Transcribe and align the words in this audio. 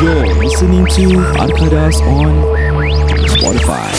You're 0.00 0.32
listening 0.40 0.88
to 0.96 1.04
Arkadas 1.36 2.00
on 2.08 2.32
Spotify. 3.28 3.92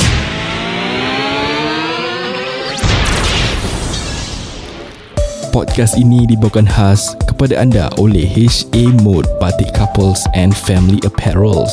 Podcast 5.53 6.01
ini 6.01 6.25
dibawakan 6.25 6.65
khas 6.65 7.13
kepada 7.29 7.61
anda 7.61 7.93
oleh 8.01 8.25
HA 8.25 8.97
Mode 9.05 9.29
Batik 9.37 9.69
Couples 9.77 10.25
and 10.33 10.57
Family 10.57 10.97
Apparels. 11.05 11.71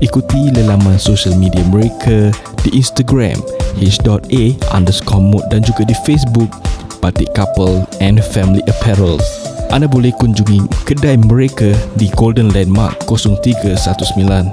Ikuti 0.00 0.48
lelaman 0.56 0.96
sosial 0.96 1.36
media 1.36 1.60
mereka 1.68 2.32
di 2.64 2.72
Instagram 2.72 3.36
h.a 3.78 4.44
underscore 4.74 5.22
mode 5.22 5.46
dan 5.52 5.60
juga 5.62 5.84
di 5.84 5.94
Facebook 6.02 6.50
Batik 6.98 7.30
Couple 7.36 7.86
and 8.02 8.18
Family 8.24 8.64
Apparels. 8.66 9.37
Anda 9.68 9.84
boleh 9.84 10.16
kunjungi 10.16 10.88
kedai 10.88 11.20
mereka 11.28 11.76
di 12.00 12.08
Golden 12.16 12.48
Landmark 12.56 13.04
0319 13.04 14.48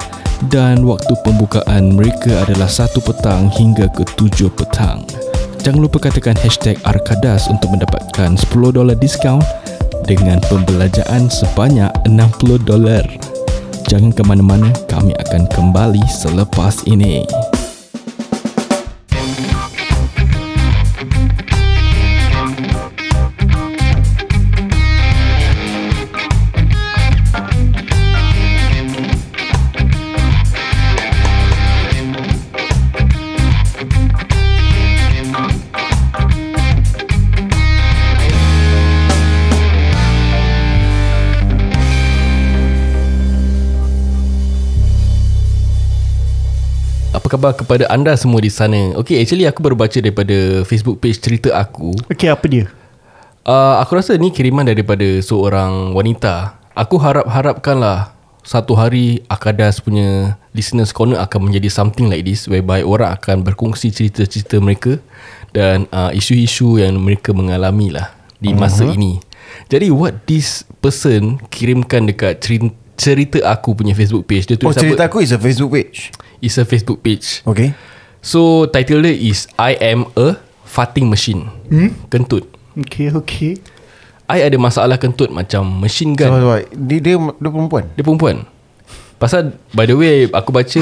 dan 0.51 0.83
waktu 0.83 1.14
pembukaan 1.23 1.96
mereka 1.96 2.43
adalah 2.43 2.68
1 2.68 3.00
petang 3.00 3.47
hingga 3.47 3.87
ke 3.96 4.04
7 4.20 4.51
petang. 4.51 5.07
Jangan 5.64 5.79
lupa 5.79 6.04
katakan 6.04 6.36
hashtag 6.43 6.75
Arkadas 6.83 7.47
untuk 7.47 7.71
mendapatkan 7.71 8.36
$10 8.36 9.00
diskaun 9.00 9.42
dengan 10.04 10.43
pembelanjaan 10.51 11.32
sebanyak 11.32 11.89
$60. 12.06 12.68
Jangan 13.87 14.11
ke 14.11 14.23
mana-mana, 14.28 14.70
kami 14.92 15.15
akan 15.15 15.47
kembali 15.47 16.04
selepas 16.11 16.84
ini. 16.92 17.23
Khabar 47.36 47.52
kepada 47.52 47.83
anda 47.91 48.16
semua 48.16 48.39
di 48.39 48.47
sana? 48.47 48.95
Okay, 48.95 49.19
actually 49.19 49.44
aku 49.44 49.59
baru 49.59 49.75
baca 49.75 50.00
daripada 50.00 50.64
Facebook 50.64 51.03
page 51.03 51.19
cerita 51.19 51.52
aku. 51.52 51.91
Okay 52.08 52.31
apa 52.31 52.47
dia 52.47 52.72
Uh, 53.45 53.78
aku 53.78 54.02
rasa 54.02 54.17
ni 54.17 54.33
kiriman 54.33 54.66
daripada 54.66 55.05
seorang 55.22 55.94
wanita. 55.94 56.58
Aku 56.73 56.97
harap-harapkanlah 56.97 58.09
satu 58.41 58.73
hari 58.73 59.22
Akadas 59.30 59.78
punya 59.78 60.33
listeners 60.50 60.89
corner 60.89 61.22
akan 61.22 61.53
menjadi 61.53 61.69
something 61.69 62.09
like 62.09 62.25
this 62.25 62.50
whereby 62.50 62.81
orang 62.81 63.13
akan 63.13 63.45
berkongsi 63.45 63.94
cerita-cerita 63.94 64.58
mereka 64.58 64.97
dan 65.53 65.86
uh, 65.94 66.09
isu-isu 66.09 66.81
yang 66.81 66.97
mereka 66.97 67.38
mengalami 67.38 67.94
lah 67.94 68.17
di 68.41 68.50
masa 68.58 68.89
uh-huh. 68.89 68.97
ini. 68.97 69.22
Jadi 69.69 69.94
what 69.94 70.25
this 70.25 70.66
person 70.81 71.38
kirimkan 71.53 72.09
dekat 72.09 72.41
cerita, 72.41 72.73
cerita 72.97 73.45
aku 73.45 73.78
punya 73.78 73.94
Facebook 73.94 74.25
page 74.25 74.50
dia 74.50 74.58
Oh 74.58 74.73
tulis 74.73 74.81
cerita 74.81 75.06
apa? 75.06 75.13
aku 75.13 75.22
is 75.22 75.30
a 75.30 75.39
Facebook 75.39 75.69
page 75.69 76.09
It's 76.46 76.62
a 76.62 76.66
Facebook 76.70 77.02
page. 77.02 77.42
Okay 77.50 77.74
So 78.22 78.70
title 78.70 79.02
dia 79.02 79.14
is 79.18 79.50
I 79.58 79.74
am 79.82 80.10
a 80.14 80.38
farting 80.66 81.10
machine. 81.10 81.50
Hmm? 81.70 81.94
Kentut. 82.14 82.46
Okay 82.86 83.10
okay 83.10 83.58
I 84.26 84.42
ada 84.42 84.58
masalah 84.58 84.98
kentut 84.98 85.30
macam 85.30 85.62
machine 85.82 86.18
gun. 86.18 86.34
Sabar 86.34 86.42
sabar 86.42 86.60
Dia, 86.74 86.98
dia, 86.98 87.16
dia 87.18 87.50
perempuan 87.54 87.86
Dia 87.94 88.04
perempuan 88.04 88.36
Pasal 89.22 89.54
By 89.72 89.86
the 89.86 89.96
way 89.96 90.26
Aku 90.28 90.50
baca 90.50 90.82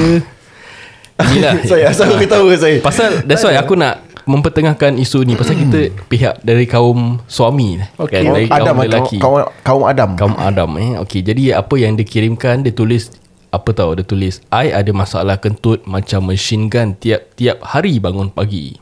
Inilah 1.20 1.52
Saya 1.70 1.92
asal 1.92 2.08
aku 2.10 2.24
tahu 2.26 2.50
saya 2.56 2.80
Pasal 2.80 3.22
That's 3.28 3.44
why 3.44 3.54
aku 3.60 3.76
nak 3.76 4.00
Mempertengahkan 4.24 4.96
isu 4.96 5.28
ni 5.28 5.36
Pasal 5.36 5.60
kita 5.60 5.92
Pihak 6.08 6.40
dari 6.40 6.64
kaum 6.64 7.20
Suami 7.28 7.78
Okay. 8.00 8.24
kan, 8.24 8.32
Dari 8.32 8.48
Adam 8.48 8.56
kaum 8.56 8.64
kaum, 8.64 8.80
lelaki 8.80 9.16
kaum, 9.20 9.36
kaum 9.60 9.82
Adam 9.84 10.10
Kaum 10.16 10.34
Adam 10.40 10.70
eh. 10.80 10.90
Okay 11.04 11.20
jadi 11.20 11.60
apa 11.60 11.76
yang 11.76 11.94
dia 11.94 12.08
kirimkan 12.08 12.64
Dia 12.64 12.72
tulis 12.72 13.12
Apa 13.54 13.70
tahu 13.70 13.94
Dia 13.94 14.02
tulis 14.02 14.42
I 14.50 14.74
ada 14.74 14.90
masalah 14.90 15.38
kentut 15.38 15.86
Macam 15.86 16.26
machine 16.26 16.66
gun 16.66 16.98
Tiap-tiap 16.98 17.62
hari 17.62 18.02
bangun 18.02 18.34
pagi. 18.34 18.74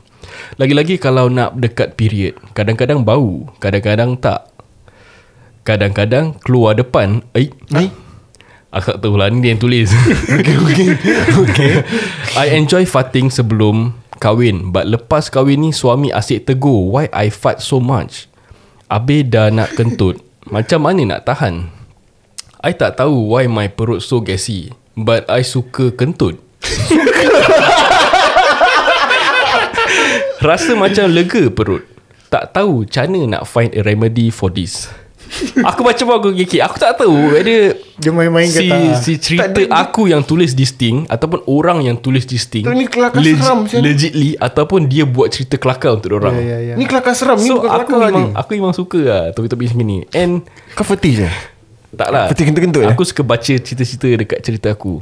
Lagi-lagi 0.57 0.97
kalau 0.97 1.29
nak 1.29 1.53
dekat 1.61 1.93
period 1.93 2.33
Kadang-kadang 2.57 3.05
bau 3.05 3.53
Kadang-kadang 3.61 4.17
tak. 4.17 4.49
Kadang-kadang 5.61 6.41
keluar 6.41 6.73
depan 6.73 7.21
Eh 7.37 7.53
Eh? 7.77 7.93
Aku 8.73 8.97
tak 8.97 9.05
tahu 9.05 9.21
lah 9.21 9.29
Ni 9.29 9.45
dia 9.45 9.53
yang 9.53 9.61
tulis. 9.61 9.93
Okay 10.41 10.57
okay 10.57 10.89
Okay 11.37 11.73
I 12.33 12.57
enjoy 12.57 12.89
farting 12.89 13.29
sebelum 13.29 13.93
kahwin 14.17 14.73
But 14.73 14.89
lepas 14.89 15.29
kahwin 15.29 15.61
ni 15.61 15.69
Suami 15.69 16.09
asyik 16.09 16.49
tegur 16.49 16.89
Why 16.89 17.13
I 17.13 17.29
fart 17.29 17.61
so 17.61 17.77
much 17.77 18.25
Habis 18.89 19.29
dah 19.29 19.53
nak 19.53 19.77
kentut 19.77 20.17
Macam 20.49 20.89
mana 20.89 21.05
nak 21.05 21.29
tahan 21.29 21.82
I 22.63 22.71
tak 22.71 22.95
tahu 22.95 23.35
Why 23.35 23.51
my 23.51 23.67
perut 23.67 23.99
so 23.99 24.23
gassy 24.23 24.71
But 24.95 25.27
I 25.27 25.43
suka 25.43 25.91
kentut. 25.91 26.39
Rasa 30.39 30.71
macam 30.77 31.11
lega 31.11 31.51
perut. 31.51 31.83
Tak 32.31 32.55
tahu 32.55 32.87
Macam 32.87 33.03
mana 33.11 33.19
nak 33.37 33.43
find 33.45 33.75
a 33.75 33.83
remedy 33.83 34.31
for 34.31 34.47
this. 34.47 34.87
Aku 35.65 35.81
pun 35.81 35.97
aku 35.97 36.29
gigit 36.37 36.61
Aku 36.61 36.77
tak 36.77 36.93
tahu 36.93 37.33
Whether 37.33 37.73
Dia 37.97 38.13
main-main 38.13 38.45
si, 38.45 38.69
tak. 38.69 39.01
si 39.01 39.17
cerita 39.17 39.49
aku 39.73 40.05
yang 40.05 40.21
tulis 40.21 40.53
this 40.53 40.77
thing 40.77 41.09
Ataupun 41.09 41.41
orang 41.49 41.81
yang 41.81 41.97
tulis 41.97 42.29
this 42.29 42.45
thing 42.45 42.61
Tu 42.61 42.69
ni 42.69 42.85
kelakar 42.85 43.17
seram, 43.17 43.65
Syed. 43.65 43.81
Legitly 43.81 44.37
Ataupun 44.37 44.85
dia 44.85 45.09
buat 45.09 45.33
cerita 45.33 45.57
kelakar 45.57 45.97
untuk 45.97 46.21
orang. 46.21 46.37
Ya 46.37 46.61
ya 46.61 46.61
ya. 46.61 46.73
Ni 46.77 46.85
kelakar 46.85 47.17
seram 47.17 47.41
Ni 47.41 47.49
So 47.49 47.65
bukan 47.65 47.65
aku 47.65 47.97
kelakar 47.97 48.13
memang 48.13 48.29
ni. 48.29 48.37
Aku 48.37 48.49
memang 48.53 48.77
suka 48.77 49.01
lah 49.01 49.33
Topik-topik 49.33 49.73
macam 49.73 49.89
ni 49.89 50.05
And 50.13 50.45
Kau 50.77 50.85
fetish 50.85 51.25
eh 51.25 51.33
tak 51.93 52.09
lah 52.09 52.25
Peti 52.29 52.43
kentut-kentut, 52.49 52.83
Aku 52.89 53.05
suka 53.05 53.21
baca 53.21 53.53
cerita-cerita 53.53 54.07
Dekat 54.17 54.39
cerita 54.41 54.67
aku 54.73 55.01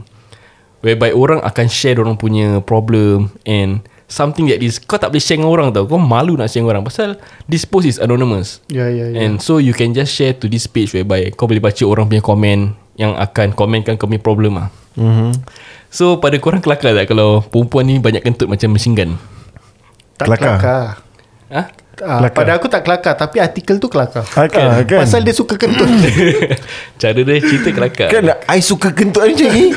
Whereby 0.81 1.13
orang 1.13 1.39
akan 1.45 1.65
share 1.69 1.97
orang 2.01 2.17
punya 2.19 2.59
problem 2.63 3.31
And 3.47 3.85
Something 4.11 4.51
that 4.51 4.59
is 4.59 4.75
Kau 4.75 4.99
tak 4.99 5.15
boleh 5.15 5.23
share 5.23 5.39
dengan 5.39 5.55
orang 5.55 5.71
tau. 5.71 5.87
Kau 5.87 5.95
malu 5.95 6.35
nak 6.35 6.51
share 6.51 6.67
dengan 6.67 6.75
orang 6.79 6.85
Pasal 6.87 7.15
This 7.47 7.63
post 7.63 7.87
is 7.87 7.95
anonymous. 7.95 8.59
Ya 8.67 8.91
ya 8.91 9.07
ya. 9.07 9.23
And 9.23 9.39
so 9.39 9.55
you 9.63 9.71
can 9.71 9.95
just 9.95 10.11
share 10.11 10.35
to 10.35 10.51
this 10.51 10.67
page 10.67 10.91
Whereby 10.91 11.31
kau 11.31 11.47
boleh 11.47 11.63
baca 11.63 11.83
orang 11.87 12.11
punya 12.11 12.19
komen 12.19 12.75
Yang 12.99 13.13
akan 13.23 13.47
komenkan 13.55 13.95
kau 13.95 14.11
punya 14.11 14.19
problem 14.19 14.59
lah 14.59 14.67
mm-hmm. 14.99 15.31
So 15.87 16.19
pada 16.19 16.35
korang 16.43 16.59
kelakar 16.59 16.91
tak 16.91 17.07
Kalau 17.07 17.39
perempuan 17.39 17.87
ni 17.87 18.03
banyak 18.03 18.19
kentut 18.19 18.51
macam 18.51 18.75
machine 18.75 18.95
gun? 18.99 19.11
Tak 20.19 20.27
Kelakar. 20.27 20.59
kelakar. 20.59 20.85
Ha? 21.51 21.61
Ah, 21.99 22.23
Kelakar. 22.23 22.33
pada 22.33 22.51
aku 22.55 22.67
tak 22.71 22.81
kelakar 22.87 23.13
Tapi 23.19 23.37
artikel 23.43 23.75
tu 23.77 23.91
kelakar. 23.91 24.23
Ah, 24.33 24.47
kan, 24.47 24.81
kan. 24.87 25.03
Pasal 25.03 25.27
dia 25.27 25.35
suka 25.35 25.59
kentut. 25.59 25.85
Cara 27.01 27.19
dia 27.19 27.35
cerita 27.43 27.69
kelakar. 27.75 28.07
Kan 28.07 28.31
I 28.47 28.63
suka 28.63 28.95
kentut 28.95 29.27
macam 29.27 29.49
ni. 29.51 29.65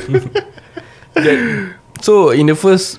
So 2.05 2.35
in 2.35 2.51
the 2.51 2.59
first 2.59 2.99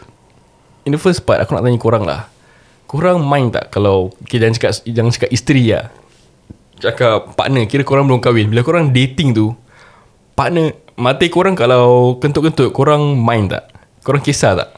In 0.88 0.96
the 0.96 1.02
first 1.02 1.28
part 1.28 1.44
Aku 1.44 1.52
nak 1.52 1.68
tanya 1.68 1.76
korang 1.76 2.08
lah. 2.08 2.31
Korang 2.88 3.24
mind 3.24 3.56
tak 3.56 3.76
Kalau 3.76 4.16
okay, 4.24 4.40
Jangan 4.40 4.56
cakap 4.56 4.72
Jangan 4.88 5.12
cakap 5.12 5.30
isteri 5.36 5.64
lah. 5.72 5.92
Cakap 6.80 7.36
partner 7.36 7.68
Kira 7.68 7.84
korang 7.84 8.08
belum 8.08 8.24
kahwin. 8.24 8.47
Bila 8.47 8.64
korang 8.64 8.96
dating 8.96 9.36
tu 9.36 9.52
Partner 10.32 10.76
Mati 10.96 11.28
korang 11.28 11.59
kalau 11.59 12.16
Kentut-kentut 12.24 12.72
Korang 12.72 13.20
mind 13.20 13.52
tak? 13.52 13.68
Korang 14.00 14.24
kisah 14.24 14.56
tak 14.56 14.70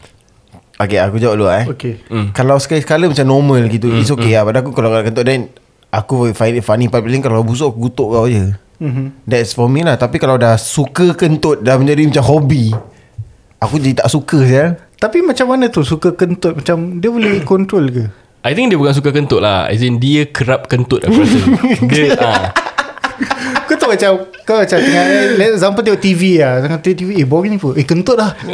Okay 0.77 1.01
aku 1.01 1.17
jawab 1.17 1.41
dulu 1.41 1.49
eh. 1.49 1.65
Okay. 1.73 1.93
Hmm. 2.05 2.29
Kalau 2.37 2.61
sekali-sekala 2.61 3.09
macam 3.09 3.25
normal 3.25 3.65
gitu 3.65 3.89
It's 3.97 4.13
okay 4.13 4.37
lah. 4.37 4.45
Pada 4.45 4.61
aku 4.61 4.71
kalau 4.77 4.93
kentut 5.01 5.25
then 5.25 5.49
Aku 5.89 6.29
find 6.37 6.59
it 6.59 6.65
funny. 6.67 6.85
Paling 6.85 7.23
kalau 7.23 7.41
busuk 7.41 7.73
aku 7.73 7.89
kutuk 7.89 8.13
kau 8.13 8.27
je. 8.29 8.53
Mm-hmm. 8.77 9.25
That's 9.25 9.57
for 9.57 9.65
me 9.65 9.81
lah. 9.81 9.97
Tapi 9.97 10.21
kalau 10.21 10.37
dah 10.37 10.53
suka 10.53 11.17
kentut 11.17 11.65
Dah 11.65 11.81
menjadi 11.81 12.05
macam 12.05 12.23
hobi 12.29 12.77
Aku 13.57 13.81
jadi 13.81 14.05
tak 14.05 14.13
suka 14.13 14.37
saya. 14.45 14.77
Tapi 15.01 15.25
macam 15.25 15.49
mana 15.49 15.65
tu 15.73 15.81
Suka 15.81 16.13
kentut? 16.13 16.61
Macam 16.61 17.01
dia 17.01 17.09
boleh 17.09 17.41
control 17.49 17.89
ke? 17.89 18.05
I 18.45 18.53
think 18.53 18.71
dia 18.71 18.77
bukan 18.79 18.95
suka 18.95 19.09
kentut 19.11 19.41
lah. 19.43 19.67
As 19.67 19.83
in 19.83 19.99
dia 19.99 20.23
kerap 20.29 20.71
kentut 20.71 21.03
aku 21.03 21.19
rasa. 21.19 21.39
Dia 21.91 22.15
ah. 22.21 22.53
Kau 23.67 23.75
tahu 23.75 23.89
macam 23.97 24.11
Kau 24.45 24.63
macam 24.63 24.77
tengah 24.79 25.03
eh, 25.03 25.25
Let 25.35 25.49
example 25.57 25.81
tengok 25.83 26.01
TV 26.01 26.39
lah. 26.39 26.63
Tengah 26.63 26.79
tengok 26.79 26.97
TV 27.03 27.09
Eh 27.19 27.27
boring 27.27 27.51
ni 27.51 27.59
pun. 27.59 27.73
Eh 27.75 27.83
kentut 27.83 28.15
lah. 28.15 28.31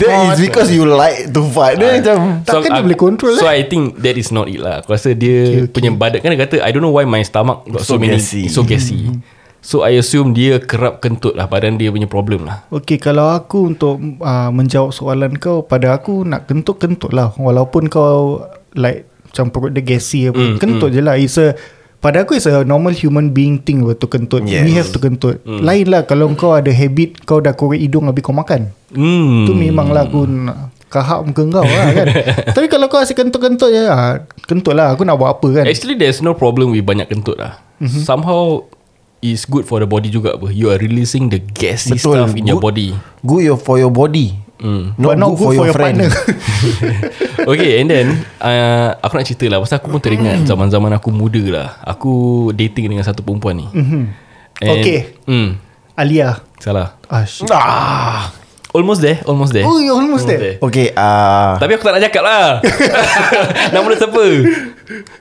That 0.00 0.34
is 0.34 0.38
because 0.42 0.68
you 0.74 0.84
like 0.84 1.30
to 1.32 1.40
fight. 1.48 1.78
Dia 1.80 2.00
macam 2.02 2.44
Takkan 2.44 2.70
dia 2.74 2.82
boleh 2.84 2.98
control 2.98 3.34
So 3.38 3.46
eh? 3.48 3.62
I 3.62 3.68
think 3.68 4.00
That 4.02 4.18
is 4.18 4.28
not 4.34 4.50
it 4.50 4.60
lah. 4.60 4.82
Aku 4.82 4.92
rasa 4.92 5.14
dia 5.14 5.46
Okay, 5.46 5.60
okay. 5.68 5.72
Punya 5.72 5.90
badan 5.94 6.18
Kan 6.20 6.34
dia 6.34 6.40
kata 6.44 6.56
I 6.60 6.70
don't 6.74 6.84
know 6.84 6.92
why 6.92 7.06
my 7.06 7.22
stomach 7.24 7.64
Got 7.64 7.86
so, 7.86 7.96
So 7.96 8.00
many 8.02 8.18
gassy. 8.18 8.50
So 8.50 8.60
gassy. 8.66 9.08
So 9.64 9.80
I 9.80 9.96
assume 9.96 10.36
dia 10.36 10.60
kerap 10.60 11.00
kentut 11.00 11.32
lah 11.38 11.48
Badan 11.48 11.80
dia 11.80 11.88
punya 11.88 12.04
problem 12.10 12.44
lah. 12.44 12.68
Okay 12.68 13.00
kalau 13.00 13.32
aku 13.32 13.72
untuk 13.72 13.96
uh, 14.20 14.50
Menjawab 14.52 14.92
soalan 14.92 15.40
kau 15.40 15.64
Pada 15.64 15.96
aku 15.96 16.26
nak 16.26 16.44
kentut-kentut 16.50 17.14
lah. 17.14 17.32
Walaupun 17.38 17.88
kau 17.88 18.44
Like 18.76 19.08
Macam 19.30 19.48
perut 19.48 19.72
dia 19.72 19.80
gassy 19.80 20.28
apa 20.28 20.36
Mm, 20.36 20.56
Kentut 20.60 20.90
je 20.92 21.00
lah. 21.00 21.16
It's 21.16 21.40
a 21.40 21.56
Pada 22.04 22.20
aku 22.20 22.36
is 22.36 22.44
a 22.44 22.68
normal 22.68 22.92
human 22.92 23.32
being 23.32 23.56
thing 23.56 23.80
to 23.80 24.04
kentut. 24.04 24.44
Yes. 24.44 24.68
We 24.68 24.76
have 24.76 24.92
to 24.92 25.00
kentut. 25.00 25.40
Hmm. 25.40 25.64
Lain 25.64 25.88
lah 25.88 26.04
kalau 26.04 26.28
kau 26.36 26.52
ada 26.52 26.68
habit 26.68 27.24
kau 27.24 27.40
dah 27.40 27.56
korek 27.56 27.80
hidung 27.80 28.04
habis 28.04 28.20
kau 28.20 28.36
makan. 28.36 28.68
Hmm. 28.92 29.48
Tu 29.48 29.56
memanglah 29.56 30.04
aku 30.04 30.28
nak 30.28 30.68
kahak 30.92 31.24
muka 31.24 31.48
kau 31.48 31.64
lah 31.64 31.88
kan. 31.96 32.06
Tapi 32.60 32.66
kalau 32.68 32.92
kau 32.92 33.00
asyik 33.00 33.24
kentut-kentut 33.24 33.72
je 33.72 33.88
ah, 33.88 34.20
kentut 34.44 34.76
lah 34.76 34.92
aku 34.92 35.08
nak 35.08 35.16
buat 35.16 35.40
apa 35.40 35.48
kan. 35.48 35.64
Actually 35.64 35.96
there's 35.96 36.20
no 36.20 36.36
problem 36.36 36.76
with 36.76 36.84
banyak 36.84 37.08
kentut 37.08 37.40
lah. 37.40 37.64
Mm-hmm. 37.80 38.04
Somehow 38.04 38.68
is 39.24 39.48
good 39.48 39.64
for 39.64 39.80
the 39.80 39.88
body 39.88 40.12
juga 40.12 40.36
apa. 40.36 40.52
You 40.52 40.76
are 40.76 40.76
releasing 40.76 41.32
the 41.32 41.40
gassy 41.40 41.96
Betul. 41.96 42.20
stuff 42.20 42.36
in 42.36 42.44
your 42.44 42.60
Good. 42.60 42.68
body. 42.68 42.88
Good 43.24 43.42
your, 43.48 43.56
for 43.56 43.80
your 43.80 43.88
body 43.88 44.43
Hmm. 44.56 44.94
But 44.94 45.18
not 45.18 45.34
good 45.34 45.50
for 45.50 45.66
your 45.66 45.74
partner. 45.74 46.06
Okay 47.50 47.76
and 47.76 47.88
then 47.88 48.06
uh, 48.38 48.94
Aku 49.00 49.14
nak 49.14 49.26
cerita 49.26 49.44
lah 49.46 49.58
Pasal 49.58 49.76
aku 49.76 49.90
pun 49.90 49.98
teringat 49.98 50.44
Zaman-zaman 50.44 50.88
aku 50.92 51.10
muda 51.10 51.42
lah 51.44 51.68
Aku 51.84 52.12
dating 52.50 52.88
dengan 52.88 53.02
satu 53.02 53.20
perempuan 53.20 53.56
ni 53.56 53.66
Mhm. 53.68 54.02
And- 54.56 54.70
Okay. 54.72 54.98
hmm, 55.24 55.58
Alia. 55.92 56.38
Salah 56.56 56.94
Ah, 57.04 57.22
shit. 57.22 57.50
ah. 57.50 58.30
Almost 58.70 59.02
there 59.02 59.18
Almost 59.24 59.52
there 59.52 59.62
Oh, 59.62 59.76
you're 59.76 59.92
almost 59.92 60.24
there. 60.24 60.58
Okay 60.60 60.90
uh, 60.92 61.54
Tapi 61.56 61.74
aku 61.74 61.84
tak 61.84 61.94
nak 61.94 62.02
cakap 62.04 62.22
lah 62.22 62.58
Nama 63.74 63.84
dia 63.84 63.98
siapa 64.00 64.24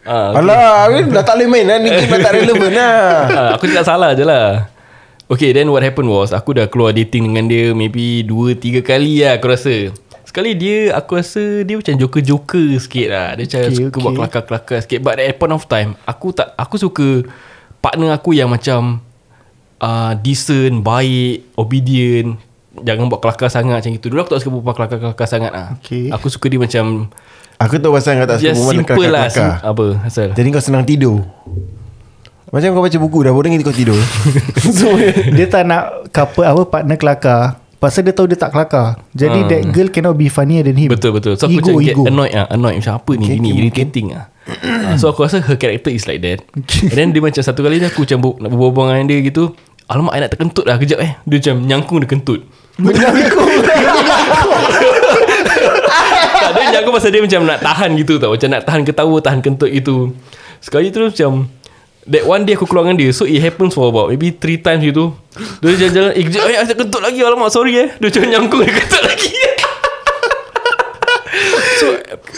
ah, 0.06 0.30
Alah 0.36 0.88
Amin 0.88 1.10
dah 1.10 1.22
tak 1.22 1.36
boleh 1.36 1.50
main 1.52 1.66
lah 1.66 1.78
Ni 1.78 1.90
dah 1.90 2.18
tak 2.20 2.34
relevan 2.34 2.72
lah 2.72 2.96
ah, 3.28 3.50
Aku 3.58 3.66
cakap 3.66 3.84
salah 3.84 4.14
je 4.14 4.24
lah 4.24 4.73
Okay 5.32 5.56
then 5.56 5.72
what 5.72 5.80
happened 5.80 6.12
was 6.12 6.36
Aku 6.36 6.52
dah 6.52 6.68
keluar 6.68 6.92
dating 6.92 7.32
dengan 7.32 7.48
dia 7.48 7.72
Maybe 7.72 8.28
2-3 8.28 8.84
kali 8.84 9.24
lah 9.24 9.40
aku 9.40 9.48
rasa. 9.48 9.96
Sekali 10.28 10.52
dia 10.56 10.92
Aku 11.00 11.16
rasa 11.16 11.64
Dia 11.64 11.80
macam 11.80 11.96
joker-joker 11.96 12.68
sikit 12.80 13.08
lah. 13.08 13.28
Dia 13.40 13.44
macam 13.48 13.60
Okay, 13.64 13.76
suka 13.80 13.88
okay. 13.88 14.04
buat 14.04 14.14
kelakar-kelakar 14.20 14.78
sikit. 14.84 15.00
But 15.00 15.24
at 15.24 15.40
point 15.40 15.56
of 15.56 15.64
time 15.72 15.96
Aku 16.04 16.36
tak 16.36 16.52
Aku 16.60 16.76
suka 16.76 17.24
Partner 17.80 18.16
aku 18.16 18.32
yang 18.36 18.48
macam 18.48 19.04
uh, 19.84 20.16
Decent 20.16 20.80
Baik 20.84 21.52
Obedient. 21.60 22.40
Jangan 22.80 23.12
buat 23.12 23.20
kelakar 23.20 23.52
sangat 23.52 23.84
macam 23.84 23.92
itu 23.96 24.08
Dulu 24.08 24.20
aku 24.24 24.32
tak 24.36 24.42
suka 24.44 24.52
buat 24.60 24.76
kelakar-kelakar 24.76 25.28
sangat 25.28 25.52
lah. 25.52 25.76
Okay. 25.80 26.12
Aku 26.12 26.28
suka 26.28 26.52
dia 26.52 26.60
macam 26.60 27.08
Aku 27.64 27.80
tahu 27.80 27.96
pasal 27.96 28.20
kau 28.20 28.28
tak 28.28 28.44
suka 28.44 28.52
perempuan 28.52 28.76
simple 28.76 29.08
lah 29.08 29.24
kelakar-kelakar. 29.32 29.72
Apa 29.72 29.86
asal. 30.04 30.28
Jadi 30.36 30.48
kau 30.52 30.64
senang 30.64 30.84
tidur 30.84 31.24
Macam 32.54 32.70
kau 32.70 32.86
baca 32.86 32.98
buku 33.02 33.18
dah 33.20 33.34
boring 33.34 33.58
kau 33.60 33.74
tidur 33.74 33.98
So 34.78 34.94
dia 35.28 35.50
tak 35.50 35.66
nak 35.66 35.84
couple 36.08 36.46
apa 36.46 36.62
partner 36.64 36.96
kelakar. 36.96 37.42
Pasal 37.76 38.06
dia 38.06 38.14
tahu 38.14 38.30
dia 38.30 38.38
tak 38.38 38.54
kelakar. 38.54 39.02
Jadi 39.12 39.40
Ah. 39.42 39.48
that 39.50 39.62
girl 39.68 39.90
cannot 39.90 40.14
be 40.14 40.30
funnier 40.30 40.62
than 40.62 40.78
him. 40.78 40.88
Betul 40.88 41.12
betul 41.12 41.34
So 41.34 41.46
aku 41.46 41.58
ego, 41.58 41.74
macam 41.74 41.82
get 41.82 41.92
ego. 41.92 42.04
annoyed 42.06 42.32
lah 42.32 42.46
Annoyed 42.48 42.78
macam 42.78 42.94
apa 42.96 43.12
ni 43.12 43.26
Okay, 43.26 43.36
Ini 43.36 43.44
okay, 43.44 43.58
irritating 43.60 44.08
lah 44.12 44.26
Ah, 44.46 44.96
So 44.96 45.08
aku 45.08 45.20
rasa 45.22 45.40
her 45.40 45.56
character 45.56 45.90
is 45.90 46.06
like 46.06 46.22
that 46.22 46.46
And 46.84 46.94
then 46.94 47.10
dia 47.10 47.20
macam 47.20 47.40
satu 47.40 47.60
kali 47.60 47.80
ni 47.80 47.88
Aku 47.88 48.04
macam 48.04 48.20
bu- 48.20 48.38
nak 48.38 48.50
berbual 48.50 48.72
dengan 48.94 49.08
dia 49.08 49.20
gitu 49.20 49.44
Alamak 49.86 50.14
I 50.14 50.22
nak 50.22 50.32
terkentut 50.32 50.64
lah 50.64 50.78
kejap 50.78 51.00
eh 51.00 51.12
Dia 51.24 51.38
macam 51.42 51.56
nyangkung 51.64 51.98
dia 51.98 52.08
kentut 52.08 52.40
Menyangkut. 52.76 53.64
tak, 56.34 56.52
Dia 56.54 56.66
nyangkung 56.72 56.94
pasal 56.94 57.10
dia 57.10 57.20
macam 57.20 57.42
nak 57.44 57.60
tahan 57.60 57.90
gitu 57.96 58.14
tau 58.16 58.32
Macam 58.32 58.48
nak 58.48 58.62
tahan 58.64 58.82
ketawa 58.84 59.18
Tahan 59.20 59.40
kentut 59.40 59.70
gitu 59.70 60.12
Sekali 60.60 60.88
terus 60.88 61.12
macam 61.14 61.52
That 62.06 62.24
one 62.24 62.44
day 62.44 62.54
aku 62.54 62.66
keluar 62.66 62.84
dengan 62.84 62.98
dia 62.98 63.10
So 63.10 63.24
it 63.24 63.40
happens 63.40 63.72
for 63.72 63.88
about 63.88 64.08
Maybe 64.08 64.32
three 64.32 64.58
times 64.58 64.84
gitu. 64.84 65.16
Dia 65.60 65.72
jalan-jalan 65.78 66.12
Eh 66.12 66.24
kejap 66.24 66.44
eh 66.46 66.56
nak 66.58 66.76
kentut 66.76 67.00
lagi 67.00 67.20
Alamak 67.20 67.50
sorry 67.50 67.74
eh. 67.78 67.90
Dia 67.96 68.08
macam 68.10 68.22
nyangkung 68.28 68.60
dia 68.62 68.74
kentut 68.74 69.04
lagi. 69.04 69.32
So 71.74 71.90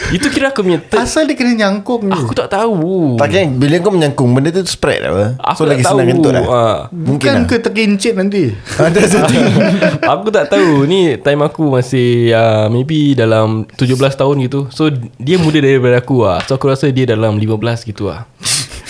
Itu 0.08 0.30
kira 0.30 0.48
aku 0.48 0.62
punya 0.62 0.80
third 0.80 1.02
Asal 1.02 1.28
dia 1.28 1.36
kena 1.36 1.52
nyangkung 1.52 2.08
ni. 2.08 2.14
Aku 2.14 2.32
tak 2.32 2.48
tahu. 2.48 3.14
Tak 3.14 3.28
kan 3.28 3.48
Bila 3.52 3.76
kau 3.78 3.92
menyangkung 3.92 4.32
Benda 4.32 4.48
tu 4.48 4.64
spread 4.64 5.04
apa? 5.04 5.36
Aku 5.36 5.58
So 5.58 5.62
tak 5.62 5.68
lagi 5.68 5.82
tahu. 5.82 5.92
senang 5.92 6.08
kentut 6.08 6.32
lah 6.32 6.44
Ah. 6.46 6.78
Mungkin 6.88 7.20
Bukan 7.20 7.36
lah. 7.36 7.46
ke 7.46 7.56
terkincit 7.60 8.12
nanti. 8.14 8.44
Ada 8.80 9.00
satu. 9.04 9.34
Aku 10.14 10.26
tak 10.30 10.48
tahu. 10.48 10.86
Ni 10.86 11.18
time 11.18 11.42
aku 11.42 11.68
masih 11.68 12.32
uh, 12.32 12.66
Maybe 12.68 13.12
dalam 13.12 13.68
17 13.68 13.92
tahun 14.14 14.36
gitu. 14.42 14.70
So 14.70 14.88
dia 15.18 15.36
muda 15.36 15.58
daripada 15.58 15.98
aku 15.98 16.22
lah 16.22 16.40
So 16.46 16.56
aku 16.56 16.70
rasa 16.70 16.88
dia 16.88 17.04
dalam 17.04 17.36
15 17.36 17.50
gitu 17.84 18.08
lah 18.08 18.24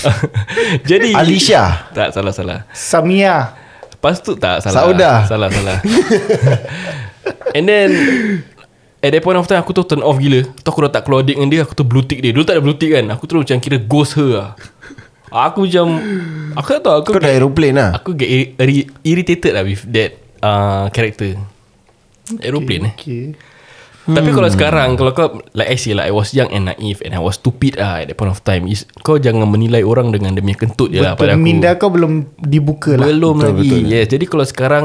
Jadi 0.91 1.11
Alicia 1.13 1.91
Tak 1.91 2.13
salah-salah 2.13 2.67
Samia. 2.71 3.55
Lepas 3.89 4.21
tu 4.21 4.37
tak 4.37 4.61
salah. 4.61 4.75
Sauda. 4.87 5.13
Salah-salah 5.25 5.79
And 7.57 7.65
then 7.65 7.89
At 9.01 9.11
that 9.11 9.21
point 9.21 9.37
of 9.37 9.47
time 9.47 9.61
Aku 9.61 9.71
tu 9.71 9.83
turn 9.83 10.01
off 10.01 10.17
gila. 10.17 10.45
Tu 10.45 10.67
aku 10.67 10.81
dah 10.83 10.93
tak 10.93 11.07
keluar 11.07 11.23
date 11.23 11.37
dengan 11.37 11.49
dia 11.49 11.61
Aku 11.63 11.73
tu 11.73 11.83
blue 11.83 12.03
tick 12.03 12.21
dia. 12.21 12.31
Dulu 12.31 12.43
tak 12.43 12.59
ada 12.59 12.63
blue 12.63 12.77
tick 12.77 12.93
kan? 12.93 13.07
Aku 13.11 13.25
terus 13.25 13.45
macam 13.45 13.59
kira 13.59 13.79
ghost 13.79 14.15
her 14.15 14.31
lah. 14.31 14.51
Aku 15.27 15.67
macam 15.67 15.87
Aku 16.55 16.69
tak 16.71 16.81
tahu 16.81 16.95
aku 17.03 17.11
Kau 17.13 17.21
dah 17.21 17.33
aeroplane 17.33 17.77
lah? 17.77 17.91
Aku 17.99 18.15
get 18.15 18.29
ir- 18.31 18.53
ir- 18.57 18.91
irritated 19.03 19.53
lah 19.53 19.63
with 19.63 19.83
that 19.91 20.17
uh, 20.41 20.87
character. 20.91 21.35
Aeroplane 22.43 22.91
eh. 22.91 22.95
Okay. 24.07 24.15
Tapi 24.15 24.31
kalau 24.31 24.47
sekarang 24.47 24.89
Kalau 24.95 25.11
kau 25.11 25.29
Like 25.51 25.67
I 25.67 25.75
say 25.75 25.91
lah 25.91 26.07
I 26.07 26.15
was 26.15 26.31
young 26.31 26.47
and 26.49 26.67
naive 26.69 27.03
And 27.03 27.11
I 27.11 27.19
was 27.19 27.37
stupid 27.37 27.75
lah 27.75 27.99
At 27.99 28.07
that 28.07 28.15
point 28.15 28.31
of 28.31 28.39
time 28.41 28.65
is, 28.65 28.87
Kau 29.01 29.19
jangan 29.19 29.45
menilai 29.45 29.83
orang 29.83 30.09
Dengan 30.09 30.31
demi 30.31 30.55
kentut 30.55 30.89
je 30.89 31.03
lah 31.03 31.13
pada 31.13 31.35
Betul. 31.35 31.35
aku 31.35 31.43
Minda 31.43 31.71
kau 31.75 31.91
belum 31.91 32.13
dibuka 32.39 32.95
lah. 32.95 33.03
Belum 33.05 33.35
Betul, 33.37 33.49
lagi 33.51 33.67
betul. 33.67 33.81
Yes 33.85 34.07
Jadi 34.07 34.25
kalau 34.25 34.45
sekarang 34.45 34.85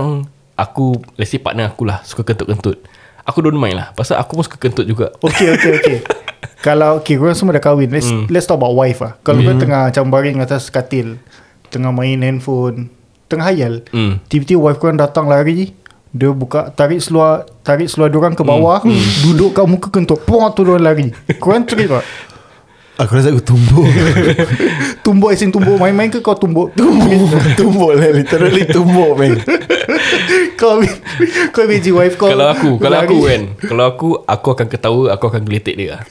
Aku 0.56 0.86
Let's 1.16 1.30
say 1.30 1.38
partner 1.38 1.70
aku 1.70 1.86
lah 1.86 2.02
Suka 2.02 2.26
kentut-kentut 2.26 2.82
Aku 3.22 3.38
don't 3.40 3.56
mind 3.56 3.78
lah 3.78 3.94
Pasal 3.94 4.18
aku 4.18 4.34
pun 4.34 4.44
suka 4.44 4.58
kentut 4.58 4.84
juga 4.84 5.14
Okay 5.22 5.48
okay 5.52 5.72
okay 5.76 5.98
Kalau 6.66 6.98
okay 6.98 7.14
korang 7.16 7.38
semua 7.38 7.54
dah 7.54 7.62
kahwin 7.62 7.88
Let's 7.88 8.10
Hmm. 8.10 8.26
let's 8.26 8.44
talk 8.44 8.58
about 8.58 8.74
wife 8.74 9.00
lah 9.00 9.22
Kalau 9.22 9.40
kau 9.40 9.54
tengah 9.56 9.94
macam 9.94 10.10
baring 10.10 10.42
atas 10.42 10.68
katil 10.68 11.22
Tengah 11.70 11.94
main 11.94 12.18
handphone 12.20 12.90
Tengah 13.26 13.46
hayal 13.48 13.86
Hmm. 13.94 14.18
Tiba-tiba 14.26 14.58
wife 14.60 14.78
korang 14.78 14.98
datang 14.98 15.30
lari 15.30 15.78
Dia 16.12 16.30
buka 16.32 16.68
Tarik 16.70 17.00
seluar 17.00 17.48
Tarik 17.64 17.88
seluar 17.88 18.12
diorang 18.12 18.36
ke 18.36 18.44
bawah 18.44 18.84
Hmm. 18.84 19.00
Duduk 19.24 19.56
kat 19.56 19.64
muka 19.64 19.88
kentut 19.88 20.20
Puang 20.22 20.52
tu 20.52 20.62
diorang 20.62 20.84
lari. 20.84 21.08
Korang 21.40 21.64
trip 21.64 21.88
tak? 21.88 22.04
Aku 23.00 23.18
rasa 23.18 23.34
aku 23.34 23.42
tumbuk. 23.42 23.88
Tumbuk 25.06 25.34
as 25.34 25.42
in 25.42 25.50
tumbuk 25.50 25.74
Main-main 25.74 26.12
ke 26.12 26.22
kau 26.22 26.38
tumbuk? 26.38 26.70
Tumbuk. 26.76 27.34
Tumbuk 27.60 27.98
lah 27.98 28.14
Literally 28.14 28.68
tumbuk 28.68 29.18
man. 29.18 29.42
Kau 30.54 30.84
Kau 31.50 31.62
imagine 31.66 31.98
wife 31.98 32.14
kau 32.14 32.30
Kalau 32.30 32.52
aku 32.52 32.78
Kalau 32.78 32.94
lari. 32.94 33.08
aku 33.10 33.18
kan. 33.26 33.42
Kalau 33.58 33.84
aku 33.88 34.10
Aku 34.22 34.48
akan 34.54 34.68
ketawa 34.70 35.04
Aku 35.16 35.24
akan 35.28 35.42
geletek 35.42 35.80
dia. 35.80 35.98
Lah. 35.98 36.02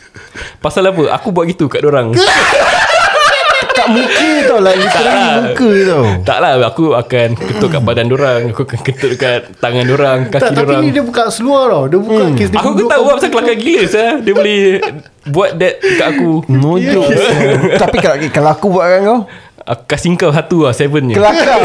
Pasal 0.58 0.88
apa? 0.88 1.14
Aku 1.14 1.30
buat 1.30 1.46
gitu 1.46 1.68
kat 1.68 1.84
orang. 1.84 2.10
Kat 3.76 3.86
muka 3.86 4.32
tau 4.50 4.58
lah 4.58 4.74
Literally 4.74 5.14
lah. 5.14 5.34
muka 5.46 5.70
tau. 5.86 6.04
Tak 6.26 6.38
lah 6.42 6.52
Aku 6.66 6.84
akan 6.98 7.28
ketuk 7.38 7.68
kat 7.70 7.82
badan 7.86 8.08
orang 8.10 8.40
Aku 8.50 8.62
akan 8.66 8.80
ketuk 8.82 9.12
kat 9.14 9.40
tangan 9.62 9.86
orang 9.86 10.18
Kaki 10.26 10.42
tak, 10.42 10.50
Tapi 10.58 10.66
orang 10.66 10.82
ni 10.82 10.90
dia 10.90 11.04
buka 11.06 11.30
seluar 11.30 11.70
tau. 11.70 11.84
Dia 11.86 11.98
buka 12.02 12.22
hmm. 12.26 12.34
case 12.34 12.50
dia 12.50 12.58
Aku 12.58 12.68
kau 12.74 12.88
tahu 12.90 13.04
lah 13.06 13.14
Pasal 13.16 13.30
kelakar 13.30 13.56
gila 13.56 13.82
saya. 13.86 14.10
Dia 14.18 14.32
boleh 14.34 14.60
Buat 15.30 15.50
that 15.60 15.74
kat 15.78 16.06
aku. 16.16 16.30
Nojok. 16.48 17.06
Tapi 17.82 17.96
kalau, 18.02 18.16
kalau 18.32 18.50
aku 18.50 18.66
buat 18.72 18.86
kan 18.88 19.00
kau? 19.06 19.20
Aku 19.70 19.82
kasih 19.86 20.16
kau 20.16 20.32
satu 20.34 20.66
lah 20.66 20.74
Seven 20.74 21.12
je. 21.12 21.14
Kelakar. 21.14 21.60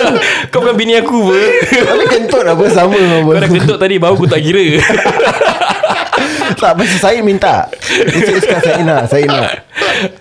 Kau 0.52 0.62
bukan 0.62 0.76
bini 0.78 0.94
aku 1.00 1.26
apa 1.26 1.40
Tapi 1.90 2.04
kentut 2.06 2.44
apa 2.44 2.64
sama 2.70 2.94
apa. 2.94 3.24
Kau 3.24 3.40
dah 3.40 3.50
kentut 3.50 3.78
tadi 3.80 3.96
Baru 3.98 4.14
aku 4.14 4.28
tak 4.30 4.44
kira. 4.44 4.78
Tak 6.58 6.72
pasal 6.74 6.98
saya 7.00 7.20
minta. 7.24 7.66
Saya 7.82 8.40
cakap 8.40 8.60
saya 8.62 8.82
nak 8.84 9.02
Saya 9.08 9.24
nak. 9.26 9.50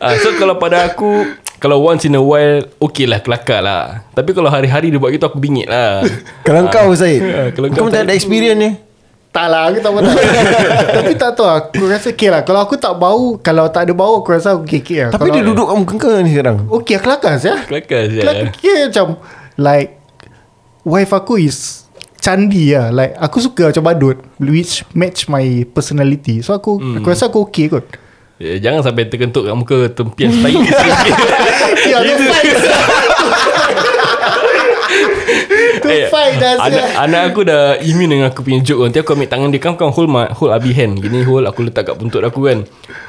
Ah, 0.02 0.16
So 0.18 0.34
kalau 0.40 0.58
pada 0.58 0.88
aku 0.88 1.26
Kalau 1.58 1.82
once 1.82 2.06
in 2.06 2.14
a 2.14 2.22
while 2.22 2.62
Okay 2.78 3.10
lah 3.10 3.18
kelakar 3.22 3.66
lah. 3.66 4.06
Tapi 4.14 4.30
kalau 4.34 4.50
hari-hari 4.50 4.94
dia 4.94 5.02
buat 5.02 5.10
gitu 5.10 5.26
Aku 5.26 5.42
bingit 5.42 5.66
lah. 5.66 6.06
Kalau 6.48 6.70
kau 6.70 6.94
Syed 6.94 7.22
Ah, 7.26 7.48
kalau 7.50 7.68
Kau 7.74 7.90
kau 7.90 7.94
tak 7.94 8.06
ada 8.06 8.14
experience 8.14 8.60
ni. 8.62 8.72
Tak 9.34 9.48
lah 9.54 9.70
aku 9.70 9.78
tak 9.82 9.92
tahu. 9.94 10.18
Tapi 10.98 11.14
tak 11.18 11.32
tahu 11.38 11.50
Aku 11.50 11.84
rasa 11.90 12.10
okay 12.14 12.30
lah. 12.30 12.42
Kalau 12.46 12.60
aku 12.62 12.78
tak 12.78 12.94
bau 12.98 13.38
Kalau 13.42 13.66
tak 13.74 13.90
ada 13.90 13.94
bau 13.98 14.22
Aku 14.22 14.30
rasa 14.34 14.54
aku 14.54 14.66
okay 14.70 15.10
lah. 15.10 15.12
Tapi 15.14 15.30
kalau, 15.30 15.36
dia 15.36 15.44
duduk 15.46 15.66
kat 15.66 15.76
muka 15.78 15.94
kau 15.98 16.22
ni 16.22 16.32
sekarang. 16.34 16.58
Okay 16.82 16.96
kelakar 17.02 17.34
saya 17.42 17.58
Kelakar 17.66 18.02
je 18.10 18.22
Kelakar 18.22 18.46
okay, 18.54 18.78
macam 18.90 19.08
Like 19.58 19.90
Wife 20.88 21.12
aku 21.14 21.42
is 21.42 21.84
Candi 22.22 22.74
lah. 22.74 22.94
Like 22.94 23.14
aku 23.18 23.38
suka 23.42 23.74
macam 23.74 23.84
badut 23.86 24.18
Which 24.38 24.86
match 24.94 25.26
my 25.26 25.66
personality. 25.74 26.46
So 26.46 26.54
aku 26.54 26.78
Hmm. 26.78 27.02
Aku 27.02 27.08
rasa 27.10 27.30
aku 27.30 27.50
okay 27.50 27.66
kot 27.70 27.86
Jangan 28.38 28.86
sampai 28.86 29.10
terkentuk 29.10 29.50
kat 29.50 29.56
muka 29.58 29.90
Tempias 29.90 30.34
tai 30.46 30.54
Ya 31.90 31.98
tu 32.06 32.26
Eh, 35.88 36.10
anak, 36.12 36.84
anak 37.00 37.22
aku 37.32 37.42
dah 37.48 37.80
immune 37.80 38.18
dengan 38.18 38.28
aku 38.32 38.44
punya 38.44 38.60
joke. 38.60 38.88
Nanti 38.88 39.00
aku 39.00 39.16
ambil 39.16 39.30
tangan 39.30 39.50
dia 39.52 39.62
Kan 39.62 39.76
kau 39.80 39.88
hold, 39.92 40.10
my, 40.12 40.28
hold 40.36 40.52
Abi 40.52 40.76
hand. 40.76 41.00
Gini 41.00 41.24
hold 41.24 41.48
Aku 41.48 41.64
letak 41.64 41.88
kat 41.88 41.96
buntut 41.96 42.20
aku 42.24 42.44
kan. 42.44 42.64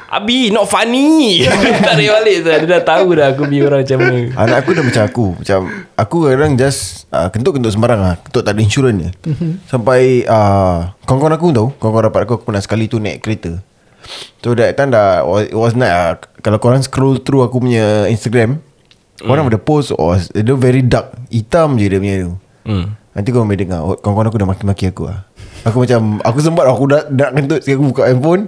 Abi 0.07 0.51
not 0.51 0.67
funny. 0.67 1.43
Tarik 1.87 2.07
balik 2.07 2.37
tu 2.43 2.49
Dia 2.49 2.67
dah 2.79 2.81
tahu 2.83 3.07
dah 3.15 3.35
Aku 3.35 3.47
punya 3.47 3.67
orang 3.67 3.81
macam 3.83 3.97
mana. 3.99 4.19
Anak 4.37 4.57
aku 4.63 4.69
dah 4.75 4.83
macam 4.85 5.03
aku. 5.03 5.25
Macam 5.39 5.59
Aku 5.95 6.15
kadang 6.27 6.53
just 6.55 7.05
uh, 7.11 7.27
Kentut-kentut 7.31 7.71
sembarang 7.73 7.99
lah. 7.99 8.15
Kentut 8.21 8.43
tak 8.47 8.53
ada 8.55 8.61
insurans 8.63 8.95
ni 8.95 9.07
Sampai 9.67 10.23
uh, 10.23 10.93
Kawan-kawan 11.03 11.35
aku 11.35 11.47
tahu. 11.51 11.67
Kawan-kawan 11.79 12.05
rapat 12.11 12.21
aku 12.27 12.33
Aku 12.39 12.45
pernah 12.47 12.63
sekali 12.63 12.87
tu 12.87 12.97
naik 12.99 13.21
kereta 13.23 13.59
So 14.41 14.55
that 14.55 14.75
time 14.79 14.95
dah 14.95 15.21
It 15.43 15.55
was 15.55 15.75
night 15.75 15.93
lah 15.93 16.17
Kalau 16.41 16.57
korang 16.57 16.81
scroll 16.81 17.19
through 17.21 17.45
Aku 17.45 17.61
punya 17.61 18.07
Instagram 18.09 18.63
One 19.23 19.39
of 19.39 19.51
the 19.51 19.59
post 19.59 19.91
was 19.95 20.31
Dia 20.31 20.55
very 20.55 20.81
dark 20.81 21.11
Hitam 21.27 21.75
je 21.75 21.91
dia 21.91 21.99
punya 21.99 22.15
tu. 22.23 22.31
Hmm. 22.63 22.85
Nanti 23.11 23.35
kau 23.35 23.43
boleh 23.43 23.59
dengar 23.59 23.83
oh, 23.83 23.99
Kawan-kawan 23.99 24.27
aku 24.31 24.37
dah 24.39 24.47
maki-maki 24.47 24.85
aku 24.89 25.11
lah 25.11 25.27
Aku 25.67 25.83
macam 25.83 26.23
Aku 26.23 26.39
sempat 26.39 26.65
Aku 26.71 26.87
dah, 26.87 27.03
dah 27.11 27.29
kentut 27.35 27.59
Sekali 27.61 27.75
aku 27.77 27.85
buka 27.91 28.03
handphone. 28.07 28.47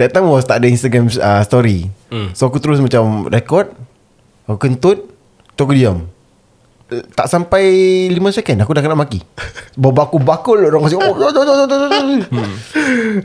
That 0.00 0.14
time 0.16 0.30
was 0.30 0.48
tak 0.48 0.64
ada 0.64 0.72
Instagram 0.72 1.12
uh, 1.20 1.44
story. 1.44 1.92
Hmm. 2.08 2.32
So 2.32 2.48
aku 2.48 2.62
terus 2.62 2.80
macam 2.80 3.28
Record 3.28 3.74
Aku 4.46 4.58
kentut 4.62 5.10
Tu 5.52 5.60
aku 5.60 5.74
diam 5.76 6.08
tak 7.12 7.26
sampai 7.26 7.64
5 8.12 8.20
second 8.32 8.58
Aku 8.60 8.72
dah 8.72 8.82
kena 8.82 8.92
maki. 8.92 9.24
Bawa 9.80 10.04
aku 10.04 10.20
bakul 10.20 10.60
Orang 10.60 10.84
kasi 10.84 10.94
oh, 10.94 11.00
oh, 11.00 11.14
oh, 11.16 11.32
oh, 11.32 11.44
oh, 11.48 11.64
oh, 11.64 12.20
oh. 12.36 12.48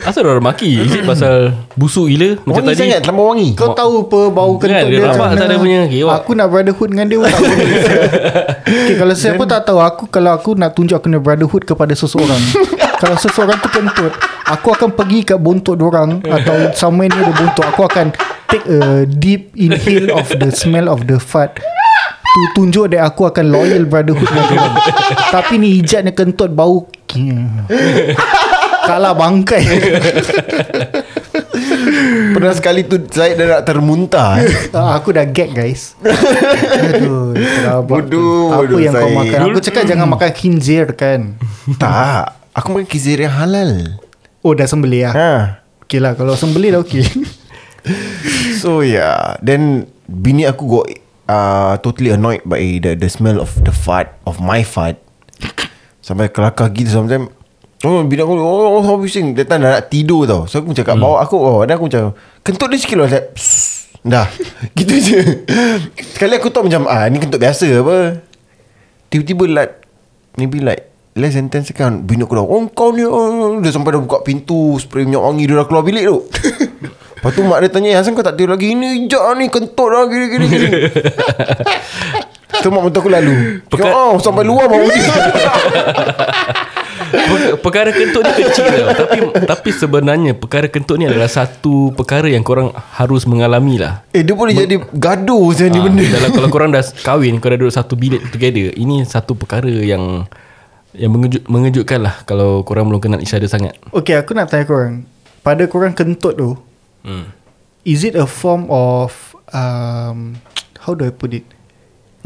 Asal 0.02 0.24
orang 0.24 0.46
maki? 0.46 0.80
Is 0.80 0.96
it 0.96 1.04
pasal 1.04 1.52
Busuk 1.76 2.08
gila 2.08 2.40
Macam 2.42 2.64
Wangi 2.64 2.72
tadi. 2.72 2.82
sangat 2.88 3.00
Terlalu 3.04 3.24
wangi. 3.28 3.50
Kau 3.54 3.76
tahu 3.76 4.08
apa 4.08 4.20
Bau 4.32 4.52
Kan, 4.56 4.72
kentut 4.72 4.88
dia 4.88 4.98
dia? 4.98 5.08
rabak 5.12 5.28
macam 5.28 5.38
tak 5.38 5.48
ada 5.48 5.56
punya. 5.60 5.82
Kiwak. 5.86 6.14
Aku 6.16 6.32
nak 6.34 6.48
brotherhood 6.48 6.90
dengan 6.96 7.06
dia 7.06 7.18
pun 7.18 7.28
tak 7.28 7.40
boleh. 7.40 7.68
Okay, 8.68 8.96
Kalau 8.96 9.16
siapa 9.16 9.44
tak 9.44 9.62
tahu 9.64 9.80
Aku 9.80 10.04
kalau 10.08 10.32
aku 10.36 10.52
nak 10.54 10.72
tunjuk 10.72 10.96
Aku 10.96 11.08
nak 11.08 11.24
brotherhood 11.24 11.64
kepada 11.64 11.92
seseorang 11.92 12.40
Kalau 13.02 13.16
seseorang 13.16 13.60
tu 13.60 13.70
kentut 13.70 14.12
Aku 14.46 14.72
akan 14.72 14.92
pergi 14.92 15.24
kat 15.24 15.40
bontot 15.40 15.76
orang 15.78 16.20
Atau 16.24 16.72
somewhere 16.74 17.08
near 17.08 17.24
the 17.24 17.34
bontot 17.34 17.66
Aku 17.66 17.84
akan 17.84 18.12
Take 18.48 18.64
a 18.66 19.04
deep 19.04 19.52
inhale 19.54 20.16
Of 20.16 20.32
the 20.36 20.52
smell 20.52 20.88
of 20.88 21.08
the 21.08 21.20
fart 21.20 21.60
Tu 22.38 22.46
tunjuk 22.54 22.94
that 22.94 23.02
aku 23.02 23.26
akan 23.26 23.50
loyal 23.50 23.90
brotherhood 23.90 24.30
dengan 24.30 24.46
dia. 24.46 24.62
Tapi 25.36 25.58
ni 25.58 25.82
hijatnya 25.82 26.14
kentut 26.14 26.54
bau 26.54 26.86
Kalah 28.88 29.18
bangkai. 29.18 29.64
Pernah 32.32 32.54
sekali 32.54 32.86
tu 32.86 33.02
Saya 33.10 33.34
dah 33.34 33.48
nak 33.58 33.62
termuntah 33.66 34.38
eh. 34.38 34.54
Ah, 34.78 35.02
Aku 35.02 35.10
dah 35.10 35.26
gag 35.26 35.50
guys. 35.52 35.98
Aduh 36.06 37.34
Bodoh. 37.82 38.54
Apa 38.54 38.64
bodoh 38.64 38.80
yang 38.80 38.94
kau 38.94 39.10
Syed. 39.10 39.18
makan? 39.18 39.40
Aku 39.50 39.60
cakap 39.60 39.84
jangan 39.90 40.08
makan 40.08 40.30
khinzir 40.30 40.86
kan? 40.94 41.42
Tak 41.82 42.38
Aku 42.54 42.78
makan 42.78 42.86
kizir 42.86 43.18
yang 43.18 43.34
halal. 43.34 43.98
Oh 44.46 44.54
dah 44.54 44.70
sembelih 44.70 45.10
lah 45.10 45.14
ha. 45.18 45.32
Okay 45.84 45.98
lah 45.98 46.14
Kalau 46.14 46.38
sembelih 46.38 46.78
dah 46.78 46.82
okay 46.86 47.02
So 48.62 48.86
yeah 48.86 49.36
Then 49.42 49.90
Bini 50.06 50.46
aku 50.46 50.64
got 50.70 50.88
uh, 51.28 51.78
Totally 51.84 52.16
annoyed 52.16 52.42
By 52.48 52.80
the 52.82 52.96
the 52.96 53.10
smell 53.12 53.44
of 53.44 53.54
the 53.62 53.76
fart 53.76 54.16
Of 54.26 54.40
my 54.42 54.64
fart. 54.64 54.98
Sampai 56.02 56.32
kelakar 56.32 56.72
gitu 56.74 56.90
Sometimes 56.90 57.30
Oh 57.86 58.02
bini 58.02 58.26
aku 58.26 58.34
Oh, 58.34 58.82
oh, 58.82 58.82
oh 58.82 58.98
bising. 58.98 59.38
That 59.38 59.54
time 59.54 59.62
dah 59.62 59.78
nak 59.78 59.94
tidur 59.94 60.26
tau. 60.26 60.50
So 60.50 60.66
aku 60.66 60.74
cakap 60.74 60.98
hmm. 60.98 61.04
Bawa 61.06 61.22
aku 61.22 61.38
oh, 61.38 61.62
Dan 61.68 61.78
aku 61.78 61.92
macam 61.92 62.18
Kentut 62.42 62.68
dia 62.74 62.80
sikit 62.82 62.98
lah. 62.98 63.08
Saya. 63.12 63.30
Dah. 64.02 64.28
Gitu 64.78 64.94
je. 64.98 65.20
Sekali 66.18 66.42
aku 66.42 66.50
tahu 66.50 66.72
macam 66.72 66.90
Ah 66.90 67.06
ni 67.12 67.22
kentut 67.22 67.38
biasa 67.38 67.70
apa? 67.84 68.24
Tiba-tiba 69.14 69.46
like 69.46 69.74
Maybe 70.42 70.58
like 70.64 70.90
Less 71.18 71.34
than 71.34 71.50
10 71.50 71.70
second 71.74 71.94
Bini 72.06 72.26
aku 72.26 72.38
dah 72.38 72.46
Oh 72.46 72.66
kau 72.74 72.94
ni 72.94 73.06
oh. 73.06 73.62
Dia 73.62 73.70
sampai 73.70 73.94
dah 73.94 74.02
buka 74.02 74.26
pintu 74.26 74.78
Spray 74.82 75.06
minyak 75.06 75.22
wangi 75.22 75.46
Dia 75.46 75.62
dah 75.62 75.66
keluar 75.70 75.86
bilik 75.86 76.06
tu 76.10 76.18
Lepas 77.18 77.32
tu 77.32 77.42
mak 77.42 77.60
dia 77.60 77.70
tanya 77.70 77.90
Hasan 77.96 78.14
kau 78.14 78.22
tak 78.22 78.34
tidur 78.34 78.54
lagi? 78.54 78.72
Ini 78.72 78.88
hijab 79.04 79.22
lah 79.24 79.34
ni 79.34 79.46
Kentut 79.48 79.88
lah 79.88 80.06
gini 80.06 80.26
gini. 80.28 80.46
Gini 80.48 80.70
Tu 82.58 82.68
mak 82.68 82.82
mentua 82.84 83.00
aku 83.00 83.10
lalu. 83.10 83.62
Pekat- 83.66 83.90
Oh 83.92 84.18
sampai 84.18 84.42
luar 84.42 84.66
bau 84.66 84.82
dia 84.82 84.98
Per- 87.08 87.56
Perkara 87.58 87.90
kentut 87.90 88.20
ni 88.22 88.34
kecil 88.36 88.66
tau 88.68 88.88
Tapi 88.92 89.18
tapi 89.46 89.70
sebenarnya 89.72 90.32
Perkara 90.34 90.68
kentut 90.68 90.98
ni 90.98 91.06
adalah 91.06 91.28
Satu 91.28 91.90
perkara 91.92 92.28
yang 92.28 92.42
korang 92.42 92.70
Harus 92.94 93.24
mengalami 93.24 93.78
lah. 93.78 94.04
Eh 94.10 94.22
dia 94.22 94.34
boleh 94.34 94.52
jadi 94.54 94.76
gaduh 94.90 95.40
Macam 95.48 95.66
ni 95.66 95.74
Ah, 95.74 95.84
benda. 95.84 96.04
dalam 96.12 96.30
kalau 96.34 96.50
korang 96.50 96.70
dah 96.70 96.84
kahwin 97.00 97.38
Korang 97.38 97.58
duduk 97.58 97.72
satu 97.72 97.96
bilik 97.96 98.28
together 98.28 98.74
Ini 98.74 99.04
satu 99.04 99.34
perkara 99.34 99.66
yang 99.66 100.28
Yang 100.92 101.10
mengejut, 101.10 101.42
mengejutkan 101.46 102.00
lah 102.02 102.16
Kalau 102.24 102.62
korang 102.62 102.88
belum 102.88 103.00
kenal 103.00 103.20
other 103.20 103.48
sangat. 103.48 103.78
Okay 103.94 104.14
aku 104.14 104.34
nak 104.34 104.50
tanya 104.50 104.66
korang. 104.66 105.06
Pada 105.40 105.64
korang 105.64 105.94
kentut 105.94 106.34
tu 106.34 106.50
hmm. 107.08 107.26
Is 107.88 108.04
it 108.04 108.20
a 108.20 108.28
form 108.28 108.68
of 108.68 109.16
um, 109.56 110.36
How 110.84 110.92
do 110.92 111.08
I 111.08 111.16
put 111.16 111.32
it? 111.32 111.48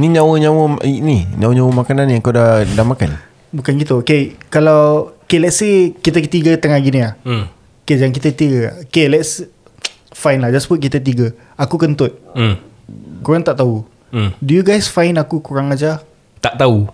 Ni 0.02 0.10
nyawa-nyawa 0.10 0.82
Ni 0.82 1.30
nyawa-nyawa 1.38 1.70
makanan 1.86 2.10
yang 2.10 2.26
kau 2.26 2.34
dah 2.34 2.66
dah 2.66 2.82
makan? 2.82 3.14
Bukan 3.54 3.78
gitu. 3.78 4.02
Okay 4.02 4.42
Kalau 4.50 5.14
Okay 5.30 5.38
let's 5.38 5.62
say 5.62 5.94
Kita 5.94 6.18
tiga 6.26 6.58
tengah 6.58 6.82
gini 6.82 7.06
lah 7.06 7.14
Hmm. 7.22 7.46
Okay 7.86 8.02
jangan 8.02 8.14
kita 8.18 8.34
tiga. 8.34 8.62
Okay 8.90 9.06
let's 9.06 9.46
Fine 10.22 10.42
lah 10.42 10.50
Just 10.50 10.66
put 10.66 10.82
kita 10.82 10.98
tiga. 10.98 11.30
Aku 11.62 11.78
kentut. 11.78 12.18
Hmm. 12.34 12.58
Korang 13.22 13.46
tak 13.46 13.62
tahu. 13.62 13.86
Hmm. 14.10 14.34
Do 14.42 14.58
you 14.58 14.66
guys 14.66 14.90
find 14.90 15.22
aku 15.22 15.46
kurang 15.46 15.70
ajar? 15.70 16.02
Tak 16.42 16.58
tahu. 16.58 16.90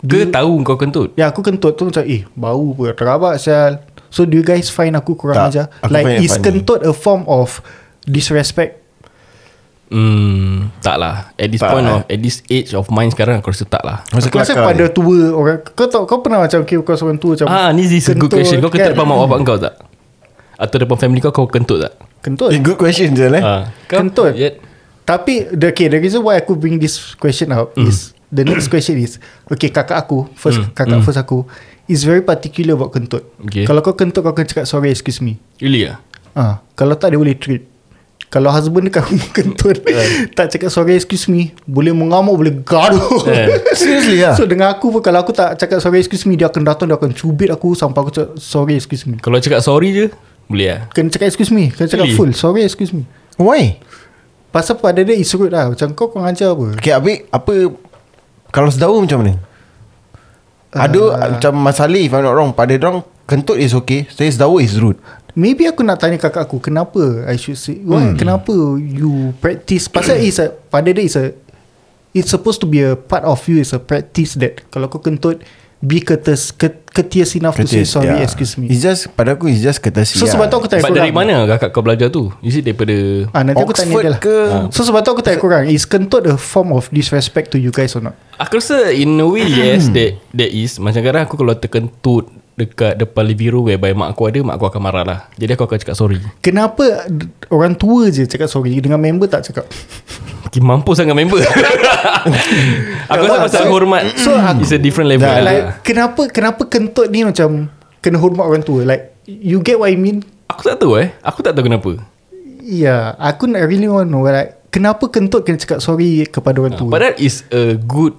Ke 0.00 0.24
tahu 0.30 0.62
kau 0.64 0.78
kentut? 0.78 1.12
Ya 1.18 1.28
aku 1.28 1.42
kentut 1.42 1.74
tu 1.74 1.90
macam 1.90 2.06
Eh 2.06 2.24
bau 2.32 2.72
pun 2.72 2.88
Terabak 2.94 3.36
sial 3.36 3.84
So 4.10 4.22
do 4.22 4.34
you 4.34 4.42
guys 4.42 4.68
find 4.68 4.92
aku 4.92 5.14
kurang 5.14 5.38
Tak, 5.38 5.46
ajar 5.48 5.64
aku 5.80 5.88
Like 5.88 6.18
is 6.18 6.30
funny. 6.32 6.44
kentut 6.60 6.82
a 6.82 6.90
form 6.90 7.22
of 7.24 7.62
Disrespect 8.02 8.82
Hmm, 9.86 10.70
tak 10.78 10.96
lah 10.96 11.34
At 11.34 11.48
this 11.48 11.58
Tak 11.58 11.66
point 11.68 11.82
lah. 11.82 11.94
of 11.96 12.06
At 12.06 12.18
this 12.18 12.46
age 12.46 12.70
of 12.72 12.86
mine 12.88 13.08
sekarang 13.08 13.38
Aku 13.38 13.50
rasa 13.50 13.62
tak 13.64 13.82
lah 13.82 14.06
Masa 14.08 14.26
Aku 14.26 14.38
rasa 14.38 14.54
pada 14.54 14.78
ni. 14.80 14.86
tua 14.88 15.18
orang 15.32 15.66
Kau 15.66 15.82
tahu 15.84 16.06
Kau 16.06 16.18
pernah 16.20 16.38
macam 16.38 16.62
okay, 16.62 16.78
Kau 16.78 16.94
seorang 16.94 17.18
tua 17.18 17.34
macam 17.34 17.46
Ah, 17.46 17.70
ni 17.70 17.82
is 17.82 18.06
a 18.06 18.14
good 18.14 18.30
question 18.30 18.58
Kau 18.58 18.66
kan? 18.66 18.78
kentut 18.80 18.94
depan 18.94 19.02
mak 19.04 19.18
bapak 19.20 19.38
kau 19.42 19.58
tak? 19.58 19.74
Atau 20.56 20.76
depan 20.78 20.94
family 20.96 21.18
kau 21.18 21.30
Kau 21.32 21.46
kentut 21.46 21.78
tak? 21.80 21.98
Kentut 22.22 22.50
Eh 22.50 22.58
good 22.60 22.74
question 22.76 23.10
je 23.10 23.26
eh 23.28 23.42
Ah, 23.42 23.74
kau- 23.84 23.98
Kentut 24.00 24.30
Yet, 24.32 24.62
Tapi 25.02 25.50
the, 25.50 25.66
Okay 25.68 25.86
the 25.86 25.98
reason 25.98 26.22
why 26.22 26.38
Aku 26.38 26.54
bring 26.54 26.78
this 26.78 27.14
question 27.16 27.50
up 27.50 27.74
Hmm. 27.74 27.90
Is 27.90 28.14
The 28.30 28.46
next 28.46 28.70
question 28.70 28.94
is 28.94 29.18
Okay 29.44 29.74
kakak 29.74 29.98
aku 29.98 30.30
First 30.32 30.62
Mm, 30.62 30.70
Kakak 30.70 30.98
mm. 30.98 31.02
first 31.02 31.18
aku 31.18 31.50
Is 31.88 32.04
very 32.04 32.20
particular 32.20 32.74
about 32.74 32.92
kentut. 32.92 33.24
Okay. 33.48 33.64
Kalau 33.64 33.80
kau 33.80 33.94
kentut 33.94 34.20
Kau 34.20 34.30
akan 34.30 34.44
cakap 34.44 34.66
sorry 34.66 34.90
excuse 34.90 35.18
me. 35.18 35.40
Really 35.58 35.88
Ah, 36.36 36.62
Kalau 36.74 36.94
tak 36.94 37.10
dia 37.10 37.18
boleh 37.18 37.34
treat. 37.34 37.66
Kalau 38.30 38.46
husband 38.54 38.86
dia 38.86 39.02
kamu 39.02 39.18
kentut 39.34 39.82
Tak 40.38 40.54
cakap 40.54 40.70
sorry 40.70 40.94
excuse 40.94 41.26
me. 41.26 41.50
Boleh 41.66 41.90
mengamuk 41.90 42.38
Boleh 42.38 42.54
gaduh. 42.62 43.26
Eh. 43.26 43.58
Seriously 43.78 44.22
lah 44.22 44.38
So 44.38 44.46
dengan 44.46 44.70
aku 44.70 44.94
pun 44.94 45.02
Kalau 45.02 45.18
aku 45.18 45.34
tak 45.34 45.58
cakap 45.58 45.82
sorry 45.82 45.98
excuse 45.98 46.22
me 46.22 46.38
Dia 46.38 46.46
akan 46.46 46.62
datang 46.62 46.86
Dia 46.86 46.94
akan 46.94 47.10
cubit 47.10 47.50
aku 47.50 47.74
Sampai 47.74 48.06
aku 48.06 48.10
cakap 48.14 48.38
sorry 48.38 48.78
excuse 48.78 49.02
me. 49.02 49.18
Kalau 49.18 49.42
cakap 49.42 49.58
sorry 49.66 49.90
je 49.90 50.06
Boleh 50.46 50.66
lah 50.70 50.80
Kena 50.94 51.10
cakap 51.10 51.26
excuse 51.26 51.50
me. 51.50 51.74
Kena 51.74 51.90
cakap 51.90 52.06
Really? 52.06 52.14
full 52.14 52.30
Sorry 52.30 52.62
excuse 52.62 52.94
me. 52.94 53.02
Why? 53.34 53.82
Pasal 54.54 54.78
pada 54.78 55.02
dia 55.02 55.18
is 55.18 55.30
rude 55.34 55.50
lah. 55.50 55.74
Macam 55.74 55.90
kau 55.98 56.06
kurang 56.14 56.30
ajar 56.30 56.54
apa? 56.54 56.78
Okay 56.78 56.94
habis 56.94 57.26
Apa 57.34 57.74
Kalau 58.54 58.70
sedawa 58.70 58.94
macam 59.02 59.26
mana 59.26 59.49
Ada 60.70 61.02
Ah. 61.10 61.28
Macam 61.34 61.52
Mas 61.58 61.78
Ali 61.78 62.06
If 62.06 62.14
I'm 62.14 62.22
not 62.22 62.34
wrong 62.34 62.54
Pada 62.54 62.70
orang 62.72 63.02
Kentut 63.26 63.58
is 63.58 63.74
okay 63.74 64.06
Saya 64.06 64.30
sedawa 64.30 64.62
is 64.62 64.78
rude 64.78 64.98
Maybe 65.34 65.66
aku 65.66 65.82
nak 65.82 65.98
tanya 65.98 66.18
kakak 66.18 66.46
aku 66.46 66.58
Kenapa 66.58 67.26
I 67.26 67.34
should 67.34 67.58
say 67.58 67.78
Why 67.82 68.12
Hmm. 68.12 68.14
Kenapa 68.14 68.54
you 68.76 69.34
practice 69.38 69.86
Pasal 69.86 70.18
is 70.20 70.38
a 70.38 70.54
Pada 70.70 70.90
dia 70.90 71.02
is 71.02 71.14
a 71.14 71.34
It's 72.10 72.30
supposed 72.30 72.58
to 72.58 72.66
be 72.66 72.82
a 72.82 72.94
part 72.94 73.22
of 73.22 73.38
you 73.46 73.58
Is 73.58 73.70
a 73.70 73.78
practice 73.78 74.34
that 74.38 74.62
Kalau 74.70 74.86
kau 74.86 74.98
kentut 74.98 75.42
Be 75.80 75.98
courteous 75.98 76.52
ket- 76.52 76.84
Courteous 76.86 77.32
enough 77.34 77.54
to 77.54 77.62
say 77.62 77.80
Courteous, 77.80 77.88
sorry 77.88 78.12
yeah. 78.12 78.20
excuse 78.20 78.52
me. 78.54 78.66
It's 78.66 78.82
just 78.82 79.08
Pada 79.10 79.32
aku 79.32 79.46
It's 79.46 79.62
just 79.62 79.78
courtesy 79.78 80.14
So 80.14 80.26
lah. 80.26 80.32
sebab 80.34 80.46
tu 80.46 80.56
aku 80.58 80.68
tanya 80.68 80.82
But 80.82 80.90
korang 80.90 81.00
dari 81.00 81.12
mana 81.14 81.48
kakak 81.48 81.70
kau 81.70 81.80
belajar 81.80 82.10
tu? 82.10 82.28
Is 82.40 82.52
it 82.52 82.62
daripada 82.62 82.92
Ah, 83.30 83.40
nanti 83.40 83.56
aku 83.56 83.72
tanya 83.72 83.88
Oxford 83.88 84.02
dia 84.02 84.12
lah. 84.12 84.20
ke? 84.20 84.36
So 84.68 84.82
sebab 84.82 85.00
tu 85.00 85.10
aku 85.10 85.22
tanya 85.22 85.38
korang 85.38 85.64
Is 85.66 85.82
kentut 85.82 86.24
a 86.24 86.34
form 86.34 86.70
of 86.70 86.90
disrespect 86.90 87.48
to 87.50 87.58
you 87.58 87.70
guys 87.70 87.94
or 87.94 88.02
not? 88.02 88.18
Aku 88.36 88.58
rasa 88.58 88.90
in 88.90 89.14
a 89.14 89.24
way 89.24 89.46
yes 89.46 89.88
that, 89.88 90.20
that 90.30 90.50
is. 90.50 90.76
Macam 90.76 91.00
kadang 91.00 91.24
aku 91.24 91.34
kalau 91.34 91.54
terkentut 91.54 92.28
Dekat 92.52 92.98
depan 92.98 93.24
living 93.24 93.48
room 93.50 93.64
Whereby 93.64 93.94
mak 93.94 94.12
aku 94.12 94.26
ada 94.26 94.42
Mak 94.42 94.60
aku 94.60 94.66
akan 94.68 94.82
marah 94.82 95.00
lah. 95.02 95.18
Jadi 95.34 95.54
aku 95.54 95.64
akan 95.64 95.78
cakap 95.78 95.96
sorry. 95.96 96.20
Kenapa 96.38 97.08
orang 97.48 97.72
tua 97.72 98.10
je 98.10 98.26
cakap 98.26 98.46
sorry 98.46 98.76
Dengan 98.76 98.98
member 98.98 99.24
tak 99.24 99.46
cakap 99.46 99.64
Makin 100.50 100.66
mampu 100.66 100.98
sangat 100.98 101.14
member. 101.14 101.38
Aku 103.14 103.22
rasa 103.22 103.46
pasal 103.46 103.70
hormat 103.70 104.02
So 104.18 104.34
It's 104.58 104.74
a 104.74 104.82
different 104.82 105.06
level 105.06 105.30
lah. 105.30 105.46
Like 105.46 105.86
kenapa 105.86 106.26
Kenapa 106.26 106.66
kentut 106.66 107.06
ni 107.06 107.22
macam 107.22 107.70
Kena 108.02 108.18
hormat 108.18 108.50
orang 108.50 108.66
tua? 108.66 108.82
Like 108.82 109.14
You 109.30 109.62
get 109.62 109.78
what 109.78 109.94
I 109.94 109.94
mean? 109.94 110.26
Aku 110.50 110.66
tak 110.66 110.82
tahu 110.82 110.98
eh. 110.98 111.14
Aku 111.22 111.46
tak 111.46 111.54
tahu 111.54 111.70
kenapa. 111.70 112.02
Yeah 112.66 113.14
Aku 113.22 113.46
nak 113.46 113.62
really 113.70 113.86
want 113.86 114.10
to 114.10 114.18
know 114.18 114.26
Like 114.26 114.58
Kenapa 114.74 115.06
kentut 115.06 115.46
kena 115.46 115.54
cakap 115.54 115.78
sorry 115.78 116.26
Kepada 116.26 116.58
orang 116.58 116.74
tua? 116.74 116.90
Padahal 116.90 117.14
is 117.22 117.46
a 117.54 117.78
good 117.78 118.18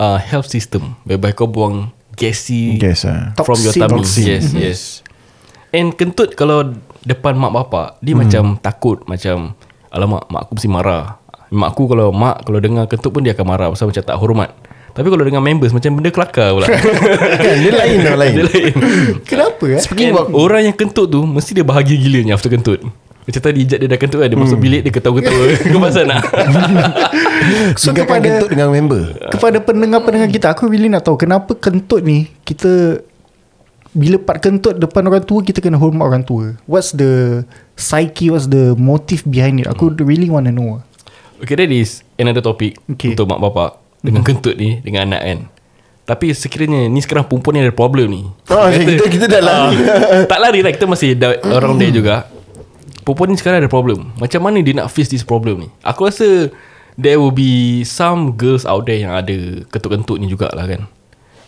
uh, 0.00 0.16
Health 0.16 0.48
system 0.48 0.96
Whereby 1.04 1.36
kau 1.36 1.52
buang 1.52 1.92
Gassy 2.16 2.80
Yes 2.80 3.04
ah. 3.04 3.36
From 3.44 3.60
your 3.60 3.76
Toxic. 3.76 3.82
tummy. 3.84 4.00
Toxic. 4.08 4.24
Yes 4.24 4.44
yes. 4.56 4.80
And 5.76 5.92
kentut 5.92 6.32
kalau 6.32 6.80
Depan 7.04 7.36
mak 7.36 7.52
bapak 7.52 8.00
Dia 8.00 8.16
macam 8.16 8.56
takut 8.56 9.04
Macam 9.04 9.52
Alamak 9.92 10.24
mak 10.32 10.48
aku 10.48 10.56
mesti 10.56 10.72
marah 10.72 11.20
Mak 11.48 11.68
aku 11.72 11.88
kalau 11.88 12.12
Mak 12.12 12.44
kalau 12.44 12.58
dengar 12.60 12.84
kentut 12.88 13.08
pun 13.08 13.24
Dia 13.24 13.32
akan 13.32 13.46
marah 13.48 13.68
Pasal 13.72 13.88
macam 13.88 14.04
tak 14.04 14.16
hormat. 14.20 14.50
Tapi 14.92 15.08
kalau 15.08 15.24
dengan 15.24 15.40
members 15.40 15.72
Macam 15.72 15.96
benda 15.96 16.10
kelakar 16.12 16.52
pula. 16.52 16.66
Kan 17.44 17.56
dia 17.64 17.72
lain 17.72 17.96
tau 18.04 18.16
lain. 18.20 18.32
Dia 18.36 18.44
lain. 18.48 18.72
Kenapa 19.24 19.64
eh? 19.72 19.80
Speaking 19.80 20.12
And 20.12 20.16
about 20.16 20.26
Orang 20.36 20.62
yang 20.68 20.76
kentut 20.76 21.08
tu 21.08 21.24
Mesti 21.24 21.56
dia 21.56 21.64
bahagia 21.64 21.96
gilanya 21.96 22.36
After 22.36 22.52
kentut. 22.52 22.84
Macam 23.28 23.40
tadi 23.44 23.58
Ijat 23.64 23.78
dia 23.80 23.88
dah 23.88 24.00
kentut 24.00 24.18
kan 24.20 24.28
Dia 24.28 24.38
masuk 24.40 24.58
bilik 24.60 24.80
Dia 24.84 24.92
ketawa-ketawa 24.92 25.44
Kau 25.72 25.80
pasal 25.80 26.04
nak? 26.08 26.22
So 27.80 27.92
Tinggalkan 27.92 28.20
kepada 28.20 28.26
kentut 28.28 28.48
dengan 28.52 28.68
member. 28.74 29.02
kepada 29.30 29.58
pendengar-pendengar 29.62 30.28
kita 30.28 30.46
aku 30.52 30.68
really 30.68 30.90
nak 30.90 31.06
tahu 31.06 31.16
kenapa 31.16 31.54
kentut 31.54 32.02
ni 32.02 32.28
kita 32.42 33.00
bila 33.96 34.20
part 34.20 34.38
kentut 34.44 34.76
depan 34.76 35.06
orang 35.08 35.24
tua 35.24 35.40
kita 35.40 35.64
kena 35.64 35.80
hormat 35.80 36.04
orang 36.04 36.22
tua. 36.22 36.54
What's 36.68 36.92
the 36.92 37.42
psyche 37.74 38.28
what's 38.28 38.46
the 38.46 38.76
motive 38.76 39.24
behind 39.24 39.64
it? 39.64 39.66
Aku 39.66 39.90
really 40.04 40.28
want 40.28 40.46
to 40.46 40.52
know. 40.52 40.84
Okay 41.38 41.54
that 41.54 41.68
is 41.68 42.02
Another 42.14 42.40
topic 42.40 42.76
Okay. 42.88 43.12
Untuk 43.12 43.26
mak 43.26 43.38
bapak 43.40 43.78
Dengan 43.98 44.22
kentut 44.22 44.54
ni 44.54 44.78
Dengan 44.78 45.06
anak 45.06 45.22
kan. 45.22 45.38
Tapi 46.04 46.32
sekiranya 46.32 46.86
Ni 46.86 46.98
sekarang 46.98 47.24
perempuan 47.24 47.52
ni 47.52 47.60
ada 47.60 47.70
problem 47.70 48.08
ni. 48.08 48.22
Oh, 48.48 48.66
kita- 48.72 49.06
kita 49.08 49.26
dah 49.26 49.40
lari. 49.40 49.76
Ah, 49.80 50.24
Tak 50.24 50.38
lari 50.38 50.60
lah 50.60 50.72
Kita 50.72 50.84
masih 50.84 51.12
da- 51.12 51.36
around 51.52 51.76
there 51.76 51.90
juga. 51.90 52.26
Perempuan 53.02 53.28
ni 53.28 53.36
sekarang 53.36 53.60
ada 53.60 53.68
problem. 53.68 54.12
Macam 54.16 54.40
mana 54.40 54.60
dia 54.60 54.74
nak 54.74 54.88
face 54.88 55.08
this 55.08 55.22
problem 55.22 55.64
ni? 55.64 55.68
Aku 55.80 56.04
rasa 56.04 56.48
There 56.94 57.16
will 57.16 57.30
be 57.30 57.82
Some 57.82 58.34
girls 58.34 58.64
out 58.64 58.84
there 58.84 58.98
Yang 58.98 59.12
ada 59.14 59.36
Kentut-kentut 59.68 60.18
ni 60.18 60.26
jugalah 60.26 60.64
kan 60.64 60.88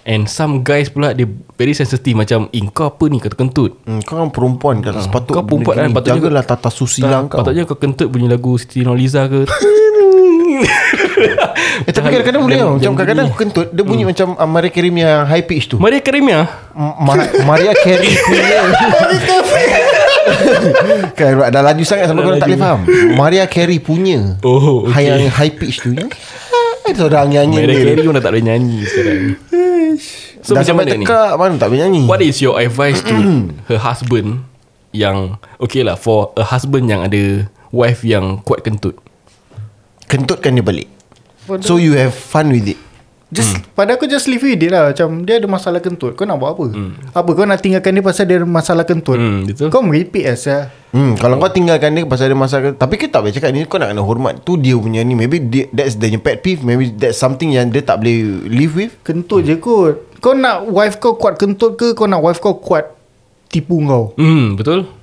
And 0.00 0.25
some 0.25 0.61
guys 0.61 0.88
pula 0.88 1.12
Dia 1.12 1.25
very 1.54 1.71
sensitive 1.71 2.14
Macam 2.14 2.47
Eh 2.50 2.61
kau 2.66 2.88
apa 2.88 3.02
ni? 3.07 3.19
Kentut-kentut 3.19 3.78
hmm, 3.85 4.00
Kau 4.02 4.16
kan 4.16 4.28
perempuan 4.33 4.80
kan 4.80 4.97
Sepatut 4.97 5.33
Kau 5.33 5.45
perempuan 5.45 5.76
kan? 5.76 5.88
Patutnya 5.92 6.19
Jagalah 6.19 6.42
tata 6.42 6.69
susila 6.69 7.25
kau. 7.26 7.38
Patutnya 7.38 7.62
kau 7.64 7.75
kentut 7.75 8.09
bunyi 8.09 8.25
lagu 8.25 8.57
Siti 8.57 8.80
Nurhaliza 8.80 9.26
ke? 9.26 9.40
Eh 11.80 11.92
tapi 11.92 12.11
kadang-kadang 12.11 12.42
boleh 12.45 12.59
tau. 12.59 12.71
Macam 12.76 12.92
kadang-kadang 12.95 13.26
aku 13.28 13.37
kentut 13.38 13.66
Dia 13.73 13.80
bunyi 13.80 14.04
macam 14.04 14.37
uh, 14.37 14.45
Maria 14.45 14.69
Carey 14.69 14.90
yang 14.92 15.25
high 15.25 15.40
pitch 15.40 15.69
tu. 15.69 15.76
Maria 15.76 16.00
Karimia 16.00 16.45
M- 16.73 16.97
Ma- 16.99 17.30
Maria 17.47 17.73
Carey 17.73 18.12
punya. 18.26 18.61
Kan 21.16 21.30
dah 21.49 21.62
laju 21.62 21.83
sangat 21.83 22.07
sampai 22.07 22.23
kau 22.23 22.35
tak 22.35 22.47
boleh 22.47 22.61
faham. 22.61 22.80
Maria 23.14 23.45
Carey 23.47 23.78
punya 23.78 24.37
Oh, 24.40 24.85
okay. 24.85 25.09
high, 25.09 25.30
high 25.30 25.52
pitch 25.52 25.80
tu 25.80 25.92
yang 25.92 26.09
Itu 26.88 27.02
orang 27.06 27.28
nyanyi 27.28 27.56
Maria 27.60 27.76
dia. 27.76 27.84
Carey 27.92 28.02
pun 28.06 28.14
dah 28.16 28.22
tak 28.25 28.32
boleh 28.32 28.44
nyanyi 28.46 28.78
sekarang. 28.88 29.20
So 30.40 30.56
Dah 30.56 30.64
macam 30.64 30.75
mana 30.80 30.88
ni? 30.96 31.04
tekak 31.04 31.32
Mana 31.37 31.52
tak 31.60 31.68
boleh 31.68 31.80
nyanyi? 31.84 32.02
What 32.08 32.20
is 32.25 32.40
your 32.40 32.56
advice 32.56 33.04
to 33.04 33.16
her 33.68 33.76
husband 33.76 34.49
Yang 34.96 35.37
Okay 35.60 35.84
lah 35.84 36.00
For 36.00 36.32
a 36.40 36.46
husband 36.49 36.88
yang 36.88 37.04
ada 37.04 37.46
Wife 37.70 38.02
yang 38.02 38.40
kuat 38.42 38.64
kentut? 38.64 38.96
Kentutkan 40.10 40.58
dia 40.58 40.64
balik. 40.64 40.88
So 41.62 41.78
you 41.78 41.94
have 41.94 42.16
fun 42.16 42.50
with 42.50 42.66
it 42.66 42.80
Just 43.30 43.54
hmm. 43.54 43.62
pada 43.78 43.94
aku 43.94 44.10
just 44.10 44.26
leave 44.26 44.42
with 44.42 44.58
it 44.58 44.75
lah. 44.75 44.90
Macam 44.90 45.22
dia 45.22 45.38
ada 45.38 45.46
masalah 45.46 45.78
kentut. 45.78 46.18
Kau 46.18 46.26
nak 46.26 46.42
buat 46.42 46.50
apa? 46.50 46.66
Hmm. 46.75 46.92
Apa 47.14 47.30
kau 47.30 47.46
nak 47.46 47.62
tinggalkan 47.62 47.94
dia 47.94 48.02
Pasal 48.02 48.26
dia 48.26 48.42
ada 48.42 48.46
masalah 48.46 48.82
kentut? 48.82 49.14
Hmm, 49.22 49.46
betul. 49.46 49.70
Kau 49.70 49.87
meripik 49.87 50.26
lah 50.26 50.34
Syah. 50.34 50.62
Hmm, 50.90 51.14
kalau 51.14 51.38
kau 51.38 51.46
tinggalkan 51.46 51.94
dia 51.94 52.02
pasal 52.02 52.34
dia 52.34 52.34
masalah 52.34 52.75
Tapi 52.75 52.99
kita 52.99 53.14
tak 53.14 53.20
boleh 53.22 53.34
cakap 53.38 53.54
ni 53.54 53.62
Kau 53.70 53.78
nak 53.78 53.94
kena 53.94 54.02
hormat 54.02 54.42
Tu 54.42 54.58
dia 54.58 54.75
punya 54.75 55.06
ni. 55.06 55.14
Maybe 55.14 55.38
dia, 55.38 55.70
that's 55.70 55.94
the 55.94 56.10
pet 56.18 56.42
peeve. 56.42 56.66
Maybe 56.66 56.90
that's 56.90 57.22
something 57.22 57.54
yang 57.54 57.70
dia 57.70 57.87
tak 57.87 58.02
boleh 58.02 58.50
live 58.50 58.75
with. 58.75 58.92
Kentut 59.06 59.46
je 59.46 59.54
kot. 59.62 60.18
Kau 60.18 60.34
nak 60.34 60.66
wife 60.66 60.99
kau 60.99 61.14
kuat 61.14 61.38
kentut 61.38 61.78
ke? 61.78 61.94
Kau 61.94 62.10
nak 62.10 62.26
wife 62.26 62.42
kau 62.42 62.58
kuat 62.58 62.99
Tipu 63.50 63.82
kau? 63.87 64.14
Hmm 64.18 64.58
betul 64.58 65.00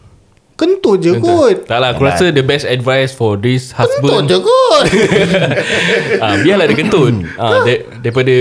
Kentut 0.57 0.97
je 0.97 1.13
kot. 1.15 1.63
Tak 1.63 1.77
lah 1.77 1.93
aku 1.93 2.01
rasa 2.01 2.33
the 2.33 2.41
best 2.41 2.65
advice 2.65 3.13
For 3.13 3.37
this 3.37 3.69
Kentut 3.69 3.77
husband 3.77 4.25
je 4.25 4.37
kot. 4.41 4.85
Ah, 6.17 6.33
Biarlah 6.35 6.65
dia 6.65 6.73
kentut. 6.75 7.13
Ah, 7.37 7.61
da- 7.61 7.85
Daripada 7.99 8.33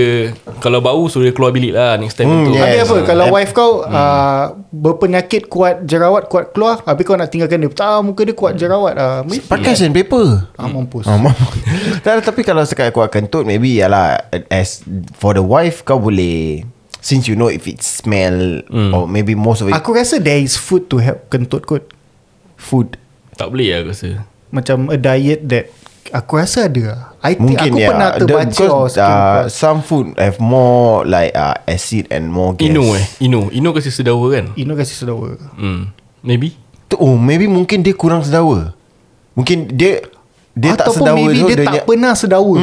Kalau 0.57 0.81
bau 0.81 1.05
Suruh 1.05 1.23
dia 1.23 1.31
keluar 1.31 1.51
bilik 1.51 1.71
lah 1.71 1.93
Next 1.95 2.15
time 2.15 2.25
Hmm, 2.25 2.35
kentut 2.43 2.53
yeah. 2.53 2.65
Habis 2.65 2.77
Yes. 2.79 2.85
apa 2.87 2.95
Kalau 3.05 3.23
Hmm. 3.23 3.35
wife 3.35 3.51
kau 3.53 3.71
uh, 3.83 4.43
Berpenyakit 4.67 5.45
kuat 5.45 5.83
jerawat 5.83 6.25
Kuat 6.25 6.51
keluar 6.51 6.81
Habis 6.81 7.03
kau 7.03 7.13
nak 7.13 7.29
tinggalkan 7.29 7.59
dia. 7.59 7.69
Tak 7.69 8.01
muka 8.03 8.21
dia 8.23 8.33
kuat 8.33 8.53
jerawat 8.55 8.93
uh, 8.95 9.21
Pakai 9.45 9.73
sandpaper. 9.73 10.49
Ah, 10.53 10.65
mampus. 10.65 11.05
Ah, 11.05 11.15
mampus. 11.15 11.53
tak, 12.03 12.21
tapi 12.23 12.41
kalau 12.41 12.63
sekat 12.63 12.89
kuat 12.91 13.07
kentut 13.07 13.43
Maybe 13.43 13.77
yalah 13.77 14.25
As 14.47 14.81
For 15.13 15.31
the 15.31 15.43
wife 15.43 15.81
Kau 15.83 15.97
boleh 15.97 16.65
Since 16.97 17.27
you 17.27 17.37
know 17.37 17.47
If 17.47 17.69
it 17.69 17.79
smell 17.79 18.65
Or 18.67 19.05
maybe 19.05 19.31
most 19.31 19.61
of 19.61 19.69
it 19.69 19.75
Aku 19.75 19.93
rasa 19.93 20.17
there 20.17 20.41
is 20.41 20.57
food 20.57 20.89
to 20.89 20.97
help 20.97 21.29
kentut 21.29 21.61
kot 21.63 21.93
Food. 22.57 22.97
Tak 23.33 23.47
boleh 23.47 23.69
lah 23.69 23.77
aku 23.81 23.89
rasa. 23.93 24.25
Macam 24.49 24.89
a 24.89 24.97
diet 24.97 25.45
that 25.45 25.69
Aku 26.07 26.39
rasa 26.39 26.65
ada. 26.65 27.11
I 27.19 27.35
think 27.35 27.51
Mungkin 27.51 27.69
aku 27.69 27.77
ya. 27.77 27.89
pernah 27.91 28.09
The- 28.09 28.19
terbaca 28.23 28.47
because, 28.47 28.71
or 28.71 28.87
something 28.87 29.19
uh, 29.27 29.43
Some 29.51 29.79
food 29.81 30.05
Have 30.15 30.39
more 30.39 31.03
Like 31.03 31.35
uh, 31.35 31.59
acid 31.67 32.07
And 32.07 32.31
more 32.31 32.55
gas. 32.55 32.63
Ino 32.63 32.95
eh. 32.95 33.03
Ino 33.19 33.51
Ino 33.51 33.69
kasi 33.71 33.91
sedawa 33.91 34.23
kan? 34.31 34.55
Ino 34.55 34.71
kasih 34.73 34.95
sedawa. 34.97 35.35
Hmm. 35.53 35.91
Maybe. 36.23 36.55
Tu- 36.87 36.95
Oh 36.95 37.13
maybe 37.13 37.45
mungkin 37.45 37.83
dia 37.83 37.91
kurang 37.91 38.23
sedawa. 38.23 38.71
Mungkin 39.35 39.67
dia 39.69 39.99
Dia 40.57 40.73
tak 40.73 40.89
Ataupun 40.89 40.97
sedawa 41.05 41.17
maybe 41.21 41.37
tu, 41.37 41.45
dia, 41.45 41.55
tak 41.59 41.69
ny- 41.71 41.85
pernah 41.85 42.13
sedawa. 42.13 42.55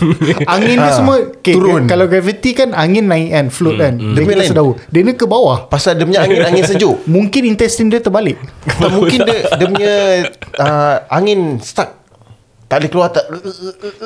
Angin 0.52 0.76
dia 0.76 0.84
Ah, 0.84 0.92
semua 0.92 1.16
okay, 1.32 1.54
turun. 1.54 1.82
Kalau 1.84 2.04
gravity 2.04 2.50
kan 2.52 2.68
Angin 2.70 3.04
naik 3.04 3.28
kan 3.30 3.46
Float 3.48 3.76
kan 3.78 3.96
Dia 3.96 4.12
Dia 4.12 4.22
punya 4.22 4.44
sedawa. 4.44 4.72
Dia 4.86 5.00
ni 5.00 5.12
ke 5.14 5.24
bawah. 5.24 5.64
Pasal 5.64 5.96
dia 5.96 6.04
punya 6.04 6.20
angin 6.20 6.44
Angin 6.44 6.62
sejuk. 6.62 6.96
Mungkin 7.08 7.42
intestine 7.46 7.88
dia 7.88 7.98
terbalik. 7.98 8.36
Tak 8.68 8.90
mungkin 8.90 9.18
dia 9.22 9.38
Dia 9.48 9.66
punya 9.66 9.94
uh, 10.56 10.96
Angin 11.08 11.56
stuck. 11.58 11.96
Tak 12.66 12.76
boleh 12.78 12.90
keluar 12.90 13.08
Tak, 13.08 13.24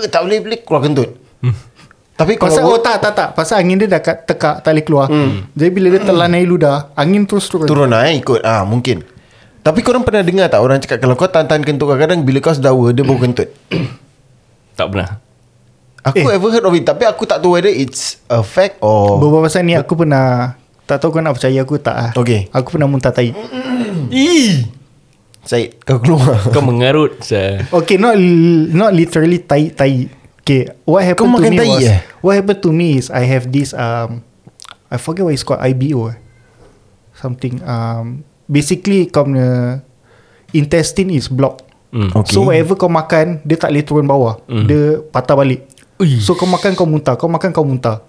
tak 0.07 0.20
boleh 0.22 0.38
boleh 0.40 0.59
keluar 0.61 0.81
kentut. 0.81 1.11
Tapi 2.12 2.37
kalau 2.37 2.46
Pasal 2.48 2.62
oh 2.64 2.78
tak 2.78 2.96
tak 3.00 3.12
tak. 3.12 3.28
Pasal 3.33 3.59
angin 3.59 3.74
dia 3.76 3.88
dah 3.88 3.98
kat- 3.98 4.22
tekak 4.24 4.62
Tak 4.62 4.70
boleh 4.70 4.85
keluar. 4.85 5.07
Jadi 5.50 5.70
bila 5.72 5.87
dia 5.88 6.00
telan 6.00 6.31
air 6.31 6.46
ludah 6.46 6.94
Angin 6.94 7.26
terus 7.26 7.46
turun 7.46 7.66
Turun 7.66 7.90
lah 7.90 8.07
eh, 8.07 8.16
ikut. 8.16 8.38
Ah 8.40 8.62
Mungkin 8.62 9.02
Tapi 9.62 9.79
korang 9.81 10.03
pernah 10.03 10.20
dengar 10.20 10.51
tak 10.51 10.59
Orang 10.59 10.79
cakap 10.79 10.98
Kalau 10.98 11.14
kau 11.14 11.27
tahan-tahan 11.27 11.62
kentut 11.62 11.87
Kadang-kadang 11.87 12.27
bila 12.27 12.42
kau 12.42 12.51
sedawa 12.51 12.90
Dia 12.90 13.07
baru 13.07 13.18
kentut 13.20 13.48
Tak 14.79 14.87
pernah 14.90 15.22
Aku 16.03 16.18
Eh. 16.18 16.35
ever 16.35 16.51
heard 16.51 16.66
of 16.66 16.75
it 16.75 16.83
Tapi 16.83 17.07
aku 17.07 17.22
tak 17.22 17.38
tahu 17.38 17.55
whether 17.55 17.70
it's 17.70 18.18
a 18.27 18.42
fact 18.42 18.83
or 18.83 19.22
Beberapa 19.22 19.46
pasal 19.46 19.62
ni 19.62 19.79
aku 19.79 19.94
pernah 19.94 20.59
Tak 20.83 20.98
tahu 20.98 21.14
kau 21.14 21.22
nak 21.22 21.38
percaya 21.38 21.62
aku 21.62 21.79
tak 21.79 21.94
ah. 21.94 22.11
Okay. 22.12 22.51
Aku 22.51 22.75
pernah 22.75 22.90
muntah 22.90 23.14
tai 23.14 23.31
Ih 24.11 24.66
Syed 25.42 25.79
kau 25.83 25.98
keluar 25.98 26.42
Kau 26.51 26.62
mengarut 26.62 27.22
saya. 27.22 27.62
Okay 27.70 27.98
not 27.98 28.18
Not 28.68 28.90
literally 28.90 29.38
tai 29.38 29.70
tai 29.70 30.11
Okay 30.42 30.75
What 30.83 31.07
happened 31.07 31.22
Kau 31.22 31.31
to 31.31 31.35
makan 31.38 31.51
me 31.51 31.59
tai 31.59 31.70
was 31.70 31.87
eh? 31.87 32.01
What 32.18 32.35
happened 32.35 32.61
to 32.61 32.70
me 32.70 32.98
is 32.98 33.07
I 33.09 33.31
have 33.31 33.46
this 33.46 33.70
um 33.70 34.27
I 34.90 34.98
forget 34.98 35.22
what 35.22 35.33
it's 35.33 35.40
called 35.40 35.62
IBO 35.62 36.11
eh. 36.11 36.18
Something 37.14 37.62
um 37.62 38.27
Basically 38.52 39.08
kau 39.08 39.24
punya 39.24 39.80
Intestine 40.52 41.16
is 41.16 41.32
blocked. 41.32 41.64
Hmm. 41.92 42.12
Okay. 42.12 42.36
So 42.36 42.48
whatever 42.48 42.76
kau 42.76 42.88
makan 42.88 43.44
Dia 43.44 43.56
tak 43.56 43.72
boleh 43.72 43.84
turun 43.84 44.04
bawah. 44.04 44.40
Dia 44.44 45.00
patah 45.08 45.36
balik. 45.36 45.64
Ui. 45.96 46.20
So 46.20 46.36
kau 46.36 46.44
makan 46.44 46.76
kau 46.76 46.84
muntah. 46.84 47.16
Kau 47.16 47.32
makan 47.32 47.48
kau 47.52 47.64
muntah. 47.64 48.04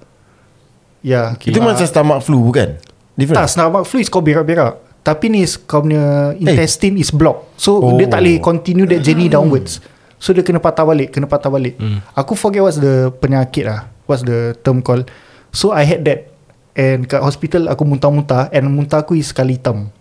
Ya 1.03 1.35
Itu 1.39 1.63
macam 1.63 1.83
stomach 1.83 2.19
flu 2.27 2.43
bukan? 2.43 2.79
Different. 3.15 3.39
Tak 3.39 3.47
stomach 3.47 3.83
flu 3.87 4.03
is 4.03 4.11
kau 4.11 4.19
berak-berak. 4.19 4.83
Tapi 5.03 5.27
ni 5.27 5.43
is 5.43 5.55
kau 5.55 5.83
punya 5.83 6.35
Intestine 6.35 6.99
is 6.99 7.11
blocked. 7.11 7.59
So 7.59 7.79
Oh. 7.79 7.95
dia 7.95 8.07
tak 8.11 8.23
boleh 8.23 8.39
continue 8.39 8.87
that 8.87 9.03
journey 9.03 9.31
downwards. 9.31 9.79
So 10.19 10.31
dia 10.31 10.39
kena 10.39 10.63
patah 10.63 10.87
balik 10.87 11.11
Kena 11.11 11.27
patah 11.27 11.51
balik. 11.51 11.75
Aku 12.15 12.35
forget 12.35 12.63
what's 12.63 12.79
the 12.79 13.11
penyakit 13.19 13.67
lah. 13.67 13.91
What's 14.07 14.23
the 14.23 14.55
term 14.63 14.83
called. 14.83 15.07
So 15.55 15.71
I 15.71 15.83
had 15.87 16.03
that. 16.07 16.31
And 16.73 17.05
kat 17.05 17.19
hospital 17.19 17.67
aku 17.67 17.83
muntah-muntah. 17.83 18.47
And 18.55 18.71
muntah 18.71 19.03
aku 19.03 19.19
is 19.19 19.31
sekali 19.31 19.59
hitam. 19.59 19.91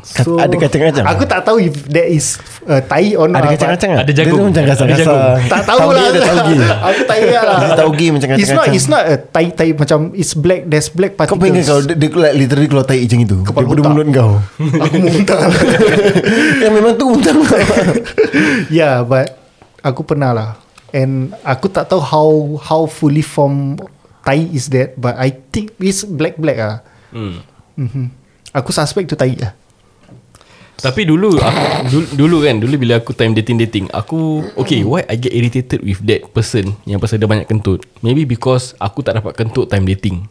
So 0.00 0.40
Ada 0.40 0.54
kacang-kacang? 0.56 1.04
Aku 1.12 1.22
tak 1.28 1.40
tahu 1.44 1.60
if 1.60 1.74
that 1.92 2.08
is 2.08 2.40
uh, 2.64 2.80
Tai 2.80 3.04
or 3.20 3.28
not 3.28 3.44
Ada 3.44 3.48
kacang-kacang 3.56 3.90
Ada 4.00 4.12
jagung. 4.16 4.38
Dia 4.40 4.48
macam 4.48 4.64
kasar-kasar. 4.72 5.16
Tak 5.46 5.62
tahu 5.68 5.88
lah. 5.92 6.04
ada 6.08 6.20
tauge 6.24 6.56
Aku 6.88 7.00
tak 7.04 7.16
ingat 7.20 7.42
lah. 7.44 7.58
Dia 7.60 7.70
tauge 7.76 8.06
macam 8.08 8.26
It's 8.32 8.32
not 8.32 8.40
kacang-kacang. 8.40 8.74
It's 8.76 8.88
not 8.88 9.02
a 9.04 9.14
tai 9.20 9.46
tai 9.52 9.68
Macam 9.76 9.98
it's 10.16 10.32
black 10.32 10.60
There's 10.64 10.88
black 10.88 11.12
Kau 11.16 11.36
particles. 11.36 11.42
pengen 11.44 11.62
kau 11.64 11.78
Dia, 11.84 11.94
dia 11.96 12.08
like, 12.16 12.34
literally 12.36 12.68
keluar 12.68 12.84
tai 12.88 12.98
macam 13.04 13.18
itu? 13.20 13.36
Kepala 13.44 13.64
Daripada 13.66 13.82
mulut 13.92 14.06
kau? 14.14 14.32
Aku 14.88 14.96
muntah. 14.96 15.40
Yang 16.60 16.72
memang 16.80 16.92
tu 16.96 17.04
muntah. 17.12 17.34
Yeah 18.72 19.04
but 19.04 19.36
Aku 19.80 20.04
pernah 20.04 20.32
lah. 20.32 20.50
And 20.90 21.32
aku 21.44 21.68
tak 21.68 21.88
tahu 21.88 22.00
how 22.02 22.30
How 22.60 22.82
fully 22.88 23.24
form 23.24 23.76
Tai 24.24 24.40
is 24.52 24.72
that 24.72 24.96
But 24.96 25.20
I 25.20 25.32
think 25.52 25.76
It's 25.76 26.08
black-black 26.08 26.56
lah. 26.56 26.76
Hmm. 27.12 27.44
mm-hmm. 27.76 28.20
Aku 28.50 28.74
suspect 28.74 29.06
tu 29.06 29.14
tai 29.14 29.38
lah. 29.38 29.54
Tapi 30.80 31.04
dulu 31.04 31.36
aku, 31.36 31.64
dulu, 31.92 32.06
dulu 32.16 32.36
kan 32.40 32.56
Dulu 32.56 32.74
bila 32.80 32.96
aku 32.96 33.12
time 33.12 33.36
dating-dating 33.36 33.92
Aku 33.92 34.40
Okay 34.56 34.80
why 34.80 35.04
I 35.12 35.20
get 35.20 35.36
irritated 35.36 35.84
with 35.84 36.00
that 36.08 36.24
person 36.32 36.72
Yang 36.88 37.04
pasal 37.04 37.16
dia 37.20 37.28
banyak 37.28 37.44
kentut? 37.52 37.84
Maybe 38.00 38.24
because 38.24 38.72
Aku 38.80 39.04
tak 39.04 39.20
dapat 39.20 39.36
kentut 39.36 39.68
time 39.68 39.84
dating. 39.84 40.24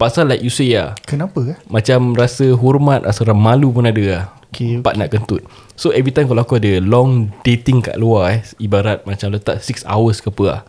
Pasal 0.00 0.32
like 0.32 0.40
you 0.40 0.48
say 0.48 0.72
lah 0.72 0.96
Kenapa 1.04 1.36
eh? 1.52 1.56
Macam 1.68 2.16
rasa 2.16 2.56
hormat 2.56 3.04
Rasa 3.04 3.28
malu 3.36 3.70
pun 3.76 3.84
ada 3.84 4.04
lah 4.08 4.24
Okay. 4.54 4.78
Part 4.78 4.94
nak 4.94 5.10
kentut. 5.10 5.42
So 5.74 5.90
every 5.90 6.14
time 6.14 6.30
kalau 6.30 6.46
aku 6.46 6.62
ada 6.62 6.78
Long 6.78 7.34
dating 7.42 7.82
kat 7.82 7.98
luar 7.98 8.38
eh 8.38 8.40
Ibarat 8.62 9.02
macam 9.02 9.34
letak 9.34 9.58
6 9.60 9.82
hours 9.82 10.22
ke 10.22 10.30
apa 10.30 10.44
lah 10.50 10.60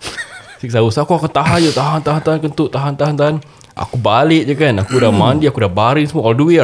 6 0.59 0.73
hours 0.73 0.97
Aku 0.97 1.15
akan 1.15 1.31
tahan 1.31 1.59
je 1.63 1.71
Tahan 1.71 2.01
tahan 2.01 2.21
tahan 2.25 2.39
kentut 2.41 2.73
Tahan 2.73 2.97
tahan 2.97 3.15
tahan 3.15 3.35
Aku 3.75 3.95
balik 3.97 4.43
je 4.45 4.55
kan 4.55 4.71
Aku 4.77 4.95
dah 4.95 5.11
mandi 5.11 5.45
Aku 5.45 5.59
dah 5.59 5.67
baring 5.67 6.07
semua 6.07 6.23
All 6.23 6.33
the 6.33 6.43
way. 6.43 6.63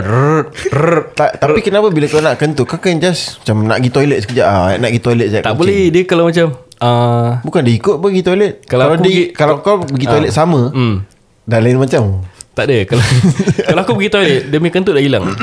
Ta- 1.12 1.36
Tapi 1.38 1.60
kenapa 1.60 1.88
bila 1.88 2.08
kau 2.08 2.18
nak 2.18 2.36
kentut 2.36 2.64
Kau 2.64 2.78
kan 2.78 2.96
just 2.98 3.44
Macam 3.44 3.68
nak 3.68 3.78
pergi 3.78 3.92
toilet 3.92 4.20
sekejap 4.22 4.46
ah, 4.46 4.72
Nak 4.74 4.90
pergi 4.90 5.02
toilet 5.02 5.28
sekejap 5.28 5.44
Tak 5.44 5.56
boleh 5.56 5.84
Dia 5.90 6.04
kalau 6.04 6.24
macam 6.26 6.48
uh, 6.80 7.28
Bukan 7.42 7.62
dia 7.62 7.76
ikut 7.76 7.96
pergi 7.98 8.22
toilet. 8.22 8.54
Kalau 8.64 8.84
Kalau, 8.88 8.96
dia, 8.98 9.04
pergi- 9.04 9.30
kalau 9.34 9.56
kau 9.60 9.76
pergi 9.84 10.08
toilet 10.08 10.32
Ah. 10.32 10.36
sama 10.38 10.72
hmm, 10.72 10.96
Dah 11.44 11.60
lain 11.60 11.76
macam 11.76 12.24
Tak 12.62 12.66
ada. 12.70 12.78
Kalau 12.86 13.04
kalau 13.68 13.80
aku 13.82 13.92
pergi 13.98 14.10
toilet 14.10 14.42
Dia 14.48 14.58
punya 14.62 14.74
kentut 14.74 14.94
dah 14.94 15.04
hilang. 15.04 15.26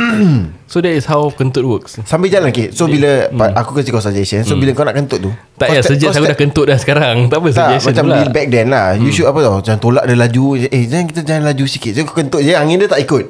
So 0.69 0.85
that 0.85 0.93
is 0.93 1.09
how 1.09 1.33
kentut 1.33 1.65
works. 1.65 1.97
Sambil 2.05 2.29
jalan 2.29 2.53
okay. 2.53 2.69
So 2.71 2.85
bila 2.87 3.27
hmm. 3.27 3.57
Aku 3.57 3.73
kasi 3.73 3.89
kau 3.89 3.99
suggestion 3.99 4.45
So 4.45 4.55
bila 4.55 4.77
kau 4.77 4.85
nak 4.85 4.95
kentut 4.95 5.19
tu 5.19 5.33
Tak 5.57 5.81
step- 5.81 5.97
Sejak 5.97 6.13
aku 6.13 6.29
dah 6.29 6.39
kentut 6.39 6.67
dah 6.69 6.79
sekarang. 6.79 7.27
Tak 7.27 7.41
apa 7.41 7.49
Tak 7.49 7.57
suggestion 7.57 7.91
macam 7.91 8.05
pula. 8.07 8.19
Back 8.31 8.47
then 8.49 8.67
lah. 8.69 8.95
You 8.95 9.11
should 9.11 9.27
apa 9.27 9.41
tau? 9.41 9.59
Macam 9.59 9.75
tolak 9.81 10.05
dia 10.05 10.15
laju. 10.15 10.45
Eh 10.61 10.85
jangan 10.87 11.07
kita 11.09 11.21
jangan 11.25 11.43
laju 11.49 11.65
sikit. 11.65 11.91
So 11.97 12.05
kau 12.05 12.15
kentut 12.15 12.45
je. 12.45 12.53
Angin 12.55 12.79
dia 12.79 12.87
tak 12.87 13.01
ikut. 13.01 13.25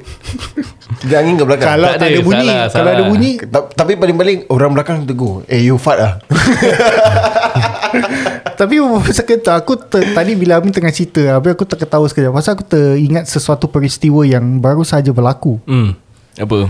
Dia 1.07 1.23
angin 1.23 1.39
ke 1.39 1.47
belakang. 1.47 1.69
Kalau 1.79 1.89
Tak 1.89 1.97
tak, 1.97 2.07
ada, 2.11 2.11
ada 2.11 2.21
bunyi 2.27 2.43
salah, 2.43 2.65
Kalau 2.67 2.91
ada 2.91 2.97
salah. 2.99 3.07
bunyi 3.07 3.31
Ta- 3.39 3.69
Tapi 3.71 3.93
paling-paling 3.95 4.37
Orang 4.51 4.71
belakang 4.75 5.07
tegur 5.07 5.47
Eh 5.47 5.63
you 5.63 5.79
fart 5.79 5.99
lah 6.01 6.13
Tapi 8.59 8.75
pasal 8.83 9.23
Aku 9.63 9.79
ter, 9.79 10.03
tadi 10.11 10.35
bila 10.35 10.59
Amin 10.59 10.75
tengah 10.75 10.91
cerita 10.91 11.39
Habis 11.39 11.55
aku 11.55 11.63
terketawa 11.63 12.03
sekejap. 12.11 12.35
Pasal 12.35 12.59
aku 12.59 12.67
teringat 12.67 13.31
Sesuatu 13.31 13.71
peristiwa 13.71 14.27
yang 14.27 14.59
Baru 14.59 14.83
saja 14.83 15.15
berlaku. 15.15 15.63
Hmm. 15.63 15.95
Apa? 16.35 16.67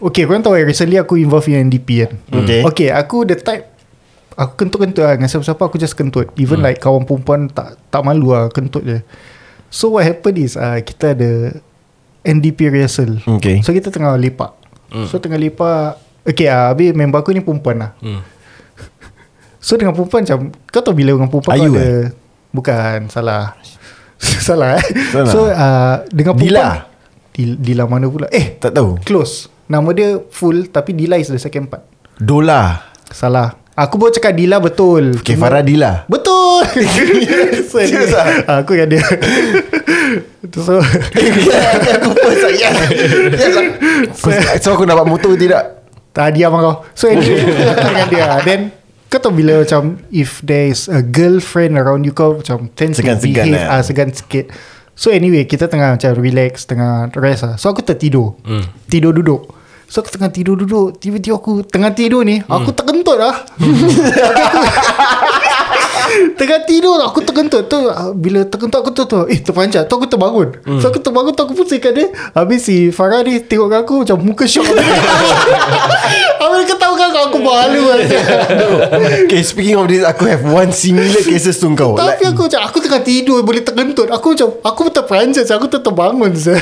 Okay 0.00 0.24
korang 0.24 0.40
tahu 0.40 0.56
eh, 0.56 0.64
Recently 0.64 0.96
aku 0.96 1.20
involved 1.20 1.52
in 1.52 1.68
NDP 1.68 2.08
kan? 2.08 2.12
Okay. 2.32 2.60
Okay 2.64 2.88
aku 2.88 3.28
the 3.28 3.36
type 3.36 3.68
Aku 4.32 4.56
kentut-kentut 4.56 5.04
lah. 5.04 5.20
Dengan 5.20 5.28
siapa-siapa 5.28 5.60
aku 5.68 5.76
just 5.76 5.92
kentut. 5.92 6.32
Even 6.40 6.64
like 6.64 6.80
kawan 6.80 7.04
perempuan 7.04 7.52
Tak 7.52 7.76
tak 7.92 8.00
malu 8.00 8.32
lah 8.32 8.48
Kentut 8.48 8.80
je. 8.80 9.04
So 9.68 10.00
what 10.00 10.08
happened 10.08 10.40
is 10.40 10.56
uh, 10.56 10.80
Kita 10.80 11.12
ada 11.12 11.60
NDP 12.24 12.72
rehearsal. 12.72 13.20
Okay. 13.20 13.60
So 13.60 13.76
kita 13.76 13.92
tengah 13.92 14.16
lepak. 14.16 14.56
So 15.12 15.20
tengah 15.20 15.36
lepak. 15.36 16.00
Okay 16.24 16.48
uh, 16.48 16.72
Habis 16.72 16.96
member 16.96 17.20
aku 17.20 17.36
ni 17.36 17.44
perempuan 17.44 17.84
lah. 17.84 17.92
Hmm. 18.00 18.24
So 19.62 19.78
dengan 19.78 19.94
perempuan 19.94 20.26
macam 20.26 20.50
Kau 20.68 20.82
tahu 20.82 20.94
bila 20.98 21.14
dengan 21.14 21.30
perempuan 21.30 21.54
Ayu 21.54 21.70
kau 21.70 21.78
ada 21.78 22.10
Bukan 22.50 22.98
Salah. 23.08 23.54
Salah 24.46 24.82
eh? 24.82 24.84
Salah. 25.14 25.30
So 25.30 25.46
uh, 25.46 26.02
Dengan 26.10 26.34
Dila. 26.34 26.58
perempuan 26.58 26.90
Dila, 27.32 27.54
Dila 27.62 27.82
mana 27.86 28.06
pula? 28.10 28.26
Eh 28.34 28.58
Tak 28.58 28.74
tahu. 28.74 28.98
Close. 29.06 29.46
Nama 29.70 29.88
dia 29.94 30.18
full 30.34 30.66
Tapi 30.66 30.90
Dila 30.92 31.14
is 31.16 31.30
the 31.30 31.38
second 31.38 31.70
part. 31.70 31.86
Dola. 32.18 32.90
Salah. 33.08 33.62
Aku 33.72 33.96
baru 33.96 34.12
cakap 34.12 34.36
Dila 34.36 34.60
betul. 34.60 35.16
Okay 35.22 35.38
Farah 35.38 35.64
Dila. 35.64 36.04
Betul! 36.10 36.66
So, 37.72 37.80
Serius 37.80 38.12
ah? 38.12 38.60
Aku 38.60 38.76
dengan 38.76 38.98
dia. 38.98 39.06
So 40.52 40.76
Aku 40.76 42.10
lah 42.12 42.52
Yes 42.52 42.76
Yes 43.32 43.54
lah. 43.56 44.60
So 44.60 44.76
aku 44.76 44.84
dapat 44.84 45.08
motor 45.08 45.32
tidak? 45.40 45.88
Tak 46.12 46.36
diam 46.36 46.52
kau. 46.52 46.84
So 46.92 47.08
anyway 47.08 47.40
Aku 47.72 47.86
dengan 47.88 48.08
dia. 48.12 48.28
Then 48.44 48.81
Kau 49.12 49.20
tahu 49.20 49.36
bila 49.36 49.60
macam 49.60 50.00
If 50.08 50.40
there 50.40 50.66
is 50.66 50.88
a 50.88 50.98
girlfriend 50.98 51.76
around 51.76 52.02
you 52.02 52.10
Kau 52.10 52.40
macam 52.40 52.72
Tend 52.72 52.96
to 52.96 53.04
Segan-segan 53.04 53.44
behave. 53.44 53.68
lah. 53.68 53.70
ah, 53.70 53.82
Segan 53.84 54.08
sikit. 54.08 54.48
So 54.96 55.12
anyway 55.12 55.44
Kita 55.44 55.68
tengah 55.68 55.92
macam 55.92 56.10
relax 56.16 56.64
Tengah 56.64 57.12
rest 57.14 57.44
lah. 57.44 57.54
So 57.56 57.68
aku 57.68 57.84
tertidur. 57.84 58.34
Hmm. 58.42 58.64
Tidur 58.88 59.12
duduk. 59.12 59.52
So 59.84 60.00
aku 60.00 60.08
tengah 60.08 60.32
tidur 60.32 60.56
duduk. 60.56 60.96
Tiba-tiba 60.96 61.36
aku 61.36 61.60
Tengah 61.62 61.92
tidur 61.92 62.24
ni 62.24 62.40
Aku 62.40 62.72
terkentut 62.72 63.20
lah 63.20 63.36
Tengah 66.12 66.60
tidur 66.62 66.98
Aku 67.02 67.20
terkentut. 67.20 67.66
Tu 67.66 67.78
Bila 68.14 68.42
terkentut 68.42 68.78
aku 68.78 68.90
tu, 68.90 69.04
tu 69.04 69.18
Eh 69.26 69.38
terpanjat 69.38 69.84
Tu 69.84 69.92
aku 69.92 70.04
terbangun. 70.04 70.52
Hmm. 70.62 70.78
So 70.78 70.88
aku 70.88 70.98
terbangun 70.98 71.32
tu 71.32 71.42
Aku 71.42 71.54
pusingkan 71.54 71.92
dia. 71.92 72.06
Habis 72.32 72.60
si 72.62 72.88
Farah 72.88 73.20
ni 73.20 73.38
Tengok 73.38 73.68
kat 73.68 73.80
aku 73.82 73.94
Macam 74.02 74.16
muka 74.18 74.44
syok. 74.44 74.66
Habis 76.40 76.56
dia 76.58 76.68
ketawa 76.68 76.94
kat 76.94 77.06
aku 77.06 77.18
Aku 77.22 77.38
malu. 77.38 77.82
Okay 79.24 79.42
speaking 79.42 79.76
of 79.76 79.86
this 79.86 80.02
Aku 80.02 80.24
have 80.24 80.42
one 80.42 80.70
similar 80.70 81.22
cases 81.22 81.56
to 81.56 81.70
kau 81.72 81.94
Tapi 81.94 82.22
aku 82.24 82.46
macam 82.46 82.60
Aku 82.66 82.76
tengah 82.78 83.00
tidur 83.00 83.40
Boleh 83.40 83.62
terkentut. 83.62 84.08
Aku 84.08 84.34
macam 84.34 84.48
Aku 84.60 84.78
pun 84.86 84.92
terperanjat 84.92 85.46
Aku 85.50 85.66
tu 85.66 85.78
terbangun 85.78 86.32
sah. 86.34 86.58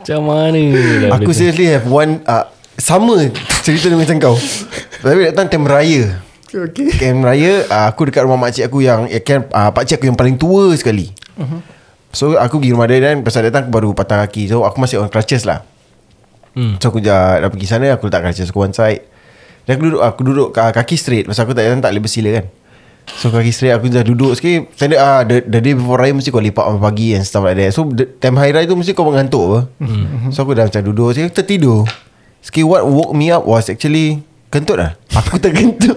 Macam 0.00 0.20
mana 0.24 0.60
Aku 1.14 1.30
tu? 1.30 1.36
seriously 1.36 1.68
have 1.68 1.84
one 1.84 2.24
uh, 2.24 2.48
Sama 2.74 3.28
cerita 3.60 3.86
dengan 3.86 4.02
macam 4.02 4.16
kau 4.18 4.36
Tapi 5.00 5.28
datang 5.28 5.46
time 5.46 5.66
raya 5.68 6.02
Okay 6.50 6.90
Camp 6.98 7.22
raya 7.22 7.62
uh, 7.70 7.86
Aku 7.94 8.10
dekat 8.10 8.26
rumah 8.26 8.38
makcik 8.38 8.66
aku 8.66 8.82
yang 8.82 9.06
eh, 9.06 9.22
camp, 9.22 9.46
uh, 9.54 9.70
Pakcik 9.70 10.02
aku 10.02 10.10
yang 10.10 10.18
paling 10.18 10.34
tua 10.34 10.74
sekali. 10.74 11.14
Uh-huh. 11.38 11.62
So 12.10 12.34
aku 12.34 12.58
pergi 12.58 12.74
rumah 12.74 12.90
dia 12.90 12.98
Dan 12.98 13.22
pasal 13.22 13.46
datang 13.46 13.70
aku 13.70 13.72
baru 13.72 13.90
patah 13.94 14.26
kaki. 14.26 14.50
So 14.50 14.66
aku 14.66 14.82
masih 14.82 14.98
on 14.98 15.10
crutches 15.10 15.46
lah. 15.46 15.62
Hmm. 16.58 16.82
So 16.82 16.90
aku 16.90 16.98
dah, 16.98 17.38
dah 17.38 17.48
pergi 17.50 17.66
sana 17.70 17.94
Aku 17.94 18.10
letak 18.10 18.26
crutches 18.26 18.50
aku 18.50 18.66
one 18.66 18.74
side. 18.74 19.06
Dan 19.66 19.78
aku 19.78 19.82
duduk 19.86 20.02
Aku 20.02 20.20
duduk 20.26 20.48
uh, 20.58 20.72
kaki 20.74 20.96
straight. 20.98 21.24
Pasal 21.30 21.46
aku 21.46 21.54
tak 21.54 21.70
tak 21.70 21.90
boleh 21.94 22.02
bersila 22.02 22.30
kan. 22.42 22.46
So 23.06 23.30
kaki 23.30 23.52
straight 23.54 23.74
Aku 23.78 23.86
dah 23.86 24.02
duduk 24.02 24.34
sikit. 24.34 24.74
Standard 24.74 24.98
ah, 24.98 25.22
the, 25.22 25.46
the 25.46 25.62
day 25.62 25.78
before 25.78 26.02
raya 26.02 26.10
Mesti 26.10 26.34
kau 26.34 26.42
lepak 26.42 26.66
sampai 26.66 26.82
pagi 26.82 27.14
And 27.14 27.22
stuff 27.22 27.46
like 27.46 27.58
that. 27.62 27.70
So 27.70 27.86
the, 27.86 28.10
time 28.18 28.34
hari 28.34 28.50
raya 28.50 28.66
tu 28.66 28.74
Mesti 28.74 28.90
kau 28.90 29.06
mengantuk 29.06 29.42
apa. 29.46 29.58
Hmm. 29.78 30.34
So 30.34 30.42
aku 30.42 30.58
dah 30.58 30.66
macam 30.66 30.82
duduk 30.82 31.14
Sikit 31.14 31.46
tertidur. 31.46 31.86
Sikit 32.42 32.66
what 32.66 32.82
woke 32.82 33.14
me 33.14 33.30
up 33.30 33.46
Was 33.46 33.70
actually 33.70 34.26
Kentut 34.50 34.76
lah 34.82 34.98
Aku 35.14 35.38
terkentut. 35.38 35.94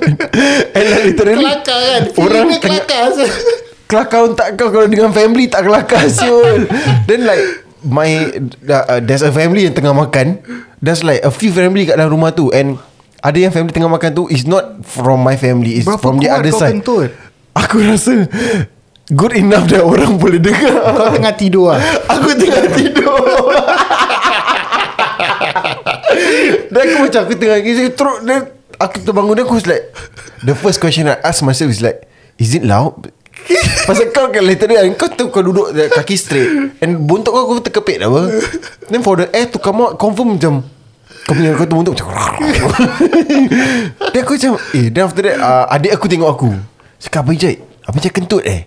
And 0.77 0.85
like 0.93 1.03
literally. 1.09 1.41
Kelakar 1.41 1.79
kan? 1.81 2.01
Orang 2.13 2.29
Feeling 2.29 2.49
dia 2.53 2.59
kelakar 2.61 3.03
sah. 3.09 3.31
Kelakar 3.89 4.21
tak 4.37 4.47
kau. 4.57 4.69
Kalau 4.69 4.85
dengan 4.85 5.09
family 5.09 5.49
Tak 5.49 5.65
kelakar 5.65 6.05
siul 6.05 6.69
Then 7.09 7.25
like 7.25 7.65
My 7.81 8.29
uh, 8.69 9.01
There's 9.01 9.25
a 9.25 9.33
family 9.33 9.65
yang 9.65 9.73
tengah 9.73 9.91
makan. 9.91 10.45
There's 10.79 11.01
like 11.01 11.25
A 11.25 11.33
few 11.33 11.49
family 11.49 11.89
kat 11.89 11.97
dalam 11.97 12.13
rumah 12.13 12.29
tu. 12.29 12.53
And 12.53 12.77
Ada 13.25 13.49
yang 13.49 13.51
family 13.51 13.73
tengah 13.73 13.89
makan 13.89 14.13
tu 14.13 14.29
Is 14.29 14.45
not 14.45 14.85
from 14.85 15.25
my 15.25 15.33
family. 15.33 15.81
It's 15.81 15.89
Berapa 15.89 15.99
from 15.99 16.21
the 16.21 16.29
other 16.29 16.53
kau 16.53 16.61
side. 16.61 16.77
kentut? 16.77 17.09
Aku 17.57 17.81
rasa 17.81 18.29
Good 19.09 19.35
enough 19.35 19.67
that 19.67 19.83
orang 19.83 20.15
boleh 20.15 20.39
dengar. 20.39 20.79
Kau 20.79 21.09
tengah 21.09 21.33
tidur 21.35 21.73
lah 21.73 21.81
Aku 22.07 22.37
tengah 22.37 22.69
tidur 22.69 23.17
Dan 26.73 26.89
aku 26.89 26.97
macam 27.05 27.21
Aku 27.29 27.33
tengah 27.38 27.59
kisah 27.62 27.86
teruk 27.93 28.17
Dan 28.25 28.49
aku 28.81 28.97
terbangun 29.05 29.38
Dan 29.38 29.45
aku 29.45 29.62
was 29.62 29.69
like 29.69 29.93
The 30.41 30.57
first 30.57 30.81
question 30.81 31.05
I 31.05 31.21
ask 31.21 31.45
myself 31.45 31.69
is 31.69 31.86
like 31.86 32.09
Is 32.41 32.57
it 32.57 32.65
loud? 32.65 33.13
Pasal 33.88 34.09
kau 34.15 34.31
kan 34.33 34.41
dia 34.41 34.89
Kau 34.97 35.12
tu 35.13 35.29
kau 35.29 35.43
duduk 35.43 35.75
Kaki 35.93 36.15
straight. 36.17 36.49
And 36.81 37.05
bontot 37.05 37.29
kau 37.29 37.45
Kau 37.45 37.62
terkepit 37.62 38.01
apa? 38.01 38.41
Then 38.89 39.05
for 39.05 39.21
the 39.21 39.29
air 39.29 39.45
to 39.53 39.62
come 39.62 39.86
out 39.86 40.01
Confirm 40.01 40.39
macam 40.39 40.65
Kau 41.29 41.38
punya 41.38 41.53
kau 41.53 41.69
tu 41.69 41.75
bontot 41.77 41.93
macam 41.93 42.09
Then 44.12 44.19
aku 44.25 44.33
macam 44.36 44.53
Eh 44.73 44.89
then 44.89 45.03
after 45.05 45.23
that 45.23 45.38
uh, 45.39 45.65
Adik 45.69 45.93
aku 45.93 46.09
tengok 46.09 46.29
aku. 46.33 46.49
Cakap 46.99 47.27
Abang 47.27 47.38
Jai 47.38 47.62
Abang 47.86 48.01
Jai 48.01 48.12
kentut 48.12 48.43
eh? 48.43 48.65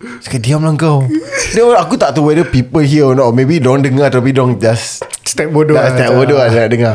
Cakap 0.00 0.40
diam 0.40 0.64
lah 0.64 0.72
kau. 0.80 1.04
Then 1.52 1.76
aku 1.76 1.98
tak 1.98 2.16
tahu 2.16 2.32
Whether 2.32 2.46
people 2.46 2.82
hear 2.82 3.10
or 3.10 3.14
not. 3.14 3.30
Maybe 3.34 3.62
dorang 3.62 3.84
dengar 3.84 4.10
Tapi 4.10 4.34
dorang 4.34 4.58
just 4.58 5.02
Step 5.26 5.54
bodoh 5.54 5.78
lah. 5.78 5.94
step 5.94 6.10
bodoh 6.14 6.38
lah 6.40 6.50
Nak 6.50 6.70
dengar 6.70 6.94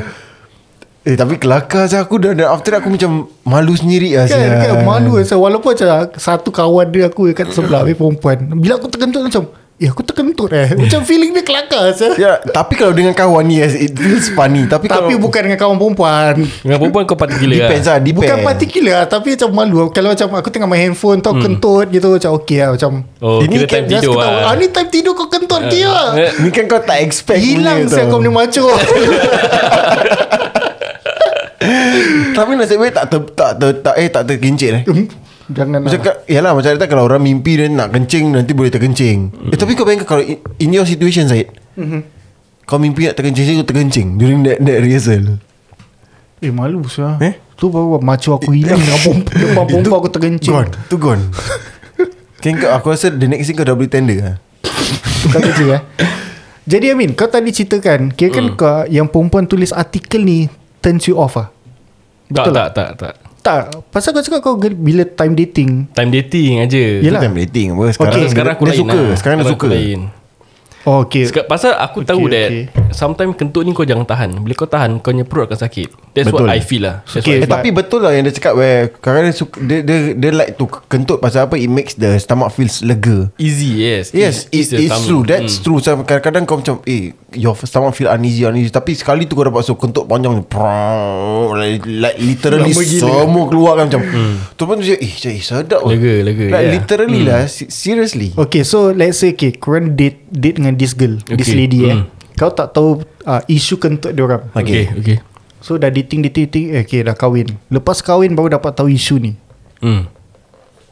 Eh 1.05 1.13
tapi 1.13 1.37
kelakar 1.37 1.85
saya 1.85 2.01
aku 2.01 2.17
dah, 2.17 2.33
dah 2.33 2.49
After 2.49 2.73
that 2.73 2.81
aku 2.81 2.89
macam 2.89 3.29
Malu 3.45 3.77
sendiri 3.77 4.17
lah 4.17 4.25
Kan, 4.25 4.41
kan 4.57 4.81
malu 4.81 5.21
so, 5.21 5.37
Walaupun 5.37 5.77
macam 5.77 6.09
Satu 6.17 6.49
kawan 6.49 6.89
dia 6.89 7.05
aku 7.05 7.29
Dekat 7.29 7.53
sebelah 7.53 7.85
Habis 7.85 7.93
perempuan. 7.93 8.49
Bila 8.57 8.81
aku 8.81 8.89
terkentut 8.89 9.21
macam 9.21 9.45
Eh 9.75 9.91
aku 9.91 10.07
terkentut 10.07 10.55
eh. 10.55 10.71
Macam 10.79 11.03
feeling 11.03 11.35
dia 11.35 11.43
kelakar 11.43 11.91
sah. 11.91 12.15
Ya, 12.15 12.39
tapi 12.39 12.79
kalau 12.79 12.95
dengan 12.95 13.11
kawan 13.11 13.43
ni 13.43 13.59
yes, 13.59 13.75
It 13.75 13.91
feels 13.91 14.31
funny. 14.31 14.63
Tapi, 14.71 14.87
Tapi 14.87 15.11
kalau 15.11 15.19
bukan 15.19 15.51
dengan 15.51 15.59
kawan 15.59 15.75
perempuan. 15.75 16.47
Dengan 16.63 16.79
perempuan 16.79 17.03
kau 17.03 17.19
particular 17.19 17.53
Depends 17.59 17.83
lah 17.83 17.99
lah 17.99 17.99
Depends. 17.99 18.23
Bukan 18.23 18.37
particular 18.39 18.99
Tapi 19.03 19.27
macam 19.35 19.49
malu. 19.51 19.77
Kalau 19.91 20.09
macam 20.15 20.27
aku 20.31 20.47
tengah 20.47 20.67
main 20.71 20.81
handphone 20.87 21.19
Tau 21.19 21.35
kentut 21.35 21.91
gitu 21.91 22.07
Macam 22.07 22.31
okay 22.39 22.63
lah 22.63 22.69
Macam 22.79 23.03
Oh 23.19 23.43
Ini 23.43 23.51
kira 23.51 23.67
kan 23.67 23.75
time 23.75 23.87
tidur 23.99 24.13
ketawa, 24.15 24.31
lah. 24.31 24.47
Ah 24.47 24.53
ni 24.55 24.65
time 24.71 24.89
tidur 24.89 25.11
kau 25.11 25.27
kentut 25.27 25.61
dia. 25.67 25.91
Lah 25.91 26.09
Eh, 26.15 26.31
Ni 26.39 26.49
kan 26.55 26.65
kau 26.71 26.79
tak 26.79 26.97
expect 27.03 27.43
Hilang 27.43 27.91
saya 27.91 28.07
kau 28.07 28.23
punya 28.23 28.31
maco 28.31 28.65
Tapi 32.35 32.51
nasib 32.53 32.77
baik 32.77 32.93
tak 32.93 33.05
ter, 33.07 33.19
tak 33.31 33.51
ter, 33.55 33.69
tak 33.79 33.95
eh 33.95 34.07
tak 34.07 34.23
terkincit 34.27 34.71
eh. 34.75 34.83
Jangan 35.45 35.77
Macam 35.77 35.99
lah. 36.01 36.05
ka, 36.09 36.11
Yalah 36.25 36.51
macam 36.57 36.69
kata 36.73 36.89
Kalau 36.89 37.05
orang 37.05 37.21
mimpi 37.21 37.53
Dan 37.53 37.77
nak 37.77 37.93
kencing 37.93 38.33
Nanti 38.33 38.57
boleh 38.57 38.73
terkencing. 38.73 39.29
Mm. 39.29 39.53
eh, 39.53 39.57
Tapi 39.61 39.77
kau 39.77 39.85
bayangkan 39.85 40.09
Kalau 40.09 40.23
in, 40.25 40.41
in 40.57 40.73
your 40.73 40.89
situation 40.89 41.29
Syed 41.29 41.53
mm-hmm. 41.77 42.01
Kau 42.65 42.81
mimpi 42.81 43.05
nak 43.05 43.13
terkencing 43.13 43.61
Kau 43.61 43.67
terkencing 43.69 44.17
During 44.17 44.41
that, 44.41 44.57
that 44.57 44.81
rehearsal. 44.81 45.37
Eh 46.41 46.49
malu 46.49 46.81
sah 46.89 47.21
Eh? 47.21 47.37
Tu 47.61 47.69
baru 47.69 48.01
maco 48.01 48.41
aku 48.41 48.57
hilang 48.57 48.81
Dengan 48.81 48.97
perempuan 48.97 49.37
Depan 49.37 49.63
perempuan 49.69 49.97
aku 50.01 50.09
terkencing. 50.09 50.49
Gone 50.49 50.69
Tu 50.89 50.95
gone. 50.97 51.23
Kan 52.41 52.53
kau 52.57 52.69
Aku 52.73 52.85
rasa 52.89 53.13
the 53.13 53.29
next 53.29 53.45
thing 53.45 53.53
Kau 53.53 53.69
dah 53.69 53.77
beli 53.77 53.85
tender 53.85 54.17
lah 54.17 54.35
Bukan 55.29 55.39
kerja 55.45 55.65
eh? 55.77 55.81
Jadi 56.65 56.85
Amin 56.89 57.13
Kau 57.13 57.29
tadi 57.29 57.53
ceritakan 57.53 58.17
Kira 58.17 58.33
kan 58.33 58.45
kau 58.57 58.89
Yang 58.89 59.13
perempuan 59.13 59.45
tulis 59.45 59.69
artikel 59.69 60.25
ni 60.25 60.49
Turns 60.81 61.05
you 61.05 61.21
off 61.21 61.37
ah 61.37 61.53
Tak 62.25 62.45
Betul 62.45 62.53
tak 62.53 62.67
tak? 62.73 62.89
tak 62.97 63.13
Tak. 63.45 63.63
Pasal 63.93 64.09
kau 64.17 64.23
cakap 64.25 64.41
kau 64.41 64.57
Bila 64.57 65.05
time 65.05 65.37
dating. 65.37 65.85
Time 65.93 66.09
dating 66.09 66.65
aja. 66.65 66.81
Yelah. 66.97 67.21
Time 67.21 67.37
dating 67.45 67.77
apa? 67.77 67.93
Sekarang, 67.93 68.13
Okay, 68.17 68.25
Sekarang 68.33 68.51
aku 68.57 68.63
dia 68.65 68.73
lain 68.73 68.81
suka. 68.81 68.97
lah. 68.97 69.15
Sekarang 69.17 69.37
dia 69.37 69.45
aku 69.45 69.53
suka. 69.53 69.67
lain. 69.69 69.99
Oh 70.85 70.97
okay. 71.01 71.23
Sekat, 71.25 71.45
Pasal 71.45 71.73
aku 71.77 72.01
okay, 72.01 72.09
tahu 72.09 72.23
that 72.29 72.49
okay. 72.49 72.63
Sometimes 72.89 73.33
kentut 73.33 73.65
ni 73.65 73.73
kau 73.73 73.85
jangan 73.85 74.05
tahan. 74.05 74.37
Bila 74.37 74.53
kau 74.53 74.69
tahan 74.69 74.97
Kau 74.97 75.09
punya 75.09 75.25
perut 75.25 75.49
akan 75.49 75.59
sakit 75.61 75.89
That's 76.15 76.31
Betul. 76.31 76.47
what 76.47 76.55
I 76.55 76.63
feel 76.63 76.81
lah 76.81 77.03
That's 77.03 77.19
Okay, 77.19 77.35
what 77.35 77.43
I 77.43 77.45
Eh, 77.45 77.49
tapi 77.51 77.69
betul 77.69 77.99
lah 77.99 78.15
yang 78.15 78.23
dia 78.23 78.31
cakap 78.31 78.55
where 78.55 78.87
kadang-kadang 78.95 79.29
dia, 79.29 79.35
suka, 79.35 79.55
dia, 79.59 79.79
dia, 79.83 79.97
dia 80.15 80.31
like 80.31 80.55
to 80.55 80.63
kentut 80.87 81.19
pasal 81.19 81.45
apa 81.45 81.59
it 81.59 81.67
makes 81.67 81.93
the 81.93 82.15
stomach 82.15 82.49
feels 82.49 82.79
lega. 82.79 83.27
Easy 83.35 83.83
yes 83.83 84.15
Yes, 84.15 84.47
Ease- 84.49 84.71
it, 84.71 84.87
it's 84.87 85.03
true. 85.03 85.21
That's 85.21 85.59
Hmm. 85.59 85.63
true. 85.67 85.77
So, 85.77 85.91
kadang-kadang 85.99 86.47
kau 86.47 86.55
macam, 86.55 86.79
eh, 86.85 87.11
your 87.31 87.51
stomach 87.59 87.91
feel 87.93 88.07
uneasy, 88.07 88.41
uneasy. 88.41 88.71
Tapi 88.71 88.95
sekali 88.95 89.27
tu 89.27 89.35
kau 89.35 89.43
dapat 89.43 89.59
so 89.61 89.75
kentut 89.75 90.07
panjang, 90.07 90.39
prang, 90.41 91.51
like, 91.53 91.83
like 91.83 92.15
literally 92.15 92.71
semua 92.71 93.43
keluar 93.45 93.75
kan 93.75 93.91
macam. 93.91 94.01
Tu 94.49 94.63
pun 94.63 94.79
macam, 94.79 94.95
eh, 94.95 95.11
cik, 95.11 95.35
sedap. 95.37 95.83
lah. 95.83 95.91
Lega, 95.91 96.13
lega, 96.23 96.45
Like 96.47 96.63
yeah. 96.63 96.73
literally 96.73 97.21
lah, 97.21 97.41
se- 97.45 97.67
seriously. 97.67 98.31
Okay 98.33 98.63
so 98.63 98.89
let's 98.89 99.17
say 99.17 99.31
okay, 99.31 99.51
Korang 99.51 99.93
date 99.93 100.23
Date 100.27 100.57
dengan 100.57 100.73
this 100.73 100.93
girl 100.93 101.19
okay. 101.19 101.35
This 101.35 101.49
Okay, 101.49 101.57
lady 101.57 101.79
eh 101.83 101.97
hmm. 101.97 102.07
Kau 102.35 102.49
tak 102.49 102.71
tahu 102.71 102.99
uh, 103.23 103.41
Isu 103.45 103.75
kentut 103.75 104.11
dia 104.11 104.23
orang 104.23 104.47
Okay 104.51 104.87
okay 104.89 105.17
So 105.65 105.81
dah 105.81 105.89
dating 105.89 106.21
dating, 106.21 106.45
dating 106.45 106.65
eh, 106.77 106.85
Okay 106.85 107.01
dah 107.01 107.17
kahwin 107.17 107.57
Lepas 107.73 108.05
kahwin 108.05 108.37
baru 108.37 108.53
dapat 108.53 108.77
tahu 108.77 108.85
isu 108.85 109.17
ni 109.17 109.33
hmm. 109.81 110.05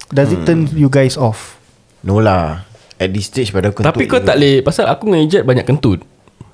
Does 0.10 0.34
it 0.34 0.42
turn 0.50 0.66
you 0.74 0.90
guys 0.90 1.14
off? 1.14 1.62
No 2.02 2.18
lah. 2.18 2.66
At 2.98 3.10
this 3.10 3.30
stage 3.30 3.50
pada 3.50 3.70
kentut. 3.70 3.86
Tapi 3.94 4.10
kau 4.10 4.18
tak 4.18 4.42
boleh 4.42 4.66
Pasal 4.66 4.90
aku 4.90 5.14
dengan 5.14 5.22
Ijat 5.26 5.46
banyak 5.46 5.66
kentut 5.70 6.02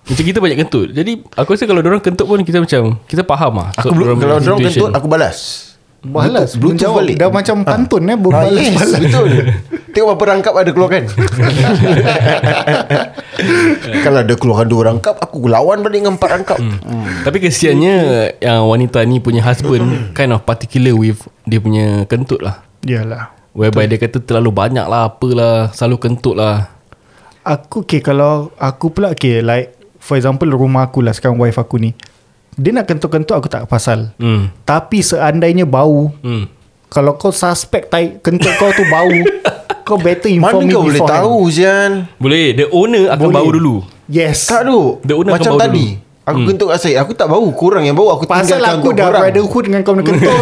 Macam 0.03 0.23
kita 0.27 0.39
banyak 0.43 0.57
kentut 0.59 0.87
Jadi 0.91 1.23
aku 1.31 1.55
rasa 1.55 1.63
kalau 1.63 1.79
orang 1.79 2.03
kentut 2.03 2.27
pun 2.27 2.43
Kita 2.43 2.59
macam 2.59 2.99
Kita 3.07 3.23
faham 3.23 3.53
lah 3.63 3.71
Aku 3.79 3.95
belum, 3.95 4.19
kalau 4.19 4.35
dorang 4.43 4.59
kentut, 4.67 4.91
aku 4.91 5.07
balas. 5.07 5.37
Balas 5.99 6.55
Bluetooth 6.55 6.75
menjawab. 6.75 6.99
balik. 7.03 7.15
Dah 7.19 7.27
macam 7.31 7.55
pantun 7.63 8.03
eh 8.03 8.11
Ah, 8.11 8.19
Berbalas 8.19 8.55
yes, 8.59 8.75
balas 8.75 8.99
betul. 8.99 9.29
Tengok 9.99 10.15
berapa 10.15 10.31
rangkap 10.31 10.55
ada 10.55 10.71
keluar 10.71 10.95
kan? 10.95 11.03
Kalau 14.07 14.23
ada 14.23 14.31
keluarkan 14.39 14.67
dua 14.71 14.81
rangkap 14.87 15.19
Aku 15.19 15.51
lawan 15.51 15.83
balik 15.83 15.99
dengan 15.99 16.15
empat 16.15 16.39
rangkap. 16.39 16.55
Hmm. 16.55 17.03
Tapi 17.27 17.43
kesiannya 17.43 17.95
Yang 18.39 18.61
wanita 18.63 19.03
ni 19.03 19.19
punya 19.19 19.43
husband 19.43 20.15
Kind 20.15 20.31
of 20.31 20.47
particular 20.47 20.95
with 20.95 21.19
Dia 21.43 21.59
punya 21.59 22.07
kentut 22.07 22.39
lah. 22.39 22.63
Yalah. 22.87 23.35
Whereby 23.51 23.91
dia 23.91 23.99
kata 23.99 24.23
terlalu 24.23 24.55
banyak 24.55 24.87
lah 24.87 25.11
Apalah 25.11 25.75
Selalu 25.75 25.99
kentut 25.99 26.39
lah. 26.39 26.71
Aku 27.43 27.83
okay 27.83 27.99
Kalau 27.99 28.55
aku 28.55 28.95
pula 28.95 29.11
okay 29.11 29.43
Like 29.43 29.75
For 29.99 30.15
example 30.15 30.47
rumah 30.47 30.87
aku 30.87 31.03
lah 31.03 31.11
Sekarang 31.11 31.35
wife 31.43 31.59
aku 31.59 31.75
ni. 31.75 31.91
Dia 32.55 32.71
nak 32.71 32.87
kentut-kentut 32.87 33.35
Aku 33.35 33.51
tak 33.51 33.67
pasal. 33.67 34.15
Hmm. 34.15 34.47
Tapi 34.63 35.03
seandainya 35.03 35.67
bau 35.67 36.07
Hmm. 36.23 36.47
Kalau 36.87 37.19
kau 37.19 37.35
suspect 37.35 37.91
tai, 37.91 38.15
Kentut 38.23 38.55
kau 38.55 38.71
tu 38.71 38.87
bau 38.87 39.11
Kau 39.89 39.97
better 39.97 40.29
Mana 40.29 40.37
inform 40.37 40.61
me 40.61 40.69
kau 40.69 40.83
boleh 40.85 41.01
beforehand. 41.01 41.25
tahu 41.25 41.35
Zian? 41.49 41.91
Boleh. 42.21 42.45
The 42.53 42.65
owner 42.69 43.03
akan 43.09 43.25
Boleh. 43.25 43.35
bau 43.35 43.49
dulu. 43.49 43.75
Yes. 44.05 44.45
Tak 44.45 44.61
tu 44.63 45.01
The 45.01 45.13
owner 45.17 45.33
akan 45.33 45.41
Macam 45.41 45.53
bau 45.53 45.61
tadi. 45.65 45.87
Aku 46.29 46.45
kentut 46.45 46.69
kat 46.69 46.79
Syed 46.79 46.97
Aku 47.01 47.11
tak 47.17 47.25
bau 47.25 47.41
Korang 47.49 47.81
yang 47.81 47.97
bau 47.97 48.13
Aku 48.13 48.29
Pasal 48.29 48.61
tinggalkan 48.61 48.69
aku 48.69 48.85
untuk 48.85 48.93
dah 48.93 49.05
korang. 49.09 49.21
brotherhood 49.25 49.63
dengan 49.65 49.81
kau 49.81 49.93
punya 49.97 50.05
kentut 50.13 50.37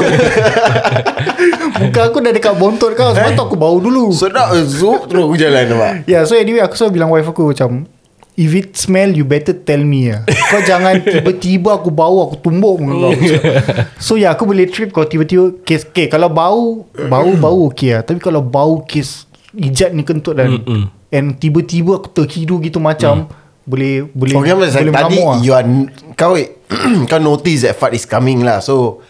Muka 1.79 2.01
aku 2.09 2.17
dah 2.19 2.33
dekat 2.35 2.53
bontot 2.59 2.91
kau 2.91 3.15
Sebab 3.15 3.31
tu 3.31 3.43
aku 3.47 3.55
bau 3.55 3.77
dulu. 3.79 4.11
Sedap 4.11 4.51
Zup 4.67 5.07
Terus 5.07 5.23
aku 5.23 5.35
jalan 5.39 5.63
nampak 5.63 5.91
Ya 6.03 6.11
yeah, 6.11 6.21
so 6.27 6.35
anyway 6.35 6.59
Aku 6.59 6.75
selalu 6.75 6.91
bilang 6.99 7.09
wife 7.13 7.29
aku 7.29 7.55
macam 7.55 7.87
If 8.35 8.51
it 8.51 8.75
smell 8.75 9.15
You 9.15 9.23
better 9.23 9.55
tell 9.55 9.79
me 9.79 10.11
ya. 10.11 10.27
Kau 10.27 10.59
jangan 10.59 10.99
tiba-tiba 11.07 11.79
Aku 11.79 11.87
bau 11.87 12.27
Aku 12.27 12.35
tumbuk 12.35 12.83
kau 12.83 13.13
So 13.97 14.19
ya 14.19 14.27
yeah, 14.27 14.31
aku 14.35 14.43
boleh 14.43 14.67
trip 14.67 14.91
Kau 14.91 15.07
tiba-tiba 15.07 15.55
Kes 15.63 15.87
okay, 15.87 16.11
Kalau 16.11 16.27
bau 16.27 16.83
Bau-bau 16.91 17.71
okay 17.71 17.95
lah 17.95 18.03
Tapi 18.03 18.19
kalau 18.19 18.43
bau 18.43 18.83
kes 18.83 19.23
Ijat 19.57 19.89
ni 19.97 20.05
kentut 20.05 20.37
dan 20.37 20.61
Mm-mm. 20.61 20.93
And 21.09 21.41
tiba-tiba 21.41 21.97
Aku 21.97 22.13
terhidu 22.13 22.61
gitu 22.61 22.77
macam 22.77 23.25
Boleh 23.65 24.05
Boleh 24.13 24.37
Okay 24.37 24.53
boleh 24.53 24.69
macam 24.69 24.93
tadi 24.93 25.17
lah. 25.17 25.37
You 25.41 25.51
are 25.57 25.65
Kau 26.13 26.37
Kau 27.09 27.19
notice 27.19 27.65
that 27.65 27.73
fart 27.73 27.97
is 27.97 28.05
coming 28.05 28.45
lah 28.45 28.61
So 28.61 29.01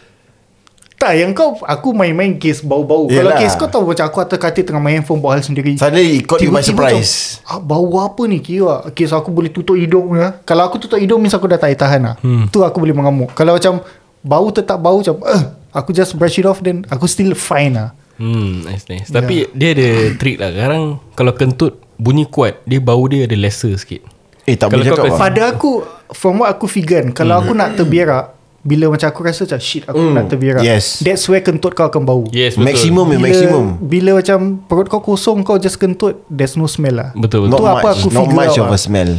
Tak 0.95 1.19
yang 1.19 1.35
kau 1.35 1.59
Aku 1.67 1.91
main-main 1.91 2.39
kes 2.39 2.63
bau-bau 2.63 3.11
Kalau 3.11 3.35
Yelah. 3.35 3.43
kes 3.43 3.59
kau 3.59 3.67
tahu 3.67 3.91
Macam 3.91 4.07
aku 4.07 4.17
atas 4.23 4.39
katil 4.39 4.63
Tengah 4.63 4.79
main 4.79 5.03
phone 5.03 5.19
Buat 5.19 5.35
hal 5.35 5.43
sendiri 5.43 5.75
Suddenly 5.75 6.23
it 6.23 6.29
caught 6.29 6.39
you 6.39 6.53
by 6.53 6.63
surprise 6.63 7.43
macam, 7.43 7.51
ah, 7.51 7.59
Bau 7.59 7.91
apa 7.99 8.23
ni 8.23 8.39
kira 8.39 8.87
so 8.87 9.15
aku 9.19 9.29
boleh 9.35 9.51
tutup 9.51 9.75
hidung 9.75 10.15
ya. 10.15 10.39
Kalau 10.47 10.63
aku 10.63 10.79
tutup 10.79 10.95
hidung 10.95 11.19
Means 11.19 11.35
aku 11.35 11.51
dah 11.51 11.59
tak 11.59 11.75
tahan 11.75 12.01
lah 12.07 12.15
hmm. 12.23 12.47
Tu 12.55 12.63
aku 12.63 12.79
boleh 12.79 12.95
mengamuk 12.95 13.35
Kalau 13.35 13.59
macam 13.59 13.83
Bau 14.23 14.47
tetap 14.55 14.79
bau 14.79 15.03
macam 15.03 15.19
uh, 15.27 15.43
Aku 15.75 15.91
just 15.91 16.15
brush 16.15 16.39
it 16.39 16.47
off 16.47 16.63
Then 16.63 16.87
aku 16.87 17.05
still 17.05 17.35
fine 17.35 17.75
lah 17.75 18.06
Hmm 18.17 18.61
nice 18.61 18.85
nice. 18.85 19.07
Tapi 19.07 19.45
dia 19.51 19.71
ada 19.71 19.89
trick 20.13 20.37
lah. 20.37 20.49
Sekarang 20.49 20.83
Kalau 21.13 21.33
kentut 21.33 21.77
Bunyi 21.95 22.25
kuat. 22.25 22.61
Dia 22.63 22.77
bau 22.77 23.05
dia 23.05 23.23
ada 23.23 23.33
lesser 23.33 23.73
sikit. 23.73 24.01
Eh 24.43 24.53
tak 24.53 24.69
Kalau 24.69 24.79
boleh 24.79 24.85
kau 24.87 24.95
cakap 24.95 25.05
kasi- 25.05 25.13
lah. 25.13 25.21
Pada 25.23 25.41
aku 25.49 25.71
From 26.09 26.39
what 26.39 26.47
aku 26.47 26.65
figure 26.65 27.03
kan, 27.03 27.11
Kalau 27.13 27.35
aku 27.37 27.51
nak 27.51 27.73
terberak 27.73 28.31
Bila 28.59 28.89
macam 28.89 29.05
aku 29.05 29.21
rasa 29.21 29.43
macam 29.43 29.59
Shit 29.59 29.83
aku 29.85 29.99
Hmm, 29.99 30.13
nak 30.13 30.25
terberak 30.27 30.61
yes. 30.61 30.99
That's 30.99 31.23
where 31.25 31.39
kentut 31.39 31.71
kau 31.71 31.85
akan 31.85 32.03
bau. 32.03 32.23
Yes 32.29 32.55
betul. 32.55 32.65
Maximum 32.65 33.05
ya 33.05 33.11
bila, 33.13 33.23
maximum. 33.23 33.65
Bila 33.81 34.09
macam 34.15 34.37
Perut 34.61 34.87
kau 34.87 35.01
kosong 35.03 35.43
Kau 35.43 35.57
just 35.57 35.75
kentut 35.75 36.25
There's 36.27 36.53
no 36.53 36.65
smell 36.65 36.95
lah. 36.95 37.09
Betul 37.13 37.45
Not 37.45 37.53
betul. 37.53 37.59
Tu 37.59 37.67
apa 37.67 37.79
much 37.83 37.93
aku 37.93 38.07
Not 38.07 38.21
figure 38.23 38.39
much 38.39 38.55
of 38.55 38.65
lah. 38.65 38.73
a 38.73 38.79
smell. 38.79 39.11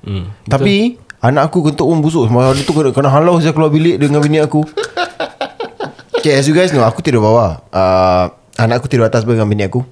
Hmm. 0.00 0.24
Tapi 0.44 0.74
Anak 1.18 1.50
aku 1.50 1.66
kentut 1.66 1.82
pun 1.82 1.98
busuk. 1.98 2.24
Semalam 2.24 2.54
tu 2.54 2.70
kena, 2.70 2.90
kena 2.90 3.08
halau 3.08 3.36
saya 3.36 3.50
keluar 3.50 3.68
bilik 3.68 3.96
Dengan 3.96 4.20
bini 4.20 4.38
aku. 4.38 4.62
Okay 6.16 6.34
as 6.34 6.46
you 6.46 6.52
guys. 6.52 6.70
Know 6.70 6.82
Aku 6.82 6.98
tidur 7.00 7.22
bawah. 7.22 7.62
Uh, 7.70 8.26
Anak 8.56 8.80
aku 8.80 8.88
tidur 8.88 9.04
atas 9.04 9.28
Dengan 9.28 9.48
bini 9.48 9.68
aku 9.68 9.84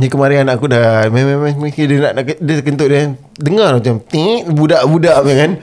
Ni 0.00 0.08
kemarin 0.08 0.48
anak 0.48 0.56
aku 0.56 0.72
dah 0.72 1.04
main 1.12 1.36
main, 1.36 1.68
dia 1.68 2.00
nak, 2.00 2.12
nak 2.16 2.24
dia 2.24 2.64
kentut 2.64 2.88
dia 2.88 3.12
dengar 3.36 3.76
macam 3.76 4.00
tik 4.00 4.48
budak-budak 4.48 5.20
kan. 5.20 5.60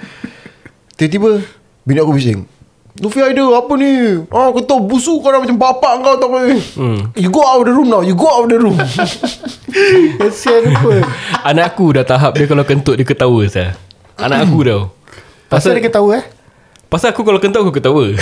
Tiba-tiba 0.93 1.41
bini 1.81 1.97
aku 1.97 2.13
bising. 2.13 2.45
Luffy 3.01 3.25
ada 3.25 3.41
apa 3.57 3.73
ni? 3.79 4.21
Ah 4.29 4.53
kau 4.53 4.61
tahu 4.61 4.85
busuk 4.85 5.25
kau 5.25 5.33
dah 5.33 5.41
macam 5.41 5.57
bapak 5.57 5.91
kau 6.05 6.19
tahu 6.21 6.29
apa. 6.35 6.39
Hmm. 6.77 6.99
You 7.17 7.33
go 7.33 7.41
out 7.41 7.65
of 7.65 7.65
the 7.65 7.73
room 7.73 7.89
now. 7.89 8.05
You 8.05 8.13
go 8.13 8.29
out 8.29 8.45
of 8.45 8.53
the 8.53 8.61
room. 8.61 8.77
Kesian 10.21 10.77
apa 10.77 11.05
Anak 11.49 11.73
aku 11.73 11.97
dah 11.97 12.05
tahap 12.05 12.37
dia 12.37 12.45
kalau 12.45 12.61
kentut 12.61 13.01
dia 13.01 13.07
ketawa 13.09 13.41
saya. 13.49 13.73
Anak 14.13 14.45
aku 14.45 14.61
tau. 14.61 14.93
Pasal 15.49 15.73
dia 15.79 15.89
ketawa 15.89 16.21
eh 16.21 16.25
Pasal 16.85 17.17
aku 17.17 17.25
kalau 17.25 17.41
kentut 17.41 17.65
aku 17.65 17.73
ketawa. 17.73 18.13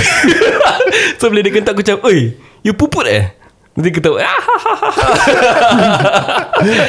so 1.19 1.27
bila 1.27 1.43
dia 1.43 1.51
kentut 1.51 1.75
aku 1.75 1.83
macam, 1.83 1.99
"Oi, 2.07 2.35
you 2.63 2.71
puput 2.71 3.07
eh?" 3.11 3.31
Nanti 3.77 3.89
ketawa. 3.93 4.17
"Ah, 4.25 4.41
ha, 4.41 4.53
ha, 4.57 4.73
ha." 4.73 4.97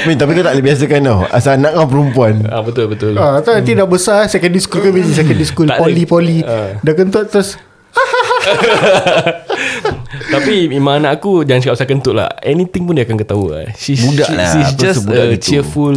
Min, 0.02 0.16
tapi 0.16 0.32
kau 0.32 0.40
tak 0.40 0.56
boleh 0.56 0.64
biasakan 0.64 1.00
tau. 1.04 1.20
Asal 1.28 1.60
anak 1.60 1.76
kau 1.76 1.84
perempuan. 1.86 2.48
ah 2.48 2.64
betul 2.64 2.88
betul. 2.88 3.12
Ah, 3.14 3.38
tu 3.38 3.52
nanti 3.52 3.76
dah 3.76 3.84
besar 3.84 4.24
Secondary 4.24 4.58
school 4.58 4.80
ke 4.80 4.88
busy 4.88 5.12
Secondary 5.12 5.44
school 5.52 5.68
Tak. 5.68 5.76
Poli-poli 5.78 6.40
Ah. 6.40 6.80
Dah 6.80 6.94
kentut 6.94 7.28
terus 7.28 7.60
Tapi 10.28 10.68
memang 10.68 11.02
anak 11.02 11.20
aku 11.20 11.42
jangan 11.42 11.60
cakap 11.60 11.74
pasal 11.76 11.88
kentut 11.88 12.14
lah. 12.14 12.30
Anything 12.40 12.84
pun 12.84 12.94
dia 12.94 13.04
akan 13.04 13.18
ketawa. 13.18 13.68
She's, 13.74 14.00
Budak 14.00 14.28
she, 14.28 14.34
lah. 14.34 14.48
She's 14.50 14.72
just 14.74 15.04
a 15.04 15.34
gitu. 15.34 15.60
cheerful 15.60 15.96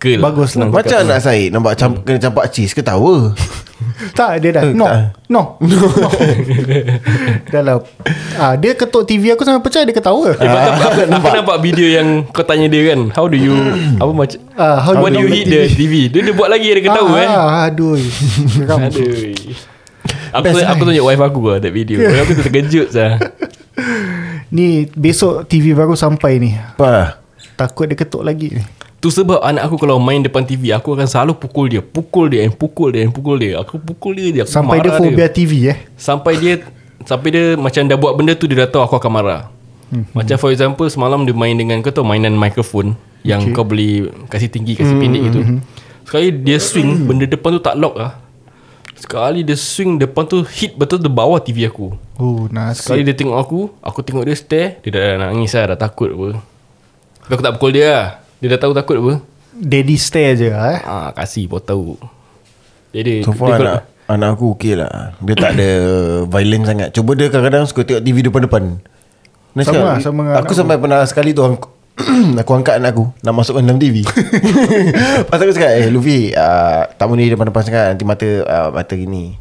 girl. 0.00 0.20
Bagus 0.24 0.56
lah. 0.56 0.66
Macam 0.66 0.98
anak 0.98 1.20
saya 1.20 1.52
nampak 1.52 1.76
camp, 1.76 2.00
kena 2.02 2.18
campak 2.18 2.48
cheese 2.50 2.72
ketawa. 2.72 3.30
Tak 4.12 4.40
dia 4.40 4.52
dah 4.52 4.64
Eh, 4.64 4.72
No. 4.76 4.86
No, 5.28 5.42
no. 5.60 5.80
Dah 7.48 7.60
lah 7.60 7.76
ah, 8.36 8.52
Dia 8.52 8.72
ketuk 8.72 9.04
TV 9.04 9.32
aku 9.32 9.40
sampai 9.40 9.60
pecah 9.60 9.84
Dia 9.84 9.92
ketawa 9.92 10.32
Eh, 10.32 10.48
aku, 10.48 10.80
aku, 10.82 11.00
aku 11.10 11.28
nampak 11.32 11.58
video 11.60 11.88
yang 11.88 12.24
kau 12.28 12.40
tanya 12.40 12.68
dia 12.68 12.92
kan 12.92 13.08
How 13.10 13.24
do 13.24 13.36
you 13.36 13.56
Apa 14.02 14.12
macam 14.12 14.36
Ah, 14.52 14.80
how 14.80 14.96
When 14.98 15.16
you 15.16 15.24
you 15.24 15.32
hit 15.32 15.44
the 15.46 15.64
the 15.64 15.72
TV 15.72 15.94
Dia, 16.08 16.20
dia 16.22 16.32
buat 16.32 16.48
lagi 16.48 16.68
Dia 16.70 16.82
ketawa 16.82 17.08
ah, 17.10 17.20
eh 17.20 17.28
ah, 17.28 17.48
Aduh 17.68 17.96
Geram 18.52 18.78
Aduh 18.84 19.08
Aku, 20.30 20.44
Best 20.44 20.60
aku 20.60 20.82
lah. 20.82 20.86
tunjuk 20.86 21.04
wife 21.04 21.22
aku 21.22 21.40
lah 21.42 21.56
That 21.58 21.72
video 21.72 21.96
Aku 22.04 22.30
tu 22.32 22.42
terkejut 22.42 22.88
sah. 22.92 23.16
Ni 24.56 24.88
besok 24.92 25.44
TV 25.44 25.72
baru 25.72 25.92
sampai 25.92 26.36
ni 26.36 26.52
Apa? 26.52 27.20
Takut 27.56 27.84
dia 27.84 27.96
ketuk 27.96 28.24
lagi 28.24 28.60
Tu 29.00 29.08
sebab 29.08 29.40
anak 29.40 29.64
aku 29.64 29.80
kalau 29.80 29.96
main 29.96 30.20
depan 30.20 30.44
TV 30.44 30.76
Aku 30.76 30.92
akan 30.92 31.08
selalu 31.08 31.32
pukul 31.40 31.72
dia. 31.72 31.80
Pukul 31.80 32.28
dia 32.28 32.44
and 32.44 32.52
pukul 32.52 32.92
dia 32.92 33.08
and 33.08 33.12
pukul 33.16 33.40
dia. 33.40 33.56
Aku 33.56 33.80
pukul 33.80 34.12
dia 34.12 34.28
je 34.28 34.40
aku 34.44 34.52
Sampai 34.52 34.84
dia 34.84 34.92
marah 34.92 35.00
fobia 35.00 35.28
TV 35.32 35.52
eh? 35.72 35.78
Sampai 35.96 36.36
dia 36.36 36.60
Sampai 37.08 37.32
dia 37.32 37.56
macam 37.56 37.80
dah 37.88 37.96
buat 37.96 38.12
benda 38.12 38.36
tu 38.36 38.44
Dia 38.44 38.68
dah 38.68 38.68
tahu 38.68 38.84
aku 38.84 39.00
akan 39.00 39.12
marah. 39.12 39.48
Hmm. 39.88 40.04
Macam 40.12 40.36
for 40.36 40.52
example 40.52 40.84
Semalam 40.92 41.24
dia 41.24 41.32
main 41.32 41.56
dengan 41.56 41.80
Kau 41.80 41.88
tahu 41.88 42.04
mainan 42.04 42.36
mikrofon 42.36 42.92
Yang 43.24 43.40
Okay. 43.48 43.56
kau 43.56 43.64
boleh 43.64 44.12
Kasih 44.28 44.52
tinggi 44.52 44.76
Kasih 44.76 45.00
pendek 45.00 45.22
gitu. 45.32 45.40
Sekali 46.04 46.28
dia 46.36 46.60
swing 46.60 47.08
Benda 47.08 47.24
depan 47.24 47.56
tu 47.56 47.60
tak 47.64 47.80
lock 47.80 47.96
lah 47.96 48.20
Sekali 49.00 49.40
dia 49.48 49.56
swing 49.56 49.96
Depan 49.96 50.28
tu 50.28 50.44
hit 50.44 50.76
betul 50.76 51.00
Di 51.00 51.08
bawah 51.08 51.40
TV 51.40 51.64
aku. 51.72 51.96
Oh 52.20 52.44
Sekali 52.76 53.00
nasib 53.00 53.08
dia 53.08 53.14
tengok 53.16 53.38
aku 53.40 53.60
Aku 53.80 54.04
tengok 54.04 54.28
dia 54.28 54.36
stare 54.36 54.76
Dia 54.84 54.90
dah 54.92 55.32
nangis 55.32 55.56
lah 55.56 55.72
Dah 55.72 55.88
takut 55.88 56.12
apa. 56.12 56.28
Tapi 57.24 57.32
aku 57.32 57.42
tak 57.48 57.54
pukul 57.56 57.72
dia 57.72 57.88
lah 57.88 58.19
Dia 58.40 58.56
dah 58.56 58.60
tahu 58.64 58.72
takut 58.72 58.96
apa? 58.96 59.12
Daddy 59.52 60.00
stare 60.00 60.32
je 60.32 60.48
lah, 60.48 60.64
eh? 60.72 60.80
Ah, 60.80 61.08
kasih 61.12 61.44
pun 61.44 61.60
tahu. 61.60 62.00
Jadi 62.96 63.20
So 63.20 63.36
far 63.36 63.60
anak, 63.60 63.84
anak 64.08 64.40
aku 64.40 64.56
okey 64.56 64.80
lah. 64.80 65.12
Dia 65.20 65.36
tak 65.36 65.60
ada 65.60 65.68
violent 66.32 66.64
sangat. 66.64 66.88
Cuba 66.96 67.12
dia 67.12 67.28
kadang-kadang 67.28 67.68
suka 67.68 67.84
tengok 67.84 68.00
TV 68.00 68.16
depan-depan. 68.24 68.80
Dia 69.52 69.66
Sama 69.66 69.82
lah, 69.82 69.98
sama 70.00 70.22
Aku 70.40 70.54
anak 70.54 70.56
sampai 70.56 70.76
pernah 70.78 71.00
sekali 71.04 71.34
tu 71.34 71.42
aku, 71.42 71.68
Aku 72.40 72.50
angkat 72.54 72.78
anak 72.78 72.94
aku 72.94 73.10
Nak 73.26 73.34
masukkan 73.34 73.66
dalam 73.66 73.82
TV 73.82 74.06
Pasal 75.28 75.50
aku 75.50 75.58
cakap 75.58 75.74
Eh 75.74 75.90
Luffy 75.90 76.30
uh, 76.30 76.86
Tak 76.94 77.06
boleh 77.10 77.34
depan-depan 77.34 77.62
sangat 77.66 77.84
Nanti 77.90 78.06
mata 78.06 78.28
uh, 78.46 78.68
Mata 78.70 78.94
gini. 78.94 79.34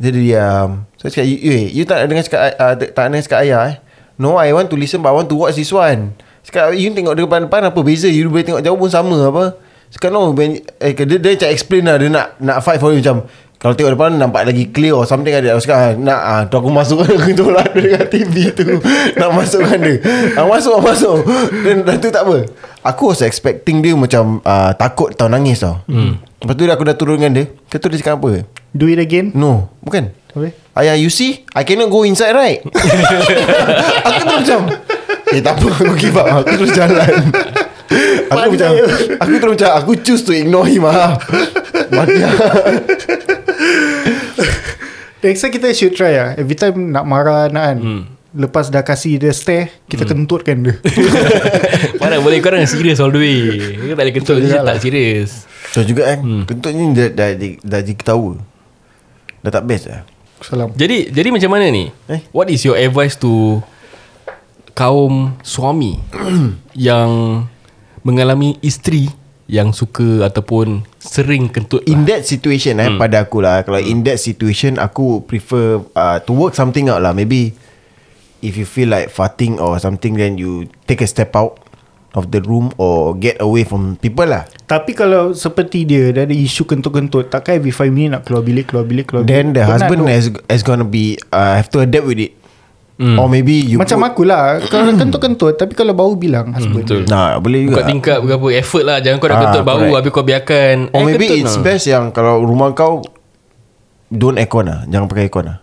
Dia 0.00 0.08
dia 0.08 0.24
diam. 0.24 0.88
So 0.96 1.12
aku 1.12 1.20
cakap 1.20 1.26
You, 1.28 1.36
you, 1.36 1.52
you 1.68 1.84
tak 1.84 2.08
dengar 2.08 2.24
cakap 2.24 2.40
uh, 2.56 2.74
Tak 2.80 3.04
dengar 3.12 3.24
cakap 3.28 3.40
ayah 3.44 3.62
eh? 3.68 3.76
No 4.16 4.40
I 4.40 4.56
want 4.56 4.72
to 4.72 4.76
listen 4.80 5.04
But 5.04 5.12
I 5.12 5.20
want 5.20 5.28
to 5.28 5.36
watch 5.36 5.60
this 5.60 5.68
one 5.68 6.16
Cakap 6.42 6.74
you 6.74 6.90
tengok 6.90 7.14
depan-depan 7.14 7.70
Apa 7.70 7.80
beza 7.86 8.10
You 8.10 8.26
boleh 8.26 8.42
tengok 8.42 8.62
jauh 8.62 8.78
pun 8.78 8.90
sama 8.90 9.18
apa 9.30 9.44
Cakap 9.92 10.10
no 10.10 10.32
ben, 10.32 10.58
eh, 10.80 10.92
dia, 10.96 11.16
dia 11.20 11.30
macam 11.38 11.50
explain 11.52 11.82
lah 11.86 11.96
Dia 12.00 12.08
nak 12.10 12.26
nak 12.42 12.58
fight 12.64 12.82
for 12.82 12.90
you 12.90 12.98
macam 12.98 13.28
kalau 13.62 13.78
tengok 13.78 13.94
depan 13.94 14.18
nampak 14.18 14.42
lagi 14.42 14.74
clear 14.74 14.90
or 14.90 15.06
something 15.06 15.30
ada. 15.30 15.54
Aku 15.54 15.62
cakap 15.62 15.94
nak 15.94 16.18
ah 16.18 16.42
tu 16.50 16.58
aku 16.58 16.66
masukkan 16.66 17.14
aku 17.22 17.30
tolak 17.30 17.70
dia 17.78 17.94
dekat 17.94 18.06
TV 18.10 18.50
tu. 18.50 18.66
nak 19.14 19.30
masukkan 19.38 19.78
dia. 19.78 20.02
Ah 20.34 20.50
masuk 20.50 20.82
masuk. 20.82 21.22
Dan, 21.62 21.86
dan 21.86 22.02
tu 22.02 22.10
tak 22.10 22.26
apa. 22.26 22.50
Aku 22.82 23.14
was 23.14 23.22
expecting 23.22 23.78
dia 23.78 23.94
macam 23.94 24.42
uh, 24.42 24.74
takut 24.74 25.14
tau 25.14 25.30
nangis 25.30 25.62
tau. 25.62 25.78
Hmm. 25.86 26.18
Lepas 26.42 26.58
tu 26.58 26.66
aku 26.66 26.82
dah 26.90 26.96
turun 26.98 27.22
dengan 27.22 27.38
dia. 27.38 27.44
Kata 27.70 27.86
tu 27.86 27.94
dia 27.94 28.02
cakap 28.02 28.18
apa? 28.18 28.42
Do 28.74 28.90
it 28.90 28.98
again 28.98 29.30
No, 29.30 29.70
bukan. 29.78 30.10
Habis? 30.32 30.56
Ayah 30.72 30.96
you 30.96 31.12
see 31.12 31.44
I 31.52 31.60
cannot 31.62 31.92
go 31.92 32.08
inside 32.08 32.32
right 32.32 32.64
Aku 34.08 34.20
terus 34.24 34.40
macam 34.48 34.60
Eh 35.32 35.40
tak 35.40 35.56
apa 35.56 35.68
Aku 35.72 35.96
give 35.96 36.16
up 36.20 36.44
Aku 36.44 36.52
terus 36.60 36.76
jalan 36.76 37.32
Aku 38.32 38.52
macam 38.52 38.70
Aku 39.20 39.30
terus 39.40 39.52
macam 39.56 39.70
Aku 39.80 39.92
choose 40.00 40.24
to 40.24 40.32
ignore 40.36 40.68
him 40.68 40.84
ah. 40.84 41.16
Mati 41.92 42.20
ah. 42.20 42.32
Next 45.22 45.40
time 45.40 45.52
kita 45.54 45.70
should 45.72 45.94
try 45.96 46.18
lah 46.18 46.34
Every 46.36 46.58
time 46.58 46.92
nak 46.92 47.06
marah 47.08 47.48
nak 47.48 47.64
kan 47.72 47.78
hmm. 47.78 48.02
Lepas 48.32 48.72
dah 48.72 48.80
kasih 48.80 49.20
dia 49.20 49.32
stare 49.32 49.68
Kita 49.88 50.04
hmm. 50.04 50.10
kentutkan 50.10 50.56
dia 50.64 50.74
Mana 52.00 52.20
boleh 52.20 52.40
korang 52.40 52.64
serius 52.64 53.00
all 53.00 53.12
the 53.12 53.20
way 53.20 53.40
Kau 53.76 53.92
tak 53.92 54.04
boleh 54.08 54.14
kentut 54.16 54.36
je 54.40 54.56
tak 54.56 54.78
serius 54.80 55.44
So 55.72 55.84
juga 55.84 56.08
kan 56.12 56.24
hmm. 56.24 56.44
Kentut 56.48 56.72
ni 56.72 56.84
dah, 56.96 57.08
dah, 57.12 57.30
dah, 57.36 57.50
dah 57.60 57.80
ketawa 57.84 58.40
Dah 59.44 59.52
tak 59.52 59.64
best 59.68 59.84
lah 59.88 60.00
Salam 60.42 60.74
Jadi 60.74 61.12
jadi 61.12 61.28
macam 61.30 61.50
mana 61.54 61.70
ni 61.70 61.92
Eh? 62.10 62.20
What 62.34 62.50
is 62.50 62.66
your 62.66 62.80
advice 62.80 63.14
to 63.20 63.62
Kaum 64.72 65.36
suami 65.40 66.00
Yang 66.72 67.44
Mengalami 68.02 68.56
isteri 68.60 69.06
Yang 69.46 69.84
suka 69.84 70.26
Ataupun 70.26 70.88
Sering 70.96 71.52
kentut 71.52 71.84
In 71.84 72.08
that 72.08 72.24
situation 72.24 72.80
eh 72.80 72.88
Pada 72.96 73.28
aku 73.28 73.44
lah 73.44 73.60
Kalau 73.62 73.78
in 73.78 74.00
that 74.02 74.16
situation 74.16 74.80
Aku 74.80 75.22
prefer 75.22 75.84
uh, 75.92 76.18
To 76.24 76.32
work 76.32 76.56
something 76.56 76.88
out 76.88 77.04
lah. 77.04 77.12
Maybe 77.12 77.52
If 78.40 78.56
you 78.56 78.64
feel 78.64 78.88
like 78.88 79.12
farting 79.12 79.60
Or 79.60 79.76
something 79.76 80.16
Then 80.16 80.40
you 80.40 80.66
Take 80.88 81.04
a 81.04 81.08
step 81.08 81.36
out 81.36 81.60
Of 82.12 82.28
the 82.28 82.40
room 82.40 82.72
Or 82.76 83.12
get 83.12 83.40
away 83.40 83.64
from 83.64 83.96
people 83.96 84.28
lah. 84.28 84.44
Tapi 84.64 84.92
kalau 84.92 85.32
seperti 85.32 85.84
dia 85.84 86.12
Dah 86.12 86.24
ada 86.24 86.32
isu 86.32 86.64
kentut-kentut 86.64 87.28
Takkan 87.28 87.60
every 87.60 87.72
5 87.72 87.88
minit 87.88 88.16
Nak 88.16 88.22
keluar 88.24 88.40
bilik 88.40 88.68
Keluar 88.68 88.84
bilik 88.84 89.04
keluar 89.06 89.22
Then 89.24 89.52
bilik? 89.52 89.56
the 89.56 89.62
Penat 89.62 89.72
husband 89.78 90.00
tu. 90.00 90.06
has, 90.08 90.24
has 90.48 90.62
gonna 90.64 90.84
be 90.84 91.16
uh, 91.28 91.56
Have 91.56 91.68
to 91.72 91.84
adapt 91.84 92.04
with 92.04 92.18
it 92.18 92.32
Or 92.94 93.26
maybe 93.26 93.56
you 93.56 93.76
Macam 93.76 93.98
put, 93.98 94.08
aku 94.08 94.22
lah. 94.22 94.62
Kalau 94.62 94.94
kentut-kentut 94.94 95.56
Tapi 95.56 95.72
kalau 95.72 95.90
bau 95.90 96.12
bilang 96.12 96.52
husband. 96.52 96.82
Betul. 96.82 97.02
Nah 97.04 97.34
boleh 97.36 97.64
juga. 97.64 97.74
Buka 97.74 97.88
tingkap 97.88 98.18
Berapa 98.20 98.46
effort 98.52 98.84
lah. 98.84 98.98
Jangan 98.98 99.16
kau 99.16 99.26
dah 99.26 99.34
Ah, 99.34 99.42
kentut 99.42 99.62
bau 99.62 99.76
correct. 99.76 99.96
Habis 99.96 100.10
kau 100.12 100.22
biarkan. 100.22 100.76
Or 100.90 101.00
Eh, 101.00 101.04
maybe 101.08 101.26
it's 101.34 101.56
lah. 101.56 101.64
best 101.64 101.84
yang 101.84 102.04
Kalau 102.08 102.40
rumah 102.40 102.70
kau 102.72 103.02
Don't 104.08 104.36
aircon 104.36 104.64
lah. 104.64 104.84
Jangan 104.84 105.06
pakai 105.06 105.26
aircon 105.26 105.44
lah. 105.46 105.58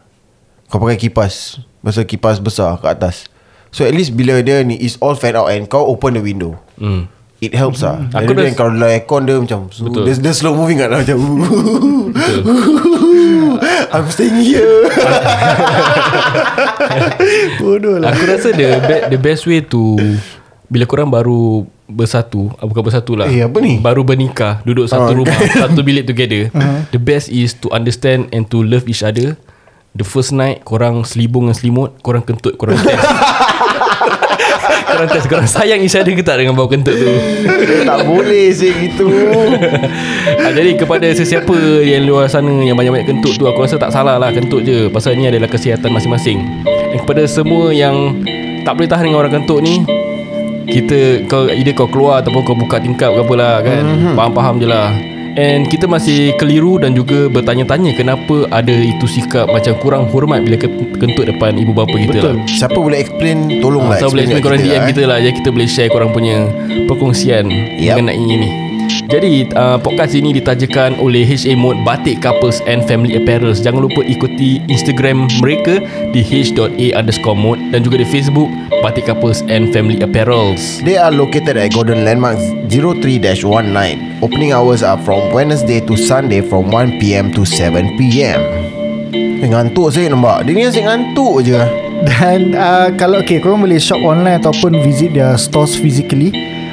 Kau 0.66 0.78
pakai 0.78 0.98
kipas. 0.98 1.34
Pasal 1.80 2.04
kipas 2.04 2.38
besar 2.38 2.76
kat 2.78 2.92
atas. 2.94 3.30
So 3.70 3.82
at 3.82 3.94
least 3.94 4.12
bila 4.12 4.42
dia 4.42 4.60
ni 4.62 4.76
Is 4.76 4.98
all 4.98 5.14
fan 5.14 5.34
out 5.34 5.48
And 5.48 5.66
kau 5.66 5.86
open 5.86 6.14
the 6.14 6.22
window. 6.22 6.58
Hmm. 6.76 7.08
It 7.40 7.54
helps 7.54 7.80
lah. 7.80 8.04
Aku 8.12 8.26
Aku 8.26 8.36
dah- 8.36 8.52
Kalau 8.52 8.74
dalam 8.74 8.90
aircon 8.90 9.24
dia 9.24 9.38
macam 9.38 9.70
Betul. 9.70 10.04
dia, 10.04 10.18
dia 10.20 10.34
slow 10.34 10.52
moving 10.52 10.76
kan 10.78 10.90
lah 10.90 11.00
Macam 11.00 11.18
I'm 13.90 14.08
staying 14.08 14.40
here 14.40 14.88
Bodoh 17.58 17.98
lah. 17.98 18.12
Aku 18.12 18.22
rasa 18.26 18.50
the, 18.52 18.68
be- 18.82 19.06
the 19.10 19.20
best 19.20 19.46
way 19.46 19.62
to 19.62 19.98
Bila 20.66 20.86
korang 20.86 21.10
baru 21.10 21.66
Bersatu 21.86 22.54
ah, 22.56 22.66
Bukan 22.66 22.86
bersatu 22.86 23.18
lah. 23.18 23.26
Eh, 23.26 23.42
apa 23.42 23.58
ni? 23.58 23.82
Baru 23.82 24.06
bernikah 24.06 24.62
Duduk 24.62 24.86
satu 24.86 25.12
Oh, 25.12 25.18
rumah 25.18 25.34
Satu 25.66 25.82
bilik 25.82 26.06
together. 26.06 26.54
The 26.90 27.02
best 27.02 27.28
is 27.28 27.58
to 27.60 27.70
understand 27.70 28.30
And 28.30 28.46
to 28.48 28.62
love 28.62 28.86
each 28.86 29.02
other. 29.02 29.34
The 29.92 30.06
first 30.06 30.30
night 30.30 30.62
Korang 30.62 31.02
selibung 31.02 31.50
dengan 31.50 31.58
selimut 31.58 31.98
Korang 32.00 32.22
kentut 32.22 32.54
Korang 32.56 32.78
test 32.86 33.02
Korang 34.70 35.10
test 35.10 35.28
Korang 35.28 35.50
sayang 35.50 35.82
each 35.82 35.98
other 35.98 36.14
ke 36.14 36.24
tak 36.24 36.42
Dengan 36.42 36.54
bau 36.54 36.70
kentut 36.70 36.96
tu? 36.96 37.10
Tak 37.86 38.06
boleh 38.06 38.54
sih 38.54 38.70
gitu 38.70 39.10
ah, 40.44 40.52
Jadi 40.54 40.78
kepada 40.78 41.08
sesiapa 41.12 41.84
Yang 41.84 42.04
luar 42.06 42.26
sana 42.30 42.52
Yang 42.64 42.78
banyak-banyak 42.78 43.08
kentut 43.08 43.34
tu 43.38 43.46
Aku 43.50 43.66
rasa 43.66 43.82
tak 43.82 43.92
salah 43.94 44.22
lah 44.22 44.30
Kentut 44.30 44.64
je. 44.64 44.88
Pasal 44.90 45.18
ni 45.18 45.30
adalah 45.30 45.50
kesihatan 45.50 45.90
masing-masing. 45.94 46.66
Dan 46.66 46.98
kepada 47.02 47.24
semua 47.26 47.74
yang 47.74 48.22
Tak 48.64 48.78
boleh 48.78 48.90
tahan 48.90 49.10
dengan 49.10 49.26
orang 49.26 49.34
kentut 49.42 49.62
ni 49.62 49.82
kita 50.70 51.26
kau 51.26 51.50
either 51.50 51.74
kau 51.74 51.90
keluar 51.90 52.22
ataupun 52.22 52.46
kau 52.46 52.54
buka 52.54 52.78
tingkap 52.78 53.10
ke 53.10 53.26
apalah 53.26 53.58
kan? 53.66 53.82
Mm-hmm. 53.82 54.14
faham-faham 54.14 54.62
je 54.62 54.68
lah 54.70 54.94
and 55.36 55.68
kita 55.68 55.86
masih 55.86 56.32
keliru 56.36 56.78
dan 56.78 56.94
juga 56.94 57.28
bertanya-tanya 57.28 57.94
kenapa 57.94 58.48
ada 58.50 58.72
itu 58.72 59.06
sikap 59.06 59.46
macam 59.46 59.76
kurang 59.78 60.08
hormat 60.08 60.42
bila 60.42 60.56
ke- 60.56 60.72
kentut 60.98 61.28
depan 61.28 61.54
ibu 61.56 61.72
bapa 61.72 61.94
kita 61.94 62.18
Betul. 62.18 62.34
lah 62.34 62.48
Siapa 62.48 62.78
boleh 62.78 62.98
explain 62.98 63.60
Tolong 63.60 63.86
lah 63.86 63.98
so 63.98 64.10
boleh 64.10 64.26
explain 64.26 64.42
korang 64.42 64.60
kat 64.60 64.66
DM 64.66 64.82
eh. 64.82 64.88
kita 64.90 65.02
lah 65.06 65.18
Jadi 65.20 65.36
kita 65.38 65.50
boleh 65.52 65.68
share 65.68 65.90
korang 65.90 66.10
punya 66.10 66.48
Perkongsian 66.88 67.46
Yep. 67.78 67.96
Mengenai 67.98 68.18
ini 68.18 68.69
Jadi 69.10 69.50
uh, 69.58 69.78
podcast 69.82 70.14
ini 70.14 70.38
ditajakan 70.38 71.02
oleh 71.02 71.26
HA 71.26 71.58
Mode 71.58 71.82
Batik 71.82 72.22
Couples 72.22 72.62
and 72.70 72.86
Family 72.86 73.18
Apparels 73.18 73.62
Jangan 73.62 73.86
lupa 73.86 74.06
ikuti 74.06 74.62
Instagram 74.70 75.30
mereka 75.42 75.82
Di 76.14 76.22
h.a 76.22 76.86
underscore 76.98 77.38
mode 77.38 77.62
Dan 77.74 77.82
juga 77.82 78.02
di 78.02 78.08
Facebook 78.10 78.50
Batik 78.86 79.10
Couples 79.10 79.42
and 79.50 79.74
Family 79.74 80.02
Apparels 80.02 80.82
They 80.86 80.98
are 80.98 81.14
located 81.14 81.58
at 81.58 81.74
Golden 81.74 82.06
Landmark 82.06 82.38
03-19. 82.70 84.22
Opening 84.22 84.54
hours 84.54 84.84
are 84.86 84.98
from 85.02 85.34
Wednesday 85.34 85.82
to 85.82 85.98
Sunday 85.98 86.42
from 86.46 86.70
1pm 86.70 87.34
to 87.34 87.42
7pm. 87.42 88.40
Eh, 89.40 89.48
ngantuk 89.50 89.90
saya 89.90 90.14
nampak. 90.14 90.46
Dia 90.46 90.54
ni 90.54 90.64
asyik 90.70 90.86
ngantuk 90.86 91.48
je. 91.48 91.58
Dan 92.06 92.54
uh, 92.54 92.94
kalau 92.96 93.26
okay, 93.26 93.42
korang 93.42 93.66
boleh 93.66 93.82
shop 93.82 94.00
online 94.06 94.40
ataupun 94.40 94.80
visit 94.86 95.18
their 95.18 95.34
stores 95.36 95.74
physically. 95.76 96.30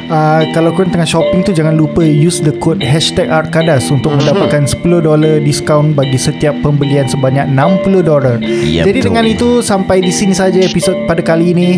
Uh, 0.07 0.47
kalau 0.55 0.71
korang 0.71 0.95
tengah 0.95 1.09
shopping 1.09 1.43
tu 1.43 1.51
jangan 1.51 1.75
lupa 1.75 1.99
use 1.99 2.39
the 2.39 2.55
code 2.63 2.79
hashtag 2.79 3.27
Arkadas 3.27 3.91
untuk 3.91 4.15
mendapatkan 4.15 4.63
$10 4.63 5.03
diskaun 5.43 5.99
bagi 5.99 6.15
setiap 6.15 6.55
pembelian 6.63 7.11
sebanyak 7.11 7.51
$60. 7.51 8.07
Ya, 8.63 8.87
Jadi 8.87 9.03
betul. 9.03 9.07
dengan 9.11 9.25
itu 9.27 9.49
sampai 9.59 9.99
di 9.99 10.15
sini 10.15 10.31
saja 10.31 10.63
episod 10.63 10.95
pada 11.11 11.27
kali 11.27 11.51
ini. 11.51 11.71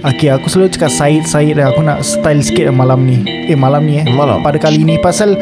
Okay, 0.00 0.32
aku 0.32 0.48
selalu 0.48 0.72
cakap 0.72 0.88
Said, 0.96 1.28
Said 1.28 1.60
Aku 1.60 1.84
nak 1.84 2.00
style 2.00 2.40
sikit 2.40 2.72
malam 2.72 3.04
ni 3.04 3.20
Eh 3.20 3.52
malam 3.52 3.84
ni 3.84 4.00
eh 4.00 4.08
Malam? 4.08 4.40
Pada 4.40 4.56
kali 4.56 4.80
ni 4.80 4.96
Pasal 4.96 5.36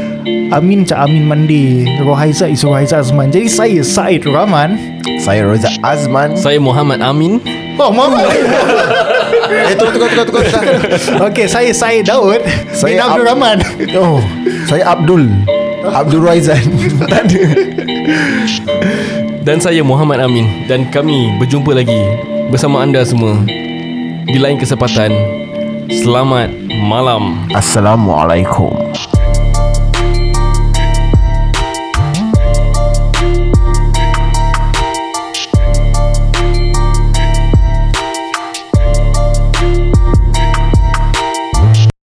Amin 0.51 0.83
macam 0.83 0.99
Amin 1.07 1.31
Mandi 1.31 1.87
Rohaiza 2.03 2.51
is 2.51 2.67
Rohaiza 2.67 2.99
Azman 2.99 3.31
Jadi 3.31 3.47
saya 3.47 3.79
Said 3.87 4.27
Rahman 4.27 4.75
Saya 5.23 5.47
Roza 5.47 5.71
Azman. 5.87 6.35
Saya 6.35 6.59
Muhammad 6.59 6.99
Amin 7.07 7.39
Oh 7.79 7.95
mama 7.95 8.19
eh, 9.51 9.75
tukar, 9.75 9.93
tukar, 9.95 10.25
tukar, 10.25 10.25
tukar. 10.27 10.45
tukar. 10.45 11.27
Okay 11.27 11.45
saya 11.45 11.71
Said 11.71 12.05
Daud 12.05 12.41
Bin 12.79 12.97
Abdul 12.97 13.25
Ab- 13.25 13.29
Rahman 13.29 13.57
Oh, 13.95 14.21
saya 14.65 14.93
Abdul. 14.93 15.25
Abdul 15.81 16.21
Raizan. 16.21 16.61
Tak 17.03 17.25
ada. 17.25 17.43
Dan 19.41 19.57
saya 19.59 19.81
Muhammad 19.81 20.21
Amin 20.21 20.45
Dan 20.65 20.89
kami 20.89 21.33
berjumpa 21.37 21.73
lagi 21.73 21.97
Bersama 22.49 22.81
anda 22.81 23.01
semua 23.01 23.41
Di 24.25 24.37
lain 24.37 24.57
kesempatan 24.57 25.09
Selamat 25.89 26.53
malam 26.83 27.49
Assalamualaikum. 27.53 28.73